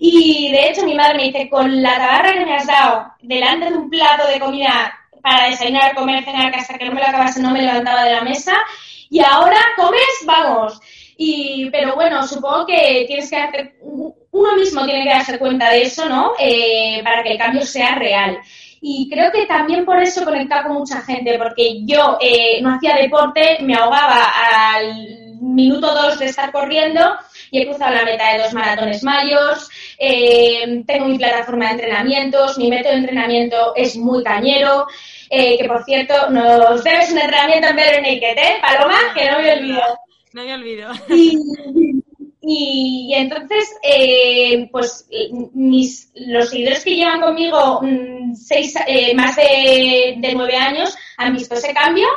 Y 0.00 0.50
de 0.50 0.70
hecho, 0.70 0.84
mi 0.84 0.94
madre 0.94 1.16
me 1.16 1.24
dice: 1.24 1.48
con 1.50 1.82
la 1.82 1.96
tabarra 1.96 2.32
que 2.32 2.46
me 2.46 2.54
has 2.56 2.66
dado 2.66 3.12
delante 3.20 3.70
de 3.70 3.76
un 3.76 3.90
plato 3.90 4.26
de 4.28 4.40
comida 4.40 4.61
para 5.22 5.48
desayunar, 5.48 5.94
comer, 5.94 6.24
cenar, 6.24 6.52
que 6.52 6.60
hasta 6.60 6.78
que 6.78 6.84
no 6.86 6.92
me 6.92 7.00
lo 7.00 7.06
acabase 7.06 7.40
no 7.40 7.50
me 7.50 7.62
levantaba 7.62 8.04
de 8.04 8.12
la 8.12 8.22
mesa. 8.22 8.54
Y 9.08 9.20
ahora 9.20 9.58
comes, 9.76 10.24
vamos. 10.24 10.80
Y, 11.16 11.68
pero 11.70 11.94
bueno, 11.94 12.26
supongo 12.26 12.66
que 12.66 13.04
tienes 13.06 13.30
que 13.30 13.36
hacer 13.36 13.74
uno 14.32 14.56
mismo 14.56 14.84
tiene 14.84 15.04
que 15.04 15.10
darse 15.10 15.38
cuenta 15.38 15.70
de 15.70 15.82
eso, 15.82 16.08
¿no? 16.08 16.32
Eh, 16.38 17.00
para 17.04 17.22
que 17.22 17.32
el 17.32 17.38
cambio 17.38 17.62
sea 17.62 17.94
real. 17.94 18.38
Y 18.80 19.08
creo 19.08 19.30
que 19.30 19.46
también 19.46 19.84
por 19.84 20.00
eso 20.02 20.24
conectaba 20.24 20.64
con 20.64 20.78
mucha 20.78 21.02
gente, 21.02 21.38
porque 21.38 21.84
yo 21.84 22.18
eh, 22.20 22.60
no 22.62 22.74
hacía 22.74 22.96
deporte, 22.96 23.58
me 23.60 23.74
ahogaba 23.74 24.32
al 24.74 25.36
minuto 25.40 25.94
dos 25.94 26.18
de 26.18 26.26
estar 26.26 26.50
corriendo 26.50 27.16
y 27.52 27.60
he 27.60 27.66
cruzado 27.66 27.94
la 27.94 28.04
meta 28.04 28.32
de 28.32 28.42
dos 28.42 28.52
maratones 28.52 29.04
mayos, 29.04 29.68
eh, 29.98 30.82
tengo 30.84 31.06
mi 31.06 31.18
plataforma 31.18 31.66
de 31.66 31.72
entrenamientos, 31.72 32.58
mi 32.58 32.68
método 32.68 32.94
de 32.94 32.98
entrenamiento 32.98 33.72
es 33.76 33.96
muy 33.96 34.24
cañero, 34.24 34.88
que 35.30 35.64
por 35.66 35.84
cierto 35.84 36.28
nos 36.30 36.82
debes 36.82 37.12
un 37.12 37.18
entrenamiento 37.18 37.68
en 37.68 37.76
Better 37.76 38.02
Naked, 38.02 38.38
¿eh, 38.38 38.58
Paloma? 38.60 38.98
Que 39.14 39.30
no 39.30 39.38
me 39.38 39.52
olvido. 39.52 39.82
No 40.32 40.44
me 40.44 40.54
olvido. 40.54 40.90
Y, 42.44 43.12
entonces, 43.14 43.72
eh, 43.84 44.68
pues 44.72 45.06
mis, 45.54 46.10
los 46.16 46.50
seguidores 46.50 46.82
que 46.82 46.96
llevan 46.96 47.20
conmigo 47.20 47.80
mm, 47.82 48.34
seis, 48.34 48.74
eh, 48.88 49.14
más 49.14 49.36
de, 49.36 50.18
nueve 50.34 50.56
años 50.56 50.96
han 51.18 51.34
visto 51.34 51.54
ese 51.54 51.72
cambio 51.72 52.08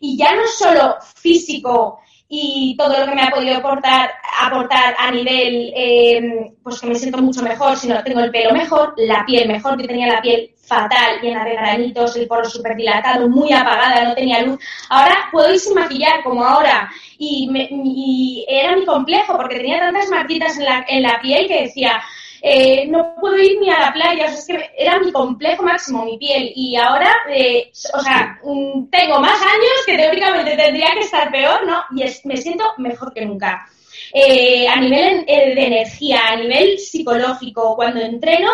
y 0.00 0.16
ya 0.16 0.32
no 0.36 0.46
solo 0.46 0.96
físico 1.16 2.00
y 2.36 2.76
todo 2.76 2.98
lo 2.98 3.06
que 3.06 3.14
me 3.14 3.22
ha 3.22 3.30
podido 3.30 3.56
aportar, 3.56 4.10
aportar 4.40 4.96
a 4.98 5.10
nivel, 5.10 5.72
eh, 5.76 6.52
pues 6.62 6.80
que 6.80 6.88
me 6.88 6.94
siento 6.96 7.18
mucho 7.22 7.42
mejor, 7.42 7.76
sino 7.76 8.02
tengo 8.02 8.20
el 8.20 8.32
pelo 8.32 8.52
mejor, 8.52 8.94
la 8.96 9.24
piel 9.24 9.46
mejor, 9.46 9.76
que 9.76 9.86
tenía 9.86 10.08
la 10.08 10.20
piel 10.20 10.50
fatal, 10.56 11.20
llena 11.22 11.44
de 11.44 11.52
granitos, 11.52 12.16
el 12.16 12.26
poro 12.26 12.44
súper 12.48 12.74
dilatado, 12.74 13.28
muy 13.28 13.52
apagada, 13.52 14.04
no 14.04 14.14
tenía 14.14 14.42
luz. 14.42 14.58
Ahora 14.88 15.28
puedo 15.30 15.52
ir 15.52 15.60
sin 15.60 15.74
maquillar 15.74 16.24
como 16.24 16.44
ahora 16.44 16.90
y, 17.18 18.44
era 18.48 18.74
mi 18.74 18.84
complejo 18.84 19.36
porque 19.36 19.56
tenía 19.56 19.78
tantas 19.78 20.08
marquitas 20.08 20.58
en 20.58 20.64
la, 20.64 20.84
en 20.88 21.02
la 21.02 21.20
piel 21.20 21.46
que 21.46 21.62
decía, 21.62 22.02
eh, 22.46 22.86
no 22.88 23.14
puedo 23.18 23.38
ir 23.38 23.58
ni 23.58 23.70
a 23.70 23.78
la 23.80 23.92
playa, 23.94 24.26
o 24.26 24.28
sea, 24.28 24.38
es 24.38 24.44
que 24.44 24.70
era 24.76 25.00
mi 25.00 25.10
complejo 25.10 25.62
máximo, 25.62 26.04
mi 26.04 26.18
piel, 26.18 26.52
y 26.54 26.76
ahora, 26.76 27.10
eh, 27.30 27.72
o 27.94 28.00
sea, 28.00 28.38
mm, 28.44 28.90
tengo 28.90 29.18
más 29.18 29.40
años 29.40 29.72
que 29.86 29.96
teóricamente 29.96 30.54
tendría 30.54 30.92
que 30.92 31.00
estar 31.00 31.32
peor, 31.32 31.66
¿no? 31.66 31.82
Y 31.96 32.04
me 32.28 32.36
siento 32.36 32.64
mejor 32.76 33.14
que 33.14 33.24
nunca. 33.24 33.66
Eh, 34.12 34.68
a 34.68 34.78
nivel 34.78 35.24
de 35.24 35.66
energía, 35.66 36.20
a 36.28 36.36
nivel 36.36 36.78
psicológico, 36.78 37.76
cuando 37.76 38.00
entreno, 38.00 38.50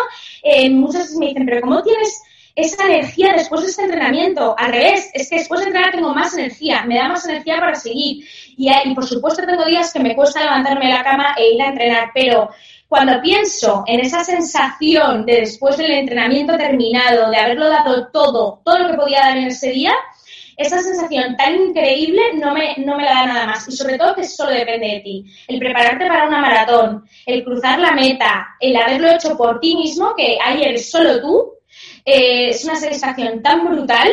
muchas 0.69 1.01
veces 1.01 1.17
me 1.17 1.27
dicen, 1.27 1.45
pero 1.45 1.59
¿cómo 1.59 1.83
tienes 1.83 2.23
esa 2.55 2.85
energía 2.85 3.33
después 3.33 3.61
de 3.61 3.67
este 3.67 3.83
entrenamiento. 3.83 4.55
Al 4.57 4.71
revés, 4.71 5.09
es 5.13 5.29
que 5.29 5.37
después 5.37 5.61
de 5.61 5.67
entrenar 5.67 5.91
tengo 5.91 6.13
más 6.13 6.33
energía, 6.33 6.83
me 6.85 6.95
da 6.95 7.07
más 7.07 7.25
energía 7.25 7.59
para 7.59 7.75
seguir. 7.75 8.25
Y, 8.57 8.69
y, 8.69 8.95
por 8.95 9.05
supuesto 9.05 9.45
tengo 9.45 9.65
días 9.65 9.91
que 9.93 9.99
me 9.99 10.15
cuesta 10.15 10.41
levantarme 10.41 10.87
de 10.87 10.93
la 10.93 11.03
cama 11.03 11.35
e 11.37 11.53
ir 11.53 11.61
a 11.61 11.69
entrenar, 11.69 12.11
pero 12.13 12.49
cuando 12.91 13.21
pienso 13.21 13.85
en 13.87 14.01
esa 14.01 14.21
sensación 14.21 15.25
de 15.25 15.37
después 15.37 15.77
del 15.77 15.91
entrenamiento 15.91 16.57
terminado, 16.57 17.31
de 17.31 17.37
haberlo 17.37 17.69
dado 17.69 18.09
todo, 18.11 18.61
todo 18.65 18.79
lo 18.79 18.89
que 18.89 18.97
podía 18.97 19.21
dar 19.21 19.37
en 19.37 19.47
ese 19.47 19.71
día, 19.71 19.93
esa 20.57 20.77
sensación 20.79 21.37
tan 21.37 21.55
increíble 21.55 22.21
no 22.33 22.53
me, 22.53 22.75
no 22.79 22.97
me 22.97 23.05
la 23.05 23.13
da 23.13 23.25
nada 23.27 23.45
más. 23.45 23.65
Y 23.69 23.71
sobre 23.71 23.97
todo 23.97 24.13
que 24.13 24.25
solo 24.25 24.51
depende 24.51 24.87
de 24.87 24.99
ti. 24.99 25.25
El 25.47 25.59
prepararte 25.59 26.05
para 26.05 26.27
una 26.27 26.41
maratón, 26.41 27.05
el 27.25 27.45
cruzar 27.45 27.79
la 27.79 27.93
meta, 27.93 28.57
el 28.59 28.75
haberlo 28.75 29.09
hecho 29.09 29.37
por 29.37 29.61
ti 29.61 29.77
mismo, 29.77 30.13
que 30.13 30.37
eres 30.61 30.91
solo 30.91 31.21
tú, 31.21 31.53
eh, 32.03 32.49
es 32.49 32.65
una 32.65 32.75
satisfacción 32.75 33.41
tan 33.41 33.69
brutal 33.69 34.09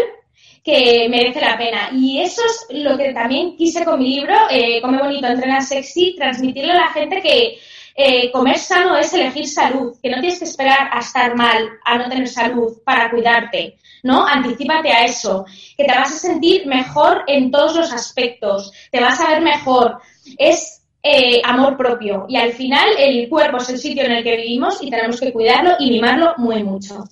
que 0.62 1.08
merece 1.10 1.40
la 1.40 1.58
pena. 1.58 1.90
Y 1.92 2.20
eso 2.20 2.42
es 2.46 2.78
lo 2.78 2.96
que 2.96 3.12
también 3.12 3.56
quise 3.56 3.84
con 3.84 3.98
mi 3.98 4.18
libro, 4.18 4.36
eh, 4.48 4.80
Come 4.80 5.02
Bonito, 5.02 5.26
Entrena 5.26 5.62
Sexy, 5.62 6.14
transmitirle 6.16 6.70
a 6.70 6.76
la 6.76 6.88
gente 6.90 7.20
que 7.20 7.58
eh, 8.00 8.30
comer 8.30 8.58
sano 8.58 8.96
es 8.96 9.12
elegir 9.12 9.48
salud, 9.48 9.96
que 10.00 10.08
no 10.08 10.20
tienes 10.20 10.38
que 10.38 10.44
esperar 10.44 10.88
a 10.92 11.00
estar 11.00 11.34
mal, 11.34 11.68
a 11.84 11.98
no 11.98 12.08
tener 12.08 12.28
salud 12.28 12.80
para 12.84 13.10
cuidarte, 13.10 13.76
¿no? 14.04 14.24
Anticípate 14.24 14.92
a 14.92 15.04
eso, 15.04 15.44
que 15.76 15.82
te 15.82 15.92
vas 15.92 16.12
a 16.12 16.16
sentir 16.16 16.64
mejor 16.68 17.24
en 17.26 17.50
todos 17.50 17.74
los 17.74 17.92
aspectos, 17.92 18.70
te 18.92 19.00
vas 19.00 19.20
a 19.20 19.30
ver 19.30 19.42
mejor. 19.42 19.98
Es 20.38 20.86
eh, 21.02 21.42
amor 21.44 21.76
propio 21.76 22.26
y 22.28 22.36
al 22.36 22.52
final 22.52 22.88
el 22.96 23.28
cuerpo 23.28 23.56
es 23.56 23.68
el 23.70 23.78
sitio 23.78 24.04
en 24.04 24.12
el 24.12 24.22
que 24.22 24.36
vivimos 24.36 24.80
y 24.80 24.90
tenemos 24.90 25.18
que 25.18 25.32
cuidarlo 25.32 25.72
y 25.80 25.90
mimarlo 25.90 26.34
muy 26.36 26.62
mucho. 26.62 27.02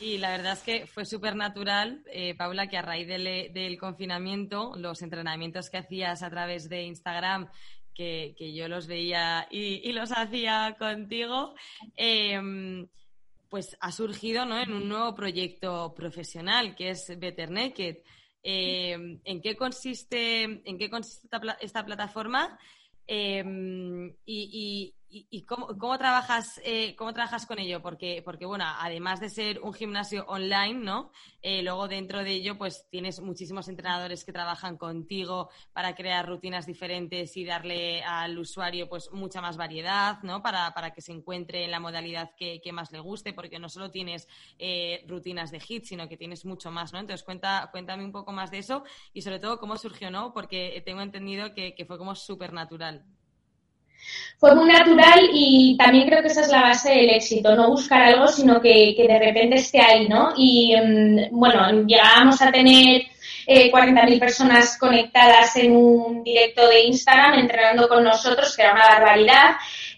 Y 0.00 0.18
la 0.18 0.30
verdad 0.30 0.54
es 0.54 0.62
que 0.62 0.86
fue 0.86 1.04
súper 1.04 1.36
natural, 1.36 2.02
eh, 2.10 2.34
Paula, 2.34 2.66
que 2.66 2.76
a 2.76 2.82
raíz 2.82 3.06
del, 3.06 3.78
confinamiento, 3.78 4.72
los 4.76 5.00
entrenamientos 5.00 5.70
que 5.70 5.76
hacías 5.76 6.24
a 6.24 6.30
través 6.30 6.68
de 6.68 6.82
Instagram 6.82 7.48
que, 7.94 8.34
yo 8.54 8.68
los 8.68 8.86
veía 8.86 9.46
y, 9.50 9.92
los 9.92 10.12
hacía 10.12 10.76
contigo, 10.78 11.54
em, 11.96 12.86
pues 13.48 13.76
ha 13.80 13.92
surgido 13.92 14.42
en 14.42 14.72
un 14.72 14.88
nuevo 14.88 15.14
proyecto 15.14 15.92
profesional 15.94 16.74
que 16.74 16.90
es 16.90 17.18
Better 17.18 17.50
Naked. 17.50 17.98
Em, 18.42 19.20
¿en, 19.24 19.40
qué 19.40 19.56
consiste, 19.56 20.42
¿En 20.42 20.78
qué 20.78 20.90
consiste 20.90 21.28
esta, 21.60 21.84
plataforma? 21.84 22.58
Em, 23.06 24.14
y, 24.24 24.94
¿Y, 25.14 25.42
cómo, 25.42 25.98
trabajas, 25.98 26.58
eh, 26.64 26.96
cómo 26.96 27.12
trabajas 27.12 27.44
con 27.44 27.58
ello? 27.58 27.82
Porque, 27.82 28.22
porque, 28.24 28.46
bueno, 28.46 28.64
además 28.66 29.20
de 29.20 29.28
ser 29.28 29.60
un 29.60 29.74
gimnasio 29.74 30.24
online, 30.26 30.80
¿no? 30.80 31.12
Eh, 31.42 31.62
luego 31.62 31.86
dentro 31.86 32.24
de 32.24 32.30
ello, 32.30 32.56
pues 32.56 32.86
tienes 32.88 33.20
muchísimos 33.20 33.68
entrenadores 33.68 34.24
que 34.24 34.32
trabajan 34.32 34.78
contigo 34.78 35.50
para 35.74 35.94
crear 35.94 36.26
rutinas 36.26 36.64
diferentes 36.64 37.36
y 37.36 37.44
darle 37.44 38.02
al 38.02 38.38
usuario, 38.38 38.88
pues, 38.88 39.10
mucha 39.12 39.42
más 39.42 39.58
variedad, 39.58 40.22
¿no? 40.22 40.42
Para, 40.42 40.72
para 40.72 40.94
que 40.94 41.02
se 41.02 41.12
encuentre 41.12 41.64
en 41.64 41.72
la 41.72 41.80
modalidad 41.80 42.30
que, 42.34 42.62
que 42.62 42.72
más 42.72 42.90
le 42.90 43.00
guste, 43.00 43.34
porque 43.34 43.58
no 43.58 43.68
solo 43.68 43.90
tienes 43.90 44.26
eh, 44.58 45.04
rutinas 45.06 45.50
de 45.50 45.60
hit, 45.60 45.84
sino 45.84 46.08
que 46.08 46.16
tienes 46.16 46.46
mucho 46.46 46.70
más, 46.70 46.94
¿no? 46.94 47.00
Entonces, 47.00 47.22
cuenta, 47.22 47.68
cuéntame 47.70 48.02
un 48.02 48.12
poco 48.12 48.32
más 48.32 48.50
de 48.50 48.58
eso 48.58 48.82
y 49.12 49.20
sobre 49.20 49.40
todo 49.40 49.58
cómo 49.60 49.76
surgió, 49.76 50.10
¿no? 50.10 50.32
Porque 50.32 50.82
tengo 50.86 51.02
entendido 51.02 51.52
que, 51.52 51.74
que 51.74 51.84
fue 51.84 51.98
como 51.98 52.14
súper 52.14 52.54
natural 52.54 53.04
fue 54.42 54.56
muy 54.56 54.66
natural 54.66 55.30
y 55.32 55.76
también 55.78 56.08
creo 56.08 56.20
que 56.20 56.26
esa 56.26 56.40
es 56.40 56.48
la 56.48 56.62
base 56.62 56.90
del 56.90 57.10
éxito, 57.10 57.54
no 57.54 57.70
buscar 57.70 58.02
algo, 58.02 58.26
sino 58.26 58.60
que, 58.60 58.92
de 58.96 59.18
repente 59.18 59.54
esté 59.54 59.80
ahí, 59.80 60.08
¿no? 60.08 60.32
Y 60.36 60.74
mm, 60.76 61.28
bueno, 61.30 61.86
llegábamos 61.86 62.42
a 62.42 62.50
tener 62.50 63.02
eh, 63.46 63.70
40.000 63.70 64.18
personas 64.18 64.76
conectadas 64.78 65.54
en 65.56 65.76
un 65.76 66.24
directo 66.24 66.66
de 66.66 66.86
Instagram 66.86 67.34
entrenando 67.38 67.88
con 67.88 68.02
nosotros, 68.02 68.56
que 68.56 68.62
era 68.62 68.72
una 68.72 68.88
barbaridad. 68.88 69.50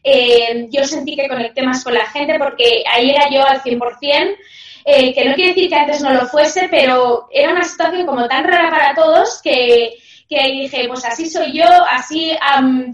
Eh, 0.02 0.66
yo 0.70 0.84
sentí 0.84 1.16
que 1.16 1.26
conecté 1.26 1.62
más 1.62 1.82
con 1.82 1.94
la 1.94 2.04
gente 2.04 2.38
porque 2.38 2.84
ahí 2.92 3.12
era 3.12 3.30
yo 3.30 3.46
al 3.46 3.62
100%. 3.62 4.36
Eh, 4.86 5.14
que 5.14 5.24
no 5.24 5.34
quiere 5.34 5.54
decir 5.54 5.70
que 5.70 5.76
antes 5.76 6.02
no 6.02 6.12
lo 6.12 6.26
fuese, 6.26 6.68
pero 6.70 7.28
era 7.32 7.52
una 7.52 7.64
situación 7.64 8.04
como 8.04 8.28
tan 8.28 8.44
rara 8.44 8.68
para 8.68 8.94
todos 8.94 9.40
que, 9.42 9.96
que 10.28 10.50
dije, 10.50 10.86
pues 10.88 11.04
así 11.04 11.28
soy 11.28 11.52
yo, 11.52 11.66
así 11.90 12.32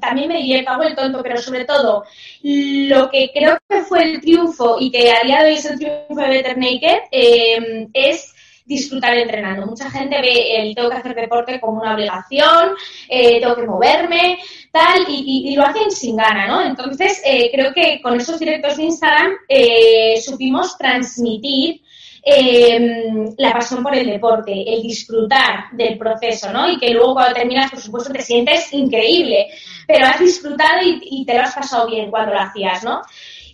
también 0.01 0.29
me 0.29 0.38
divierto, 0.38 0.71
hago 0.71 0.83
el 0.83 0.97
tonto, 0.97 1.23
pero 1.23 1.37
sobre 1.38 1.64
todo 1.64 2.05
lo 2.43 3.11
que 3.11 3.31
creo 3.33 3.59
que 3.69 3.83
fue 3.83 4.03
el 4.03 4.21
triunfo 4.21 4.77
y 4.79 4.90
que 4.90 5.11
a 5.11 5.23
día 5.25 5.43
de 5.43 5.51
hoy 5.51 5.57
es 5.57 5.64
el 5.64 5.79
triunfo 5.79 6.14
de 6.14 6.29
Better 6.29 6.59
Naked 6.59 6.99
em, 7.11 7.88
es 7.93 8.35
disfrutar 8.71 9.16
entrenando. 9.16 9.66
Mucha 9.66 9.90
gente 9.90 10.21
ve 10.21 10.57
el 10.57 10.75
tengo 10.75 10.90
que 10.90 10.97
hacer 10.97 11.14
deporte 11.14 11.61
como 11.61 11.81
una 11.81 11.95
obligación, 11.95 12.71
eh, 13.09 13.40
tengo 13.40 13.57
que 13.57 13.66
moverme, 13.66 14.38
tal, 14.71 15.05
y, 15.09 15.55
lo 15.57 15.64
hacen 15.64 15.90
sin 15.90 16.16
gana, 16.16 16.47
¿no? 16.47 16.62
Entonces, 16.64 17.21
eh, 17.25 17.51
creo 17.53 17.73
que 17.75 18.01
con 18.01 18.14
esos 18.14 18.38
directos 18.38 18.77
de 18.77 18.85
Instagram 18.85 19.33
eh, 19.49 20.21
supimos 20.23 20.79
transmitir 20.79 21.83
Em, 22.23 23.35
la 23.39 23.53
pasión 23.53 23.83
por 23.83 23.95
el 23.95 24.07
deporte, 24.07 24.53
el 24.53 24.83
disfrutar 24.83 25.71
del 25.73 25.97
proceso, 25.97 26.53
¿no? 26.53 26.71
Y 26.71 26.79
que 26.79 26.91
luego 26.91 27.15
cuando 27.15 27.35
terminas, 27.35 27.71
por 27.71 27.81
supuesto, 27.81 28.13
te 28.13 28.21
sientes 28.21 28.73
increíble, 28.75 29.49
pero 29.87 30.07
has 30.07 30.21
disfrutado 30.21 30.81
y, 30.83 31.25
te 31.25 31.35
lo 31.35 31.43
has 31.43 31.55
pasado 31.55 31.89
bien 31.89 32.11
cuando 32.11 32.35
lo 32.35 32.41
hacías, 32.41 32.85
¿no? 32.85 33.01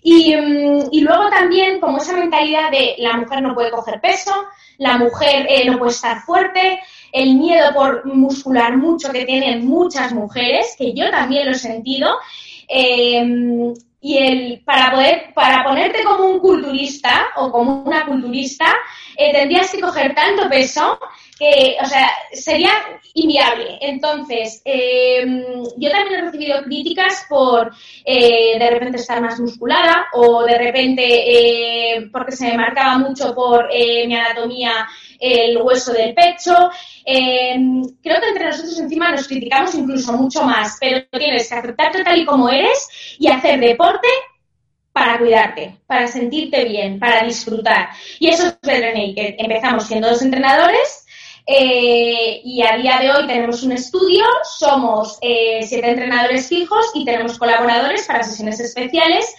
Y, 0.02 0.32
em, 0.32 0.80
y, 0.90 1.00
luego 1.00 1.28
también 1.30 1.80
como 1.80 1.98
esa 1.98 2.16
mentalidad 2.16 2.70
de 2.70 2.96
la 2.98 3.16
mujer 3.16 3.40
no 3.42 3.54
puede 3.54 3.70
coger 3.70 4.00
peso, 4.00 4.32
la 4.78 4.98
mujer 4.98 5.46
eh, 5.48 5.64
no 5.64 5.78
puede 5.78 5.92
estar 5.92 6.20
fuerte, 6.22 6.80
el 7.12 7.36
miedo 7.36 7.72
por 7.72 8.04
muscular 8.04 8.76
mucho 8.76 9.12
que 9.12 9.24
tienen 9.24 9.66
muchas 9.66 10.12
mujeres, 10.12 10.74
que 10.76 10.92
yo 10.92 11.10
también 11.10 11.46
lo 11.46 11.52
he 11.52 11.54
sentido, 11.54 12.16
eh, 12.68 13.72
y 14.06 14.18
el, 14.18 14.60
para 14.64 14.92
poder, 14.92 15.34
para 15.34 15.64
ponerte 15.64 16.04
como 16.04 16.26
un 16.26 16.38
culturista 16.38 17.26
o 17.34 17.50
como 17.50 17.82
una 17.82 18.06
culturista, 18.06 18.72
eh, 19.16 19.32
tendrías 19.32 19.68
que 19.68 19.80
coger 19.80 20.14
tanto 20.14 20.48
peso 20.48 20.96
que, 21.36 21.76
o 21.82 21.84
sea, 21.84 22.08
sería 22.32 22.70
inviable. 23.14 23.78
Entonces, 23.80 24.62
em, 24.64 25.42
yo 25.76 25.90
también 25.90 26.20
he 26.20 26.22
recibido 26.22 26.62
críticas 26.62 27.26
por 27.28 27.72
eh, 28.04 28.56
de 28.56 28.70
repente 28.70 28.98
estar 28.98 29.20
más 29.20 29.40
musculada 29.40 30.06
o 30.12 30.44
de 30.44 30.56
repente 30.56 31.02
eh, 31.02 32.08
porque 32.12 32.36
se 32.36 32.46
me 32.46 32.58
marcaba 32.58 32.98
mucho 32.98 33.34
por 33.34 33.68
mi 33.72 34.14
anatomía 34.14 34.86
el 35.20 35.56
hueso 35.58 35.92
del 35.92 36.14
pecho. 36.14 36.70
Em, 37.04 37.82
creo 38.02 38.20
que 38.20 38.28
entre 38.28 38.46
nosotros 38.46 38.78
encima 38.78 39.10
nos 39.10 39.28
criticamos 39.28 39.74
incluso 39.74 40.12
mucho 40.12 40.42
más, 40.42 40.76
pero 40.80 41.04
tienes 41.10 41.48
que 41.48 41.54
aceptarte 41.54 42.04
tal 42.04 42.18
y 42.18 42.24
como 42.24 42.48
eres 42.48 43.16
y 43.18 43.28
hacer 43.28 43.60
deporte 43.60 44.08
para 44.92 45.18
cuidarte, 45.18 45.76
para 45.86 46.06
sentirte 46.06 46.64
bien, 46.64 46.98
para 46.98 47.22
disfrutar. 47.22 47.90
Y 48.18 48.28
eso 48.28 48.46
es 48.46 48.58
Better 48.62 48.94
Naked. 48.96 49.34
Empezamos 49.38 49.86
siendo 49.86 50.08
dos 50.08 50.22
entrenadores 50.22 51.06
eh, 51.46 52.40
y 52.42 52.60
a 52.62 52.76
día 52.76 52.98
de 52.98 53.12
hoy 53.12 53.26
tenemos 53.28 53.62
un 53.62 53.70
estudio, 53.72 54.24
somos 54.58 55.16
eh, 55.20 55.60
siete 55.64 55.90
entrenadores 55.90 56.48
fijos 56.48 56.86
y 56.92 57.04
tenemos 57.04 57.38
colaboradores 57.38 58.04
para 58.06 58.24
sesiones 58.24 58.58
especiales. 58.58 59.32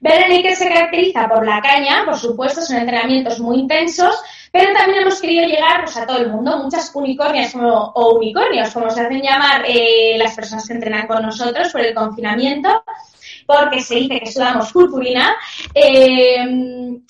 Better 0.00 0.56
se 0.56 0.68
caracteriza 0.68 1.28
por 1.28 1.44
la 1.44 1.60
caña, 1.60 2.04
por 2.04 2.16
supuesto, 2.16 2.62
son 2.62 2.76
entrenamientos 2.76 3.40
muy 3.40 3.58
intensos, 3.58 4.14
pero 4.52 4.72
también 4.72 5.02
hemos 5.02 5.20
querido 5.20 5.46
llegar 5.46 5.84
pues, 5.84 5.96
a 5.96 6.06
todo 6.06 6.18
el 6.18 6.28
mundo, 6.28 6.58
muchas 6.58 6.90
unicornias 6.94 7.54
o 7.54 8.14
unicornios, 8.16 8.70
como 8.70 8.90
se 8.90 9.00
hacen 9.00 9.22
llamar 9.22 9.64
eh, 9.66 10.16
las 10.18 10.34
personas 10.34 10.66
que 10.66 10.74
entrenan 10.74 11.06
con 11.06 11.22
nosotros 11.22 11.70
por 11.70 11.80
el 11.80 11.94
confinamiento, 11.94 12.82
porque 13.46 13.80
se 13.80 13.96
dice 13.96 14.20
que 14.20 14.32
sudamos 14.32 14.72
purpurina. 14.72 15.36
Eh, 15.74 17.00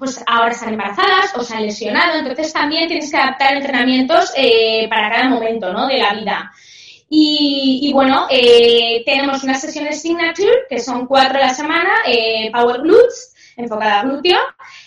pues 0.00 0.18
ahora 0.26 0.52
están 0.52 0.70
embarazadas 0.70 1.36
o 1.36 1.44
se 1.44 1.54
han 1.54 1.62
lesionado, 1.62 2.18
entonces 2.18 2.50
también 2.54 2.88
tienes 2.88 3.10
que 3.10 3.18
adaptar 3.18 3.54
entrenamientos 3.54 4.32
eh, 4.34 4.88
para 4.88 5.10
cada 5.10 5.28
momento 5.28 5.74
¿no? 5.74 5.86
de 5.86 5.98
la 5.98 6.14
vida. 6.14 6.50
Y, 7.12 7.90
bueno, 7.92 8.28
eh, 8.30 9.02
tenemos 9.04 9.42
unas 9.42 9.60
sesiones 9.60 10.00
signature, 10.00 10.62
que 10.70 10.78
son 10.78 11.06
cuatro 11.06 11.38
a 11.38 11.46
la 11.46 11.54
semana, 11.54 11.90
eh, 12.06 12.50
Power 12.52 12.80
Glutes, 12.82 13.34
enfocada 13.60 14.00
a 14.00 14.02
glúteo, 14.04 14.38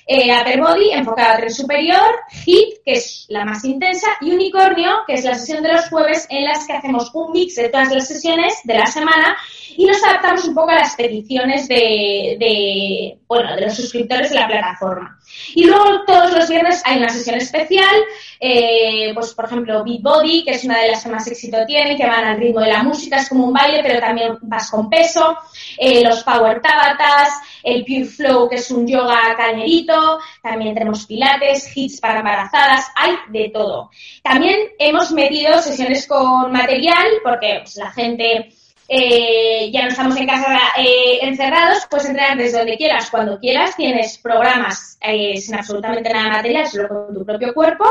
eh, 0.06 0.32
Upper 0.40 0.62
Body, 0.62 0.92
enfocada 0.92 1.34
a 1.34 1.38
tren 1.38 1.54
superior, 1.54 2.20
HIT, 2.46 2.84
que 2.86 2.94
es 2.94 3.26
la 3.30 3.46
más 3.46 3.64
intensa, 3.64 4.08
y 4.22 4.32
Unicornio, 4.32 4.92
que 5.08 5.14
es 5.14 5.24
la 5.24 5.36
sesión 5.36 5.64
de 5.64 5.74
los 5.74 5.90
jueves 5.90 6.28
en 6.30 6.46
las 6.46 6.66
que 6.68 6.74
hacemos 6.74 7.12
un 7.14 7.32
mix 7.32 7.56
de 7.56 7.70
todas 7.70 7.92
las 7.92 8.08
sesiones 8.08 8.60
de 8.64 8.74
la 8.74 8.86
semana 8.86 9.38
y 9.76 9.86
nos 9.86 10.04
adaptamos 10.04 10.46
un 10.46 10.56
poco 10.56 10.70
a 10.70 10.76
las 10.76 10.96
peticiones 10.96 11.68
de, 11.68 12.38
de 12.40 13.18
bueno, 13.28 13.56
de 13.56 13.62
los 13.62 13.76
suscriptores 13.76 14.30
de 14.30 14.36
la 14.36 14.48
plataforma. 14.48 15.20
Y 15.56 15.66
luego 15.66 16.04
todos 16.06 16.32
los 16.32 16.48
viernes 16.48 16.82
hay 16.86 16.98
una 16.98 17.10
sesión 17.10 17.36
especial, 17.36 17.96
eh, 18.40 19.12
pues 19.14 19.34
por 19.34 19.46
ejemplo 19.46 19.84
Beat 19.84 20.02
Body, 20.02 20.44
que 20.44 20.52
es 20.52 20.64
una 20.64 20.80
de 20.80 20.92
las 20.92 21.04
que 21.04 21.10
más 21.10 21.28
éxito 21.28 21.58
tiene, 21.66 21.98
que 21.98 22.06
van 22.06 22.26
al 22.26 22.38
ritmo 22.38 22.62
de 22.62 22.70
la 22.70 22.84
música, 22.84 23.18
es 23.18 23.30
como 23.30 23.48
un 23.48 23.54
baile, 23.54 23.82
pero 23.82 24.00
también 24.00 24.38
vas 24.42 24.70
con 24.70 24.90
peso, 24.90 25.38
eh, 25.78 26.04
los 26.04 26.24
Power 26.24 26.62
Tabatas, 26.62 27.34
el 27.64 27.84
Pure 27.86 28.06
Flow, 28.06 28.50
que 28.50 28.58
es 28.58 28.62
un 28.72 28.88
yoga 28.88 29.36
cañerito, 29.36 30.20
también 30.41 30.74
tenemos 30.74 31.05
pilates, 31.05 31.76
hits 31.76 31.99
para 31.99 32.20
embarazadas, 32.20 32.91
hay 32.95 33.16
de 33.30 33.49
todo. 33.49 33.89
También 34.22 34.59
hemos 34.80 35.11
metido 35.11 35.61
sesiones 35.61 36.07
con 36.07 36.51
material, 36.51 37.07
porque 37.24 37.59
pues, 37.64 37.76
la 37.78 37.91
gente 37.91 38.53
eh, 38.88 39.72
ya 39.72 39.84
no 39.84 39.88
estamos 39.89 40.16
en 40.18 40.28
casa 40.28 40.59
eh, 40.78 41.20
encerrados, 41.22 41.88
puedes 41.89 42.07
entrenar 42.07 42.38
desde 42.38 42.57
donde 42.57 42.78
quieras, 42.78 43.09
cuando 43.09 43.39
quieras, 43.39 43.76
tienes 43.76 44.18
programas 44.18 44.97
eh, 45.01 45.38
sin 45.38 45.55
absolutamente 45.55 46.11
nada 46.11 46.26
de 46.26 46.32
material, 46.32 46.68
solo 46.68 46.88
con 46.89 47.14
tu 47.14 47.26
propio 47.26 47.53
cuerpo. 47.53 47.86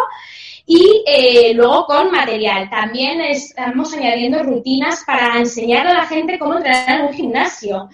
Y 0.64 1.52
luego 1.54 1.86
con 1.86 2.12
material. 2.12 2.70
También 2.70 3.20
estamos 3.20 3.92
añadiendo 3.94 4.44
rutinas 4.44 5.02
para 5.04 5.36
enseñar 5.36 5.88
a 5.88 5.92
la 5.92 6.06
gente 6.06 6.38
cómo 6.38 6.54
entrenar 6.54 7.00
en 7.00 7.06
un 7.06 7.12
gimnasio. 7.12 7.90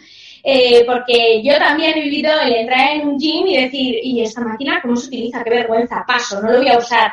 Porque 0.86 1.42
yo 1.42 1.56
también 1.58 1.96
he 1.96 2.02
vivido 2.02 2.30
el 2.40 2.54
entrar 2.54 2.96
en 2.96 3.08
un 3.08 3.18
gym 3.18 3.46
y 3.46 3.62
decir, 3.62 3.96
¿y 4.02 4.22
esta 4.22 4.40
máquina 4.40 4.80
cómo 4.80 4.96
se 4.96 5.08
utiliza? 5.08 5.44
Qué 5.44 5.50
vergüenza, 5.50 6.04
paso, 6.06 6.40
no 6.40 6.50
lo 6.50 6.58
voy 6.58 6.68
a 6.68 6.78
usar. 6.78 7.12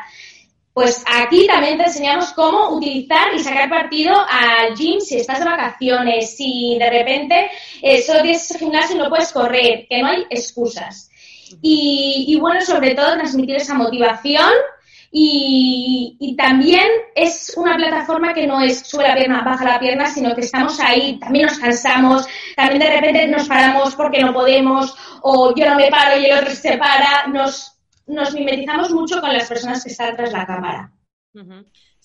Pues 0.75 1.03
aquí 1.07 1.47
también 1.47 1.77
te 1.77 1.85
enseñamos 1.85 2.33
cómo 2.33 2.75
utilizar 2.75 3.33
y 3.33 3.39
sacar 3.39 3.69
partido 3.69 4.13
al 4.29 4.75
gym 4.75 4.99
si 4.99 5.15
estás 5.15 5.39
de 5.39 5.45
vacaciones, 5.45 6.35
si 6.35 6.77
de 6.77 6.89
repente 6.89 7.49
eh, 7.81 8.01
solo 8.01 8.21
tienes 8.23 8.43
ese 8.43 8.59
gimnasio 8.59 8.97
y 8.97 8.99
no 8.99 9.07
puedes 9.07 9.31
correr, 9.31 9.87
que 9.87 10.01
no 10.01 10.07
hay 10.07 10.25
excusas. 10.29 11.09
Y, 11.61 12.37
bueno, 12.41 12.59
sobre 12.61 12.93
todo 12.93 13.13
transmitir 13.13 13.55
esa 13.55 13.73
motivación 13.73 14.51
y, 15.11 15.94
también 16.37 16.87
es 17.15 17.53
una 17.57 17.75
plataforma 17.75 18.33
que 18.33 18.47
no 18.47 18.61
es 18.61 18.79
sube 18.87 19.03
la 19.03 19.15
pierna, 19.15 19.43
baja 19.43 19.63
la 19.65 19.79
pierna, 19.79 20.07
sino 20.07 20.35
que 20.35 20.41
estamos 20.41 20.79
ahí, 20.79 21.19
también 21.19 21.47
nos 21.47 21.59
cansamos, 21.59 22.27
también 22.55 22.79
de 22.79 22.89
repente 22.89 23.27
nos 23.27 23.47
paramos 23.47 23.95
porque 23.95 24.21
no 24.21 24.33
podemos, 24.33 24.95
o 25.21 25.53
yo 25.55 25.69
no 25.69 25.75
me 25.75 25.89
paro 25.89 26.19
y 26.19 26.25
el 26.25 26.37
otro 26.37 26.51
se 26.51 26.77
para, 26.77 27.27
nos 27.27 27.75
nos 28.07 28.33
mimetizamos 28.33 28.91
mucho 28.91 29.19
con 29.19 29.33
las 29.33 29.47
personas 29.47 29.83
que 29.83 29.89
están 29.89 30.15
tras 30.15 30.31
la 30.31 30.45
cámara. 30.45 30.91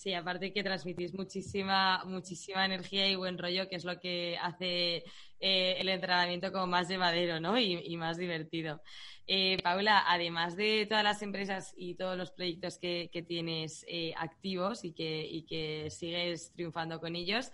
Sí, 0.01 0.15
aparte 0.15 0.51
que 0.55 0.63
transmitís 0.63 1.13
muchísima, 1.13 2.03
muchísima 2.07 2.65
energía 2.65 3.07
y 3.07 3.17
buen 3.17 3.37
rollo, 3.37 3.69
que 3.69 3.77
es 3.77 3.85
lo 3.85 4.01
que 4.01 4.39
hace 4.41 5.05
eh, 5.39 5.77
el 5.79 5.91
entrenamiento 5.91 6.51
como 6.53 6.67
más 6.69 6.89
llevadero 6.89 7.39
¿no? 7.39 7.59
y, 7.59 7.95
más 7.99 8.17
divertido. 8.17 8.81
Eh, 9.27 9.59
Paula, 9.63 10.05
además 10.09 10.57
de 10.57 10.87
todas 10.89 11.05
las 11.05 11.21
empresas 11.21 11.75
y 11.77 11.97
todos 11.97 12.17
los 12.17 12.31
proyectos 12.31 12.79
que, 12.79 13.11
tienes 13.29 13.85
eh, 13.89 14.15
activos 14.17 14.87
y 14.87 14.95
que, 14.95 15.45
que, 15.47 15.91
sigues 15.91 16.51
triunfando 16.55 16.99
con 16.99 17.15
ellos, 17.15 17.53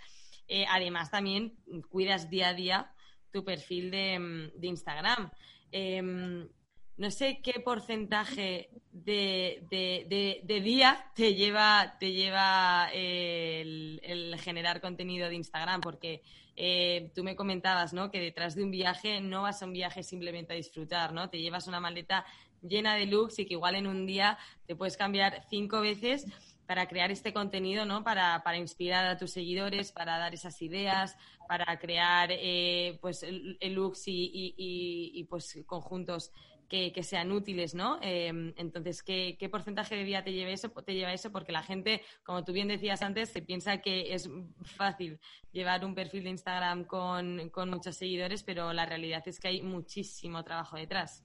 además 0.69 1.11
también 1.11 1.57
cuidas 1.91 2.31
día 2.31 2.51
a 2.51 2.55
día 2.55 2.95
tu 3.33 3.45
perfil 3.45 3.91
de, 3.91 4.53
de 4.55 4.67
Instagram. 4.69 5.33
Em, 5.73 6.49
no 6.97 7.11
sé 7.11 7.41
qué 7.43 7.61
porcentaje 7.61 8.71
de, 8.93 10.43
día 10.63 11.11
te 11.15 11.35
lleva, 11.35 11.97
te 12.01 12.13
lleva 12.13 12.89
el, 12.93 14.35
generar 14.41 14.81
contenido 14.81 15.29
de 15.29 15.35
Instagram, 15.35 15.81
porque 15.81 16.23
eh, 16.57 17.11
tú 17.15 17.23
me 17.23 17.37
comentabas 17.37 17.93
¿no? 17.93 18.11
que 18.11 18.21
detrás 18.21 18.55
de 18.55 18.65
un 18.65 18.71
viaje 18.71 19.21
no 19.21 19.43
vas 19.43 19.63
a 19.63 19.67
un 19.67 19.73
viaje 19.73 20.03
simplemente 20.03 20.55
a 20.55 20.57
disfrutar, 20.57 21.13
¿no? 21.13 21.29
Te 21.29 21.39
llevas 21.39 21.67
una 21.67 21.81
maleta 21.81 22.25
llena 22.63 22.95
de 22.95 23.07
looks 23.07 23.39
y 23.39 23.47
que 23.47 23.55
igual 23.55 23.75
en 23.75 23.87
un 23.87 24.07
día 24.07 24.39
te 24.67 24.75
puedes 24.75 24.97
cambiar 24.97 25.45
cinco 25.51 25.81
veces 25.81 26.27
para 26.67 26.89
crear 26.89 27.11
este 27.11 27.33
contenido, 27.33 27.85
¿no? 27.85 28.03
Para, 28.03 28.43
para 28.43 28.57
inspirar 28.57 29.07
a 29.07 29.17
tus 29.17 29.31
seguidores, 29.33 29.93
para 29.93 30.19
dar 30.19 30.35
esas 30.35 30.61
ideas, 30.63 31.17
para 31.47 31.79
crear 31.79 32.31
eh, 32.33 32.99
pues 33.01 33.25
looks 33.61 34.09
y, 34.09 34.55
y, 34.57 35.25
pues 35.25 35.63
conjuntos 35.67 36.33
que, 36.69 37.03
sean 37.03 37.33
útiles, 37.33 37.75
¿no? 37.75 37.99
Em, 38.03 38.53
entonces, 38.57 39.03
¿qué, 39.03 39.49
porcentaje 39.51 39.97
de 39.97 40.05
día 40.05 40.25
te 40.25 40.33
lleva 40.33 40.51
eso? 40.51 40.71
Te 40.71 40.95
lleva 40.95 41.13
eso 41.13 41.31
porque 41.31 41.53
la 41.53 41.63
gente, 41.63 42.03
como 42.25 42.45
tú 42.45 42.53
bien 42.53 42.69
decías 42.69 43.03
antes, 43.03 43.31
se 43.31 43.43
piensa 43.43 43.79
que 43.79 44.15
es 44.15 44.29
fácil 44.77 45.19
llevar 45.53 45.85
un 45.85 45.95
perfil 45.95 46.25
de 46.25 46.31
Instagram 46.31 46.85
con, 46.85 47.51
muchos 47.69 47.97
seguidores, 47.97 48.43
pero 48.43 48.73
la 48.73 48.87
realidad 48.87 49.23
es 49.27 49.41
que 49.41 49.49
hay 49.49 49.63
muchísimo 49.63 50.43
trabajo 50.45 50.77
detrás. 50.77 51.25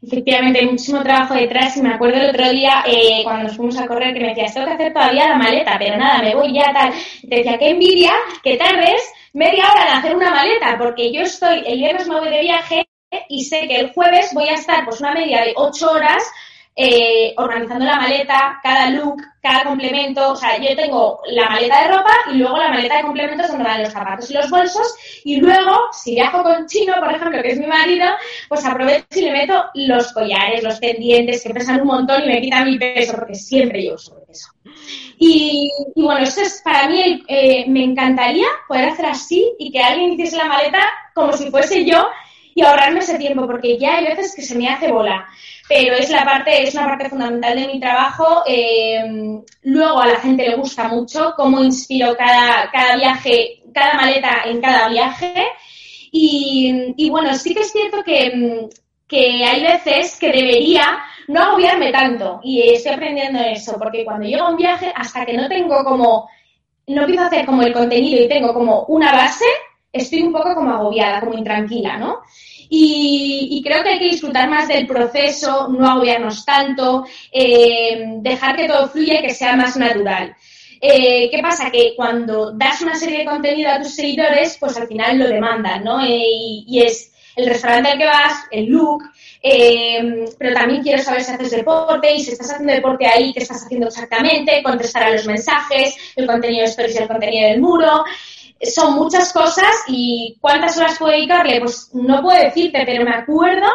Efectivamente, 0.00 0.60
hay 0.60 0.66
muchísimo 0.66 1.02
trabajo 1.02 1.34
detrás 1.34 1.76
y 1.76 1.82
me 1.82 1.92
acuerdo 1.92 2.18
el 2.18 2.30
otro 2.30 2.50
día 2.50 2.82
eh, 2.86 3.20
cuando 3.24 3.44
nos 3.44 3.56
fuimos 3.56 3.76
a 3.78 3.86
correr 3.86 4.14
que 4.14 4.20
me 4.20 4.28
decías, 4.28 4.54
tengo 4.54 4.66
que 4.66 4.72
hacer 4.72 4.92
todavía 4.92 5.28
la 5.28 5.36
maleta, 5.36 5.76
pero 5.78 5.98
nada, 5.98 6.22
me 6.22 6.34
voy 6.34 6.54
ya 6.54 6.72
tal. 6.72 6.92
Te 7.28 7.36
decía, 7.36 7.58
qué 7.58 7.70
envidia 7.70 8.12
que 8.42 8.56
tardes 8.56 9.12
media 9.34 9.64
hora 9.70 9.82
en 9.82 9.98
hacer 9.98 10.16
una 10.16 10.30
maleta, 10.30 10.78
porque 10.78 11.12
yo 11.12 11.20
estoy, 11.20 11.62
el 11.66 11.78
viernes 11.78 12.08
me 12.08 12.18
voy 12.18 12.30
de 12.30 12.40
viaje 12.40 12.86
y 13.28 13.44
sé 13.44 13.66
que 13.68 13.76
el 13.76 13.92
jueves 13.92 14.30
voy 14.34 14.48
a 14.48 14.54
estar 14.54 14.84
pues 14.84 15.00
una 15.00 15.12
media 15.12 15.42
de 15.42 15.52
ocho 15.56 15.90
horas 15.90 16.22
eh, 16.78 17.32
organizando 17.38 17.86
la 17.86 17.96
maleta, 17.96 18.60
cada 18.62 18.90
look, 18.90 19.22
cada 19.40 19.64
complemento. 19.64 20.32
O 20.32 20.36
sea, 20.36 20.58
yo 20.58 20.76
tengo 20.76 21.22
la 21.28 21.48
maleta 21.48 21.82
de 21.82 21.96
ropa 21.96 22.12
y 22.30 22.36
luego 22.36 22.58
la 22.58 22.68
maleta 22.68 22.98
de 22.98 23.02
complementos 23.02 23.48
donde 23.48 23.64
van 23.64 23.82
los 23.82 23.92
zapatos 23.92 24.30
y 24.30 24.34
los 24.34 24.50
bolsos. 24.50 24.94
Y 25.24 25.40
luego, 25.40 25.88
si 25.92 26.14
viajo 26.14 26.42
con 26.42 26.66
Chino, 26.66 26.92
por 27.00 27.14
ejemplo, 27.14 27.40
que 27.40 27.52
es 27.52 27.58
mi 27.58 27.66
marido, 27.66 28.06
pues 28.50 28.62
aprovecho 28.66 29.06
y 29.12 29.22
le 29.22 29.32
meto 29.32 29.64
los 29.72 30.12
collares, 30.12 30.62
los 30.62 30.78
pendientes, 30.78 31.42
que 31.42 31.54
pesan 31.54 31.80
un 31.80 31.86
montón 31.86 32.24
y 32.24 32.26
me 32.26 32.42
quitan 32.42 32.66
mi 32.66 32.78
peso, 32.78 33.14
porque 33.16 33.36
siempre 33.36 33.80
llevo 33.80 33.96
sobrepeso. 33.96 34.50
Y, 35.18 35.70
y 35.94 36.02
bueno, 36.02 36.20
eso 36.20 36.42
es 36.42 36.60
para 36.62 36.88
mí, 36.88 37.24
eh, 37.26 37.64
me 37.68 37.84
encantaría 37.84 38.48
poder 38.68 38.90
hacer 38.90 39.06
así 39.06 39.50
y 39.58 39.72
que 39.72 39.82
alguien 39.82 40.12
hiciese 40.12 40.36
la 40.36 40.44
maleta 40.44 40.80
como 41.14 41.32
si 41.32 41.50
fuese 41.50 41.86
yo 41.86 42.06
y 42.56 42.62
ahorrarme 42.62 43.00
ese 43.00 43.18
tiempo, 43.18 43.46
porque 43.46 43.76
ya 43.76 43.98
hay 43.98 44.06
veces 44.06 44.34
que 44.34 44.40
se 44.40 44.56
me 44.56 44.66
hace 44.66 44.90
bola. 44.90 45.28
Pero 45.68 45.94
es 45.94 46.08
la 46.08 46.24
parte, 46.24 46.62
es 46.62 46.74
una 46.74 46.86
parte 46.86 47.10
fundamental 47.10 47.54
de 47.54 47.66
mi 47.66 47.78
trabajo. 47.78 48.44
Eh, 48.46 49.42
luego 49.64 50.00
a 50.00 50.06
la 50.06 50.16
gente 50.20 50.48
le 50.48 50.56
gusta 50.56 50.88
mucho 50.88 51.34
cómo 51.36 51.62
inspiro 51.62 52.16
cada, 52.16 52.70
cada 52.72 52.96
viaje, 52.96 53.62
cada 53.74 53.92
maleta 53.92 54.44
en 54.46 54.62
cada 54.62 54.88
viaje. 54.88 55.34
Y, 56.10 57.10
bueno, 57.10 57.34
sí 57.34 57.52
que 57.52 57.60
es 57.60 57.72
cierto 57.72 58.02
que, 58.02 58.70
que 59.06 59.44
hay 59.44 59.62
veces 59.62 60.18
que 60.18 60.32
debería 60.32 60.98
no 61.28 61.42
agobiarme 61.42 61.92
tanto. 61.92 62.40
Y 62.42 62.70
estoy 62.70 62.92
aprendiendo 62.92 63.38
eso, 63.38 63.76
porque 63.78 64.02
cuando 64.02 64.26
llego 64.26 64.44
a 64.44 64.50
un 64.50 64.56
viaje, 64.56 64.90
hasta 64.96 65.26
que 65.26 65.34
no 65.34 65.46
tengo 65.46 65.84
como, 65.84 66.26
no 66.86 67.02
empiezo 67.02 67.24
a 67.24 67.26
hacer 67.26 67.44
como 67.44 67.60
el 67.60 67.74
contenido 67.74 68.24
y 68.24 68.28
tengo 68.28 68.54
como 68.54 68.84
una 68.84 69.12
base, 69.12 69.44
estoy 70.00 70.22
un 70.22 70.32
poco 70.32 70.54
como 70.54 70.70
agobiada, 70.70 71.20
como 71.20 71.38
intranquila, 71.38 71.96
¿no? 71.96 72.22
Y, 72.68 73.62
creo 73.64 73.82
que 73.82 73.90
hay 73.90 73.98
que 73.98 74.10
disfrutar 74.10 74.48
más 74.48 74.68
del 74.68 74.86
proceso, 74.86 75.68
no 75.68 75.88
agobiarnos 75.88 76.44
tanto, 76.44 77.04
eh, 77.30 78.04
dejar 78.18 78.56
que 78.56 78.66
todo 78.66 78.88
fluya 78.88 79.20
y 79.20 79.22
que 79.22 79.34
sea 79.34 79.56
más 79.56 79.76
natural. 79.76 80.34
Eh, 80.80 81.28
¿Qué 81.30 81.38
pasa? 81.40 81.70
Que 81.70 81.94
cuando 81.96 82.52
das 82.52 82.80
una 82.82 82.94
serie 82.94 83.20
de 83.20 83.24
contenido 83.24 83.70
a 83.70 83.80
tus 83.80 83.94
seguidores, 83.94 84.56
pues 84.58 84.76
al 84.76 84.88
final 84.88 85.18
lo 85.18 85.28
demandan, 85.28 85.84
¿no? 85.84 86.04
Eh, 86.04 86.22
y, 86.66 86.82
es 86.82 87.12
el 87.34 87.46
restaurante 87.46 87.90
al 87.90 87.98
que 87.98 88.06
vas, 88.06 88.44
el 88.50 88.66
look, 88.66 89.02
pero 90.38 90.54
también 90.54 90.82
quiero 90.82 91.02
saber 91.02 91.22
si 91.22 91.32
haces 91.32 91.50
deporte 91.50 92.14
y 92.14 92.20
si 92.20 92.32
estás 92.32 92.50
haciendo 92.50 92.72
deporte 92.72 93.06
ahí, 93.06 93.32
qué 93.32 93.40
estás 93.40 93.62
haciendo 93.62 93.88
exactamente, 93.88 94.62
contestar 94.62 95.04
a 95.04 95.10
los 95.10 95.26
mensajes, 95.26 95.94
el 96.16 96.26
contenido 96.26 96.62
de 96.62 96.70
stories 96.70 96.96
y 96.96 97.02
el 97.02 97.08
contenido 97.08 97.48
del 97.48 97.60
muro 97.60 98.04
son 98.60 98.94
muchas 98.94 99.32
cosas 99.32 99.84
y 99.88 100.36
cuántas 100.40 100.76
horas 100.78 100.98
puedo 100.98 101.12
dedicarle, 101.12 101.60
pues 101.60 101.90
no 101.92 102.22
puedo 102.22 102.42
decirte, 102.42 102.82
pero 102.86 103.04
me 103.04 103.14
acuerdo 103.14 103.66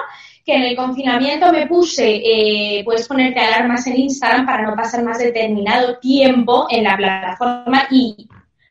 que 0.46 0.56
en 0.56 0.64
el 0.64 0.76
confinamiento 0.76 1.52
me 1.52 1.68
puse, 1.68 2.16
eh, 2.16 2.82
puedes 2.84 3.08
ponerte 3.08 3.40
alarmas 3.40 3.86
en 3.88 4.00
Instagram 4.00 4.46
para 4.46 4.64
no 4.64 4.76
pasar 4.76 5.04
más 5.04 5.20
determinado 5.20 6.00
tiempo 6.00 6.68
en 6.70 6.84
la 6.84 6.98
plataforma 6.98 7.88
y 7.92 8.28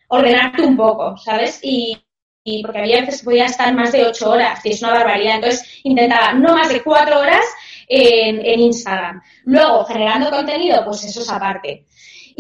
ordenarte 0.09 0.63
un 0.63 0.77
poco, 0.77 1.17
¿sabes? 1.17 1.61
Y, 1.63 1.97
porque 2.63 2.79
había 2.79 3.01
veces 3.01 3.21
que 3.21 3.27
podía 3.27 3.45
estar 3.45 3.73
más 3.75 3.93
de 3.93 4.05
ocho 4.05 4.31
horas, 4.31 4.65
y 4.65 4.71
es 4.71 4.83
una 4.83 4.95
barbaridad. 4.95 5.37
Entonces 5.37 5.81
intentaba 5.85 6.33
no 6.33 6.55
más 6.55 6.69
de 6.69 6.83
cuatro 6.83 7.21
horas 7.21 7.45
en, 7.87 8.45
en 8.45 8.61
Instagram. 8.61 9.23
Luego, 9.45 9.85
generando 9.85 10.31
contenido, 10.31 10.83
pues 10.85 11.05
eso 11.05 11.21
es 11.21 11.31
aparte. 11.31 11.85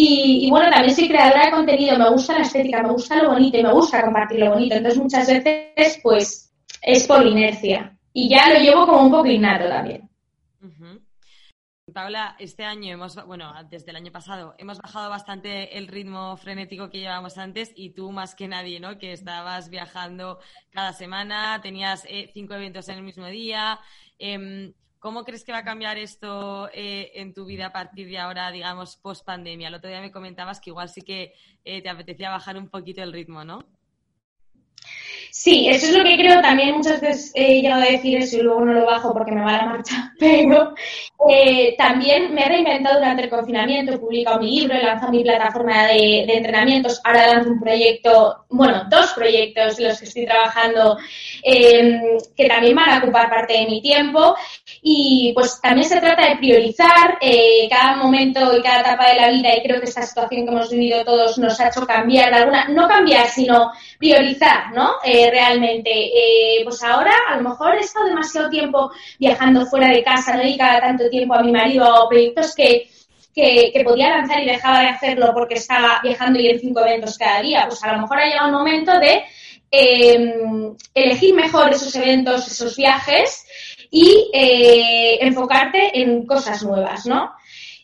Y, 0.02 0.48
bueno, 0.48 0.70
también 0.70 0.96
soy 0.96 1.08
creadora 1.08 1.44
de 1.44 1.50
contenido, 1.50 1.98
me 1.98 2.08
gusta 2.08 2.32
la 2.32 2.40
estética, 2.40 2.82
me 2.82 2.90
gusta 2.90 3.22
lo 3.22 3.32
bonito 3.32 3.58
y 3.58 3.62
me 3.62 3.72
gusta 3.72 4.02
compartir 4.02 4.40
lo 4.40 4.50
bonito. 4.50 4.74
Entonces 4.74 4.98
muchas 4.98 5.28
veces, 5.28 6.00
pues, 6.02 6.50
es 6.80 7.06
por 7.06 7.26
inercia. 7.26 7.98
Y 8.14 8.30
ya 8.30 8.48
lo 8.48 8.60
llevo 8.60 8.86
como 8.86 9.02
un 9.02 9.10
poco 9.10 9.26
innato 9.26 9.68
también. 9.68 10.08
Paula, 11.92 12.36
este 12.38 12.64
año 12.64 12.94
hemos, 12.94 13.16
bueno, 13.26 13.52
desde 13.68 13.90
el 13.90 13.96
año 13.96 14.12
pasado, 14.12 14.54
hemos 14.58 14.78
bajado 14.78 15.10
bastante 15.10 15.76
el 15.76 15.88
ritmo 15.88 16.36
frenético 16.36 16.88
que 16.88 17.00
llevábamos 17.00 17.36
antes 17.36 17.72
y 17.74 17.90
tú 17.90 18.10
más 18.10 18.34
que 18.34 18.48
nadie, 18.48 18.80
¿no? 18.80 18.96
Que 18.96 19.12
estabas 19.12 19.68
viajando 19.68 20.38
cada 20.70 20.94
semana, 20.94 21.60
tenías 21.60 22.06
eh, 22.08 22.30
cinco 22.32 22.54
eventos 22.54 22.88
en 22.88 22.98
el 22.98 23.02
mismo 23.02 23.26
día. 23.26 23.80
Em, 24.18 24.72
¿Cómo 25.00 25.24
crees 25.24 25.44
que 25.44 25.52
va 25.52 25.58
a 25.58 25.64
cambiar 25.64 25.96
esto 25.96 26.68
eh, 26.74 27.12
en 27.14 27.32
tu 27.32 27.46
vida 27.46 27.66
a 27.66 27.72
partir 27.72 28.06
de 28.06 28.18
ahora, 28.18 28.50
digamos, 28.50 28.98
post 28.98 29.24
pandemia? 29.24 29.68
El 29.68 29.74
otro 29.74 29.88
día 29.88 30.02
me 30.02 30.12
comentabas 30.12 30.60
que 30.60 30.68
igual 30.68 30.90
sí 30.90 31.00
que 31.00 31.32
eh, 31.64 31.80
te 31.80 31.88
apetecía 31.88 32.28
bajar 32.28 32.58
un 32.58 32.68
poquito 32.68 33.02
el 33.02 33.14
ritmo, 33.14 33.42
¿no? 33.42 33.64
Sí, 35.30 35.68
eso 35.68 35.86
es 35.86 35.96
lo 35.96 36.04
que 36.04 36.16
creo. 36.16 36.40
También 36.40 36.76
muchas 36.76 37.00
veces 37.00 37.32
he 37.34 37.60
llegado 37.60 37.82
a 37.82 37.86
decir 37.86 38.18
eso 38.18 38.36
y 38.36 38.42
luego 38.42 38.64
no 38.64 38.72
lo 38.72 38.86
bajo 38.86 39.12
porque 39.12 39.32
me 39.32 39.42
va 39.42 39.52
la 39.52 39.66
marcha. 39.66 40.12
Pero 40.18 40.74
eh, 41.28 41.74
también 41.78 42.34
me 42.34 42.42
he 42.42 42.48
reinventado 42.48 42.98
durante 42.98 43.24
el 43.24 43.30
confinamiento, 43.30 43.92
he 43.92 43.98
publicado 43.98 44.40
mi 44.40 44.60
libro, 44.60 44.74
he 44.74 44.82
lanzado 44.82 45.12
mi 45.12 45.22
plataforma 45.22 45.86
de, 45.86 46.22
entrenamientos. 46.22 47.00
Ahora 47.04 47.34
lanzo 47.34 47.50
un 47.50 47.60
proyecto, 47.60 48.44
bueno, 48.50 48.84
dos 48.90 49.12
proyectos 49.12 49.78
en 49.78 49.88
los 49.88 49.98
que 49.98 50.04
estoy 50.06 50.26
trabajando 50.26 50.98
em, 51.42 52.00
que 52.36 52.48
también 52.48 52.74
van 52.74 52.90
a 52.90 52.98
ocupar 52.98 53.30
parte 53.30 53.52
de 53.52 53.66
mi 53.66 53.80
tiempo. 53.80 54.34
Y 54.82 55.32
pues 55.34 55.60
también 55.60 55.88
se 55.88 56.00
trata 56.00 56.28
de 56.28 56.36
priorizar 56.36 57.18
eh, 57.20 57.68
cada 57.70 57.96
momento 57.96 58.56
y 58.56 58.62
cada 58.62 58.80
etapa 58.80 59.10
de 59.10 59.16
la 59.16 59.30
vida. 59.30 59.56
Y 59.56 59.62
creo 59.62 59.80
que 59.80 59.86
esta 59.86 60.02
situación 60.02 60.44
que 60.44 60.52
hemos 60.52 60.70
vivido 60.70 61.04
todos 61.04 61.38
nos 61.38 61.60
ha 61.60 61.68
hecho 61.68 61.86
cambiar 61.86 62.30
de 62.30 62.40
alguna, 62.40 62.68
no 62.68 62.88
cambiar, 62.88 63.28
sino 63.28 63.70
priorizar, 63.98 64.72
¿no? 64.72 64.94
Eh, 65.04 65.19
realmente. 65.28 65.90
Eh, 65.90 66.62
pues 66.64 66.82
ahora 66.82 67.12
a 67.28 67.36
lo 67.36 67.48
mejor 67.48 67.74
he 67.74 67.80
estado 67.80 68.06
demasiado 68.06 68.48
tiempo 68.48 68.90
viajando 69.18 69.66
fuera 69.66 69.88
de 69.88 70.02
casa, 70.02 70.36
no 70.36 70.42
dedicaba 70.42 70.80
tanto 70.80 71.10
tiempo 71.10 71.34
a 71.34 71.42
mi 71.42 71.52
marido 71.52 71.84
a 71.84 72.08
proyectos 72.08 72.54
que, 72.54 72.88
que, 73.34 73.82
podía 73.84 74.10
lanzar 74.10 74.42
y 74.42 74.46
dejaba 74.46 74.80
de 74.80 74.88
hacerlo 74.88 75.32
porque 75.34 75.54
estaba 75.54 76.00
viajando 76.02 76.38
y 76.38 76.48
en 76.48 76.60
cinco 76.60 76.80
eventos 76.80 77.18
cada 77.18 77.42
día. 77.42 77.64
Pues 77.66 77.82
a 77.82 77.92
lo 77.92 78.02
mejor 78.02 78.18
ha 78.18 78.26
llegado 78.26 78.48
un 78.48 78.54
momento 78.54 78.92
de 78.98 79.24
em, 79.70 80.76
elegir 80.94 81.34
mejor 81.34 81.72
esos 81.72 81.94
eventos, 81.96 82.46
esos 82.46 82.76
viajes 82.76 83.44
y 83.90 84.30
eh, 84.32 85.18
enfocarte 85.20 86.00
en 86.00 86.26
cosas 86.26 86.62
nuevas, 86.62 87.06
¿no? 87.06 87.32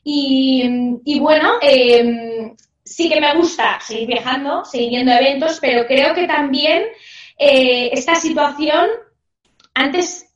Y, 0.09 1.19
bueno, 1.19 1.55
eh, 1.61 2.55
sí 2.85 3.09
que 3.09 3.21
me 3.21 3.35
gusta 3.35 3.81
seguir 3.81 4.07
viajando, 4.07 4.65
seguir 4.65 4.91
yendo 4.91 5.11
a 5.11 5.19
eventos, 5.19 5.59
pero 5.61 5.85
creo 5.85 6.15
que 6.15 6.29
también 6.29 6.85
eh, 7.39 7.91
esta 7.93 8.15
situación, 8.15 8.87
antes 9.75 10.27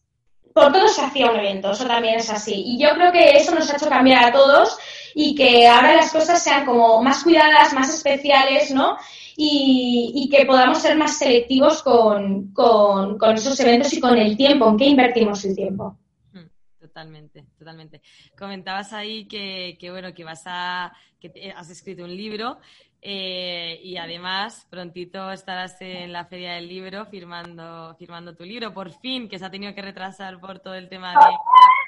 por 0.52 0.72
todo 0.72 0.88
se 0.88 1.02
hacía 1.02 1.30
un 1.30 1.38
evento, 1.38 1.70
eso 1.70 1.86
también 1.86 2.16
es 2.16 2.30
así. 2.30 2.54
Y 2.54 2.78
yo 2.78 2.90
creo 2.94 3.12
que 3.12 3.36
eso 3.36 3.54
nos 3.54 3.70
ha 3.70 3.76
hecho 3.76 3.88
cambiar 3.88 4.24
a 4.24 4.32
todos 4.32 4.78
y 5.14 5.34
que 5.34 5.66
ahora 5.66 5.94
las 5.96 6.12
cosas 6.12 6.42
sean 6.42 6.66
como 6.66 7.02
más 7.02 7.22
cuidadas, 7.22 7.72
más 7.72 7.92
especiales, 7.92 8.70
¿no? 8.72 8.96
Y, 9.36 10.28
que 10.30 10.44
podamos 10.44 10.78
ser 10.78 10.98
más 10.98 11.18
selectivos 11.18 11.82
con, 11.82 12.52
con, 12.52 13.16
con 13.16 13.34
esos 13.34 13.58
eventos 13.60 13.92
y 13.94 14.00
con 14.00 14.18
el 14.18 14.36
tiempo, 14.36 14.68
en 14.68 14.76
qué 14.76 14.84
invertimos 14.84 15.42
el 15.46 15.56
tiempo. 15.56 15.98
Hmm, 16.32 16.46
totalmente, 16.78 17.46
totalmente. 17.58 18.02
Comentabas 18.38 18.92
ahí 18.92 19.26
que, 19.26 19.78
que 19.80 19.90
bueno, 19.90 20.12
que 20.12 20.24
vas 20.24 20.42
a, 20.44 20.92
que 21.18 21.52
has 21.56 21.70
escrito 21.70 22.04
un 22.04 22.14
libro 22.14 22.58
eh, 23.02 23.80
y 23.82 23.96
además, 23.96 24.66
prontito 24.68 25.30
estarás 25.32 25.80
en 25.80 26.12
la 26.12 26.26
Feria 26.26 26.52
del 26.54 26.68
Libro 26.68 27.06
firmando, 27.06 27.94
firmando 27.98 28.34
tu 28.34 28.44
libro, 28.44 28.74
por 28.74 28.92
fin, 28.92 29.28
que 29.28 29.38
se 29.38 29.44
ha 29.46 29.50
tenido 29.50 29.74
que 29.74 29.80
retrasar 29.80 30.38
por 30.38 30.58
todo 30.58 30.74
el 30.74 30.88
tema 30.88 31.12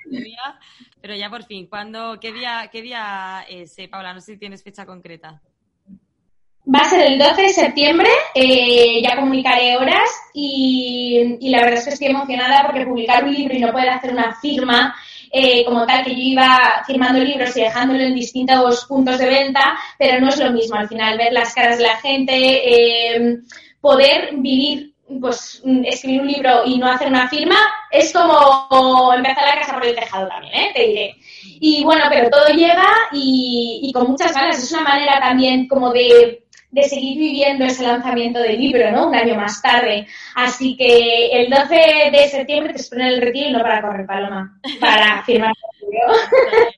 de 0.07 0.27
pero 1.01 1.15
ya 1.15 1.29
por 1.29 1.45
fin. 1.45 1.67
¿Cuándo, 1.67 2.19
qué 2.21 2.33
día, 2.33 2.69
qué 2.73 2.83
día 2.83 3.45
es, 3.49 3.79
eh, 3.79 3.89
Paula? 3.89 4.15
No 4.15 4.21
sé 4.21 4.33
si 4.33 4.39
tienes 4.39 4.63
fecha 4.63 4.87
concreta. 4.87 5.41
Va 6.75 6.79
a 6.79 6.89
ser 6.89 7.13
el 7.13 7.19
12 7.19 7.43
de 7.43 7.49
septiembre, 7.49 8.09
eh, 8.35 9.03
ya 9.03 9.17
comunicaré 9.17 9.77
horas 9.77 10.09
y, 10.33 11.39
y, 11.41 11.51
la 11.51 11.59
verdad 11.59 11.79
es 11.79 11.85
que 11.85 11.91
estoy 11.91 12.09
emocionada 12.09 12.65
porque 12.67 12.87
publicar 12.87 13.25
un 13.25 13.35
libro 13.35 13.55
y 13.55 13.59
no 13.59 13.73
poder 13.73 13.91
hacer 13.91 14.13
una 14.13 14.37
firma 14.37 14.95
eh, 15.35 15.64
como 15.64 15.87
tal, 15.87 16.05
que 16.05 16.11
yo 16.11 16.20
iba 16.20 16.83
firmando 16.87 17.18
libros 17.18 17.57
y 17.57 17.62
dejándolo 17.62 18.03
en 18.03 18.14
distintos 18.14 18.85
puntos 18.85 19.18
de 19.18 19.28
venta, 19.28 19.78
pero 19.99 20.20
no 20.20 20.28
es 20.28 20.39
lo 20.39 20.53
mismo 20.53 20.76
al 20.76 20.89
final 20.89 21.16
ver 21.16 21.33
las 21.33 21.55
caras 21.55 21.78
de 21.78 21.85
la 21.85 21.97
gente, 21.97 22.35
eh, 22.35 23.39
poder 23.80 24.35
vivir 24.37 24.93
pues 25.20 25.62
escribir 25.85 26.20
un 26.22 26.26
libro 26.28 26.62
y 26.64 26.78
no 26.78 26.87
hacer 26.87 27.09
una 27.09 27.28
firma 27.28 27.57
es 27.91 28.12
como 28.12 29.12
empezar 29.12 29.45
la 29.45 29.61
casa 29.61 29.74
por 29.74 29.85
el 29.85 29.95
tejado 29.95 30.26
también, 30.28 30.55
¿eh? 30.55 30.70
te 30.74 30.87
diré. 30.87 31.16
Y 31.61 31.85
bueno, 31.85 32.05
pero 32.09 32.30
todo 32.30 32.49
llega 32.49 32.87
y, 33.12 33.80
y 33.83 33.93
con 33.93 34.09
muchas 34.09 34.33
ganas. 34.33 34.62
Es 34.62 34.72
una 34.72 34.83
manera 34.83 35.20
también 35.20 35.68
como 35.68 35.93
de 35.93 36.41
de 36.73 36.85
seguir 36.85 37.18
viviendo 37.18 37.66
ese 37.66 37.83
lanzamiento 37.83 38.41
del 38.41 38.59
libro, 38.59 38.91
¿no? 38.91 39.09
Un 39.09 39.14
año 39.14 39.37
más 39.37 39.61
tarde. 39.61 40.07
Así 40.35 40.75
que 40.75 41.27
el 41.27 41.51
12 41.51 41.75
de 42.11 42.29
septiembre 42.29 42.73
te 42.73 42.81
espero 42.81 43.03
en 43.03 43.09
el 43.09 43.20
retiro 43.20 43.51
y 43.51 43.53
no 43.53 43.61
para 43.61 43.83
correr 43.83 44.07
paloma, 44.07 44.59
para 44.81 45.23
firmar 45.27 45.53
el 45.81 45.91
libro. 45.91 46.12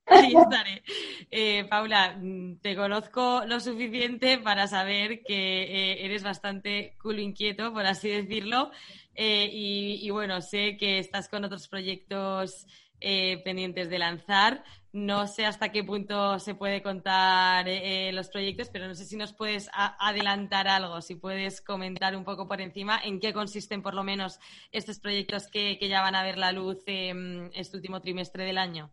Ahí 0.06 0.34
estaré. 0.36 0.82
Eh, 1.30 1.64
Paula, 1.70 2.16
te 2.60 2.74
conozco 2.74 3.42
lo 3.46 3.60
suficiente 3.60 4.38
para 4.38 4.66
saber 4.66 5.22
que 5.22 5.62
eh, 5.62 6.04
eres 6.04 6.24
bastante 6.24 6.96
culo 7.00 7.20
inquieto, 7.20 7.72
por 7.72 7.86
así 7.86 8.08
decirlo. 8.08 8.72
Eh, 9.14 9.48
y, 9.52 10.00
y, 10.02 10.10
bueno, 10.10 10.40
sé 10.40 10.76
que 10.76 10.98
estás 10.98 11.28
con 11.28 11.44
otros 11.44 11.68
proyectos 11.68 12.66
pendientes 13.00 13.90
de 13.90 13.98
lanzar. 13.98 14.64
No 14.94 15.26
sé 15.26 15.44
hasta 15.44 15.72
qué 15.72 15.82
punto 15.82 16.38
se 16.38 16.54
puede 16.54 16.80
contar 16.80 17.68
eh, 17.68 18.12
los 18.12 18.28
proyectos, 18.28 18.68
pero 18.72 18.86
no 18.86 18.94
sé 18.94 19.04
si 19.04 19.16
nos 19.16 19.32
puedes 19.32 19.68
adelantar 19.72 20.68
algo, 20.68 21.00
si 21.00 21.16
puedes 21.16 21.60
comentar 21.60 22.14
un 22.14 22.22
poco 22.22 22.46
por 22.46 22.60
encima 22.60 23.00
en 23.02 23.18
qué 23.18 23.32
consisten 23.32 23.82
por 23.82 23.94
lo 23.94 24.04
menos 24.04 24.38
estos 24.70 25.00
proyectos 25.00 25.48
que, 25.48 25.76
ya 25.80 26.00
van 26.00 26.14
a 26.14 26.22
ver 26.22 26.38
la 26.38 26.52
luz 26.52 26.84
en 26.86 27.50
este 27.54 27.76
último 27.76 28.00
trimestre 28.00 28.44
del 28.44 28.56
año. 28.56 28.92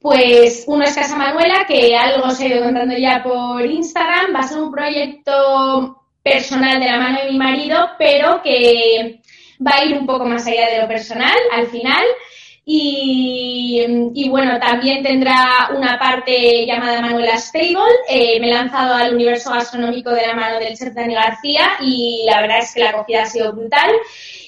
Pues 0.00 0.64
uno 0.66 0.84
es 0.84 0.94
Casa 0.94 1.18
Manuela, 1.18 1.66
que 1.68 1.94
algo 1.94 2.28
os 2.28 2.40
he 2.40 2.46
ido 2.46 2.64
contando 2.64 2.96
ya 2.96 3.22
por 3.22 3.62
Instagram. 3.66 4.34
Va 4.34 4.40
a 4.40 4.48
ser 4.48 4.62
un 4.62 4.72
proyecto 4.72 6.06
personal 6.22 6.80
de 6.80 6.86
la 6.86 6.96
mano 6.96 7.20
de 7.20 7.32
mi 7.32 7.36
marido, 7.36 7.90
pero 7.98 8.40
que 8.42 9.20
va 9.60 9.72
a 9.74 9.84
ir 9.84 9.94
un 9.94 10.06
poco 10.06 10.24
más 10.24 10.46
allá 10.46 10.70
de 10.70 10.80
lo 10.80 10.88
personal 10.88 11.36
al 11.52 11.66
final. 11.66 12.04
Y, 12.70 14.28
bueno, 14.28 14.60
también 14.60 15.02
tendrá 15.02 15.70
una 15.74 15.98
parte 15.98 16.66
llamada 16.66 17.00
Manuela 17.00 17.38
Stable. 17.38 17.78
Eh, 18.06 18.38
me 18.40 18.48
he 18.48 18.52
lanzado 18.52 18.92
al 18.92 19.14
universo 19.14 19.50
gastronómico 19.50 20.10
de 20.10 20.26
la 20.26 20.34
mano 20.34 20.58
del 20.58 20.76
chef 20.76 20.92
García 20.94 21.78
y 21.80 22.24
la 22.26 22.42
verdad 22.42 22.58
es 22.58 22.74
que 22.74 22.80
la 22.80 22.90
acogida 22.90 23.22
ha 23.22 23.26
sido 23.26 23.54
brutal. 23.54 23.90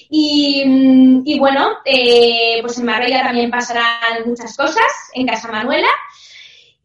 Y, 0.07 1.35
bueno, 1.39 1.77
eh, 1.83 2.59
pues 2.61 2.77
en 2.77 2.85
Marbella 2.85 3.23
también 3.23 3.49
pasarán 3.49 4.27
muchas 4.27 4.55
cosas 4.55 4.85
en 5.15 5.25
Casa 5.25 5.51
Manuela. 5.51 5.89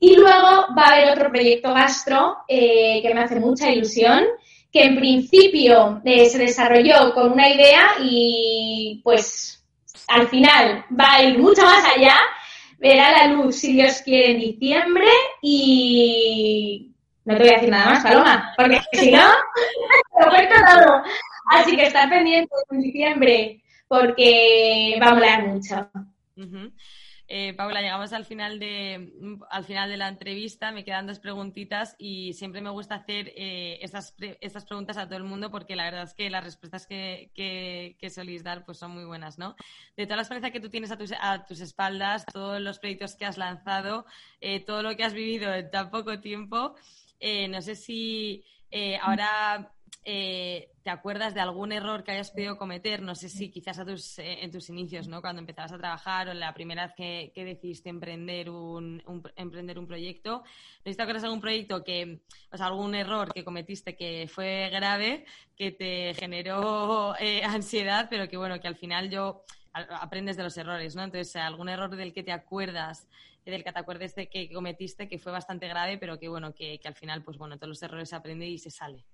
Y 0.01 0.16
luego 0.16 0.68
va 0.74 0.84
a 0.84 0.95
haber 0.95 1.11
otro 1.11 1.30
proyecto 1.30 1.74
gastro 1.74 2.39
eh, 2.49 3.03
que 3.03 3.12
me 3.12 3.20
hace 3.20 3.39
mucha 3.41 3.70
ilusión, 3.70 4.24
que 4.72 4.84
en 4.84 4.97
principio 4.97 6.01
se 6.03 6.39
desarrolló 6.39 7.12
con 7.12 7.32
una 7.32 7.51
idea 7.51 7.91
y 8.01 9.03
pues 9.05 9.56
al 10.09 10.29
final 10.29 10.85
va 10.99 11.15
a 11.15 11.23
ir 11.23 11.39
mucho 11.39 11.63
más 11.63 11.85
allá, 11.85 12.17
verá 12.79 13.11
la 13.11 13.27
luz, 13.29 13.57
si 13.57 13.73
Dios 13.73 14.03
quiere, 14.05 14.33
en 14.33 14.41
diciembre 14.41 15.09
y 15.43 16.95
no 17.25 17.35
te 17.37 17.41
voy 17.41 17.49
a 17.49 17.55
decir 17.55 17.71
nada 17.71 17.87
más, 17.87 18.03
Paloma, 18.03 18.55
porque 18.57 18.81
si 18.93 19.11
no, 19.11 19.27
lo 20.21 20.31
cuento 20.31 20.55
todo. 20.55 21.03
Así 21.51 21.77
que 21.77 21.87
está 21.87 22.09
pendiente 22.09 22.51
en 22.71 22.81
diciembre 22.81 23.63
porque 23.89 24.99
va 25.01 25.07
a 25.07 25.11
hablar 25.11 25.47
mucho. 25.47 25.89
Eh, 27.29 27.55
Paula, 27.55 27.83
llegamos 27.83 28.12
al 28.12 28.24
final, 28.24 28.61
de, 28.61 29.12
al 29.51 29.64
final 29.64 29.91
de 29.91 29.97
la 29.97 30.07
entrevista, 30.07 30.70
me 30.70 30.85
quedan 30.85 31.09
dos 31.09 31.18
preguntitas 31.18 31.97
y 31.99 32.35
siempre 32.35 32.61
me 32.61 32.70
gusta 32.70 32.95
hacer 32.95 33.33
eh, 33.37 33.79
estas, 33.83 34.14
estas 34.41 34.64
preguntas 34.64 34.97
a 34.97 35.07
todo 35.07 35.16
el 35.16 35.24
mundo 35.24 35.51
porque 35.51 35.74
la 35.74 35.85
verdad 35.85 36.05
es 36.05 36.14
que 36.14 36.31
las 36.31 36.45
respuestas 36.45 36.87
que, 36.87 37.33
que, 37.35 38.11
solís 38.11 38.45
dar 38.45 38.64
pues 38.64 38.79
son 38.79 38.93
muy 38.93 39.05
buenas, 39.05 39.39
¿no? 39.39 39.57
De 39.97 40.07
toda 40.07 40.16
la 40.16 40.22
experiencia 40.22 40.53
que 40.53 40.61
tú 40.61 40.70
tienes 40.70 40.93
a 40.93 40.97
tus, 40.97 41.12
a 41.20 41.45
tus 41.45 41.61
espaldas, 41.61 42.24
todos 42.27 42.61
los 42.61 42.79
proyectos 42.79 43.16
que 43.16 43.27
has 43.27 43.39
lanzado, 43.39 44.07
eh, 44.41 44.61
todo 44.61 44.85
lo 44.85 44.97
que 44.97 45.03
has 45.03 45.12
vivido 45.12 45.53
en 45.53 45.68
tan 45.70 45.91
poco 45.91 46.20
tiempo, 46.20 46.77
no 47.20 47.62
sé 47.62 47.74
si 47.74 48.45
ahora 49.03 49.72
eh, 50.09 50.70
te 50.84 50.91
acuerdas 50.91 51.34
de 51.34 51.41
algún 51.41 51.72
error 51.72 52.05
que 52.05 52.12
hayas 52.12 52.30
podido 52.30 52.57
cometer, 52.57 53.03
no 53.03 53.16
sé 53.16 53.28
si 53.28 53.51
quizás 53.51 53.80
eh, 54.18 54.39
en 54.41 54.53
tus 54.53 54.68
inicios, 54.68 55.09
¿no? 55.09 55.20
Cuando 55.20 55.41
empezabas 55.41 55.72
a 55.72 55.78
trabajar 55.78 56.28
o 56.28 56.34
la 56.34 56.55
primera 56.55 56.87
vez 56.87 56.95
que, 57.34 57.45
decidiste 57.45 57.89
emprender 57.89 58.49
un, 58.49 59.03
emprender 59.34 59.80
un 59.80 59.87
proyecto. 59.89 60.45
¿No 60.84 60.95
te 60.95 61.03
acuerdas 61.03 61.22
de 61.22 61.26
algún 61.26 61.41
proyecto 61.41 61.82
que, 61.82 62.20
o 62.53 62.57
sea, 62.57 62.66
algún 62.66 62.95
error 62.95 63.32
que 63.34 63.43
cometiste 63.45 63.97
que 63.97 64.28
fue 64.32 64.70
grave, 64.70 65.24
que 65.57 65.72
te 65.72 66.14
generó 66.14 67.16
eh, 67.18 67.43
ansiedad, 67.45 68.07
pero 68.09 68.28
que 68.28 68.37
bueno, 68.37 68.61
que 68.61 68.68
al 68.68 68.76
final 68.76 69.11
yo 69.11 69.43
aprendes 69.72 70.37
de 70.37 70.45
los 70.45 70.57
errores, 70.57 70.95
¿no? 70.95 71.03
Entonces, 71.03 71.34
algún 71.34 71.68
error 71.68 71.95
del 71.97 72.12
que 72.12 72.22
te 72.22 72.32
acuerdas 72.32 73.09
del 73.45 73.62
que 73.62 73.72
te 73.72 73.78
acuerdes 73.78 74.14
de 74.14 74.28
que 74.28 74.53
cometiste 74.53 75.09
que 75.09 75.18
fue 75.18 75.32
bastante 75.32 75.68
grave, 75.68 75.99
pero 75.99 76.18
que 76.18 76.28
bueno, 76.28 76.53
que, 76.53 76.78
que 76.78 76.89
al 76.89 76.95
final, 76.95 77.22
pues 77.22 77.39
bueno, 77.39 77.57
todos 77.57 77.68
los 77.68 77.82
errores 77.82 78.09
se 78.09 78.16
aprende 78.16 78.47
y 78.47 78.59
se 78.59 78.70
sale. 78.70 79.05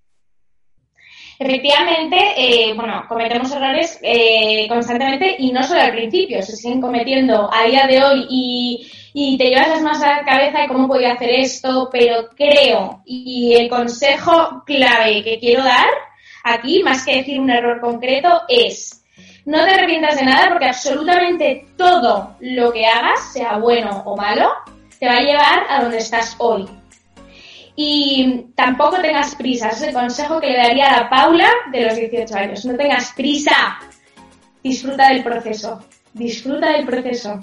Efectivamente, 1.39 2.17
eh, 2.37 2.73
bueno, 2.73 3.03
cometemos 3.07 3.51
errores 3.51 3.99
eh, 4.01 4.65
constantemente 4.69 5.35
y 5.39 5.51
no 5.51 5.63
solo 5.63 5.81
al 5.81 5.91
principio, 5.91 6.41
se 6.41 6.55
siguen 6.55 6.79
cometiendo 6.79 7.49
a 7.51 7.65
día 7.65 7.87
de 7.87 8.03
hoy 8.03 8.25
y, 8.29 9.37
te 9.37 9.49
llevas 9.49 9.69
las 9.69 9.81
manos 9.81 10.01
a 10.03 10.17
la 10.17 10.25
cabeza 10.25 10.61
de 10.61 10.67
cómo 10.67 10.87
podía 10.87 11.13
hacer 11.13 11.31
esto, 11.31 11.89
pero 11.91 12.29
creo 12.35 13.01
y 13.05 13.53
el 13.53 13.69
consejo 13.69 14.63
clave 14.65 15.23
que 15.23 15.39
quiero 15.39 15.63
dar 15.63 15.89
aquí, 16.43 16.81
más 16.83 17.05
que 17.05 17.17
decir 17.17 17.39
un 17.39 17.49
error 17.49 17.81
concreto, 17.81 18.41
es 18.47 19.03
no 19.45 19.65
te 19.65 19.71
arrepientas 19.71 20.15
de 20.15 20.25
nada 20.25 20.49
porque 20.49 20.67
absolutamente 20.67 21.67
todo 21.77 22.37
lo 22.39 22.71
que 22.71 22.85
hagas, 22.85 23.33
sea 23.33 23.57
bueno 23.57 24.03
o 24.05 24.15
malo, 24.15 24.49
te 24.99 25.07
va 25.07 25.17
a 25.17 25.21
llevar 25.21 25.65
a 25.69 25.81
donde 25.81 25.97
estás 25.97 26.35
hoy 26.37 26.67
y 27.75 28.47
tampoco 28.55 29.01
tengas 29.01 29.35
prisa. 29.35 29.69
Es 29.69 29.81
el 29.81 29.93
consejo 29.93 30.39
que 30.39 30.47
le 30.47 30.57
daría 30.57 30.89
a 30.89 31.01
la 31.01 31.09
Paula 31.09 31.49
de 31.71 31.85
los 31.85 31.95
18 31.95 32.35
años. 32.35 32.65
No 32.65 32.75
tengas 32.75 33.13
prisa. 33.13 33.79
Disfruta 34.63 35.09
del 35.09 35.23
proceso. 35.23 35.83
Disfruta 36.13 36.71
del 36.71 36.85
proceso. 36.85 37.39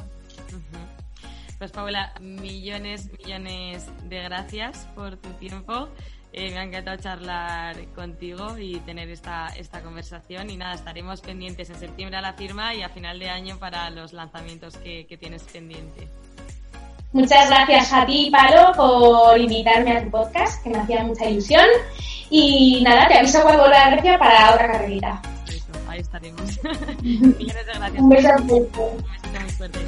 Pues 1.59 1.73
Paula, 1.73 2.15
millones, 2.21 3.11
millones 3.19 3.87
de 4.09 4.23
gracias 4.23 4.89
por 4.95 5.17
tu 5.17 5.31
tiempo. 5.35 5.89
Eh, 6.33 6.53
me 6.53 6.59
ha 6.59 6.63
encantado 6.63 6.97
charlar 6.97 7.77
contigo 7.89 8.57
y 8.57 8.79
tener 8.81 9.11
esta, 9.11 9.49
esta 9.49 9.83
conversación. 9.83 10.49
Y 10.49 10.57
nada, 10.57 10.75
estaremos 10.75 11.21
pendientes 11.21 11.69
en 11.71 11.77
septiembre 11.77 12.17
a 12.17 12.23
la 12.23 12.35
firma 12.35 12.75
y 12.75 12.83
a 12.83 12.89
final 12.89 13.19
de 13.19 13.29
año 13.29 13.59
para 13.59 13.91
los 13.91 14.13
lanzamientos 14.13 14.77
que, 14.77 15.07
que 15.07 15.17
tienes 15.17 15.43
pendiente. 15.43 16.09
Muchas 17.13 17.49
gracias 17.49 17.93
a 17.93 18.07
ti, 18.07 18.31
Palo, 18.31 18.73
por 18.77 19.39
invitarme 19.39 19.97
a 19.97 20.05
tu 20.05 20.11
podcast, 20.11 20.63
que 20.63 20.71
me 20.71 20.79
hacía 20.79 21.03
mucha 21.03 21.27
ilusión. 21.27 21.67
Y 22.31 22.83
nada, 22.85 23.09
te 23.09 23.19
aviso 23.19 23.43
cuando 23.43 23.63
vuelva 23.63 23.85
a 23.85 23.91
Grecia 23.91 24.19
para 24.19 24.55
otra 24.55 24.71
carrerita. 24.71 25.21
Eso, 25.49 25.67
ahí 25.89 26.01
estaremos. 26.01 26.43
Millones 27.03 27.67
de 27.67 27.73
gracias. 27.75 28.01
Un 28.03 28.09
beso 28.09 28.29
Un 28.39 28.47
beso 28.47 28.55
muy 28.55 28.67
fuerte. 29.57 29.79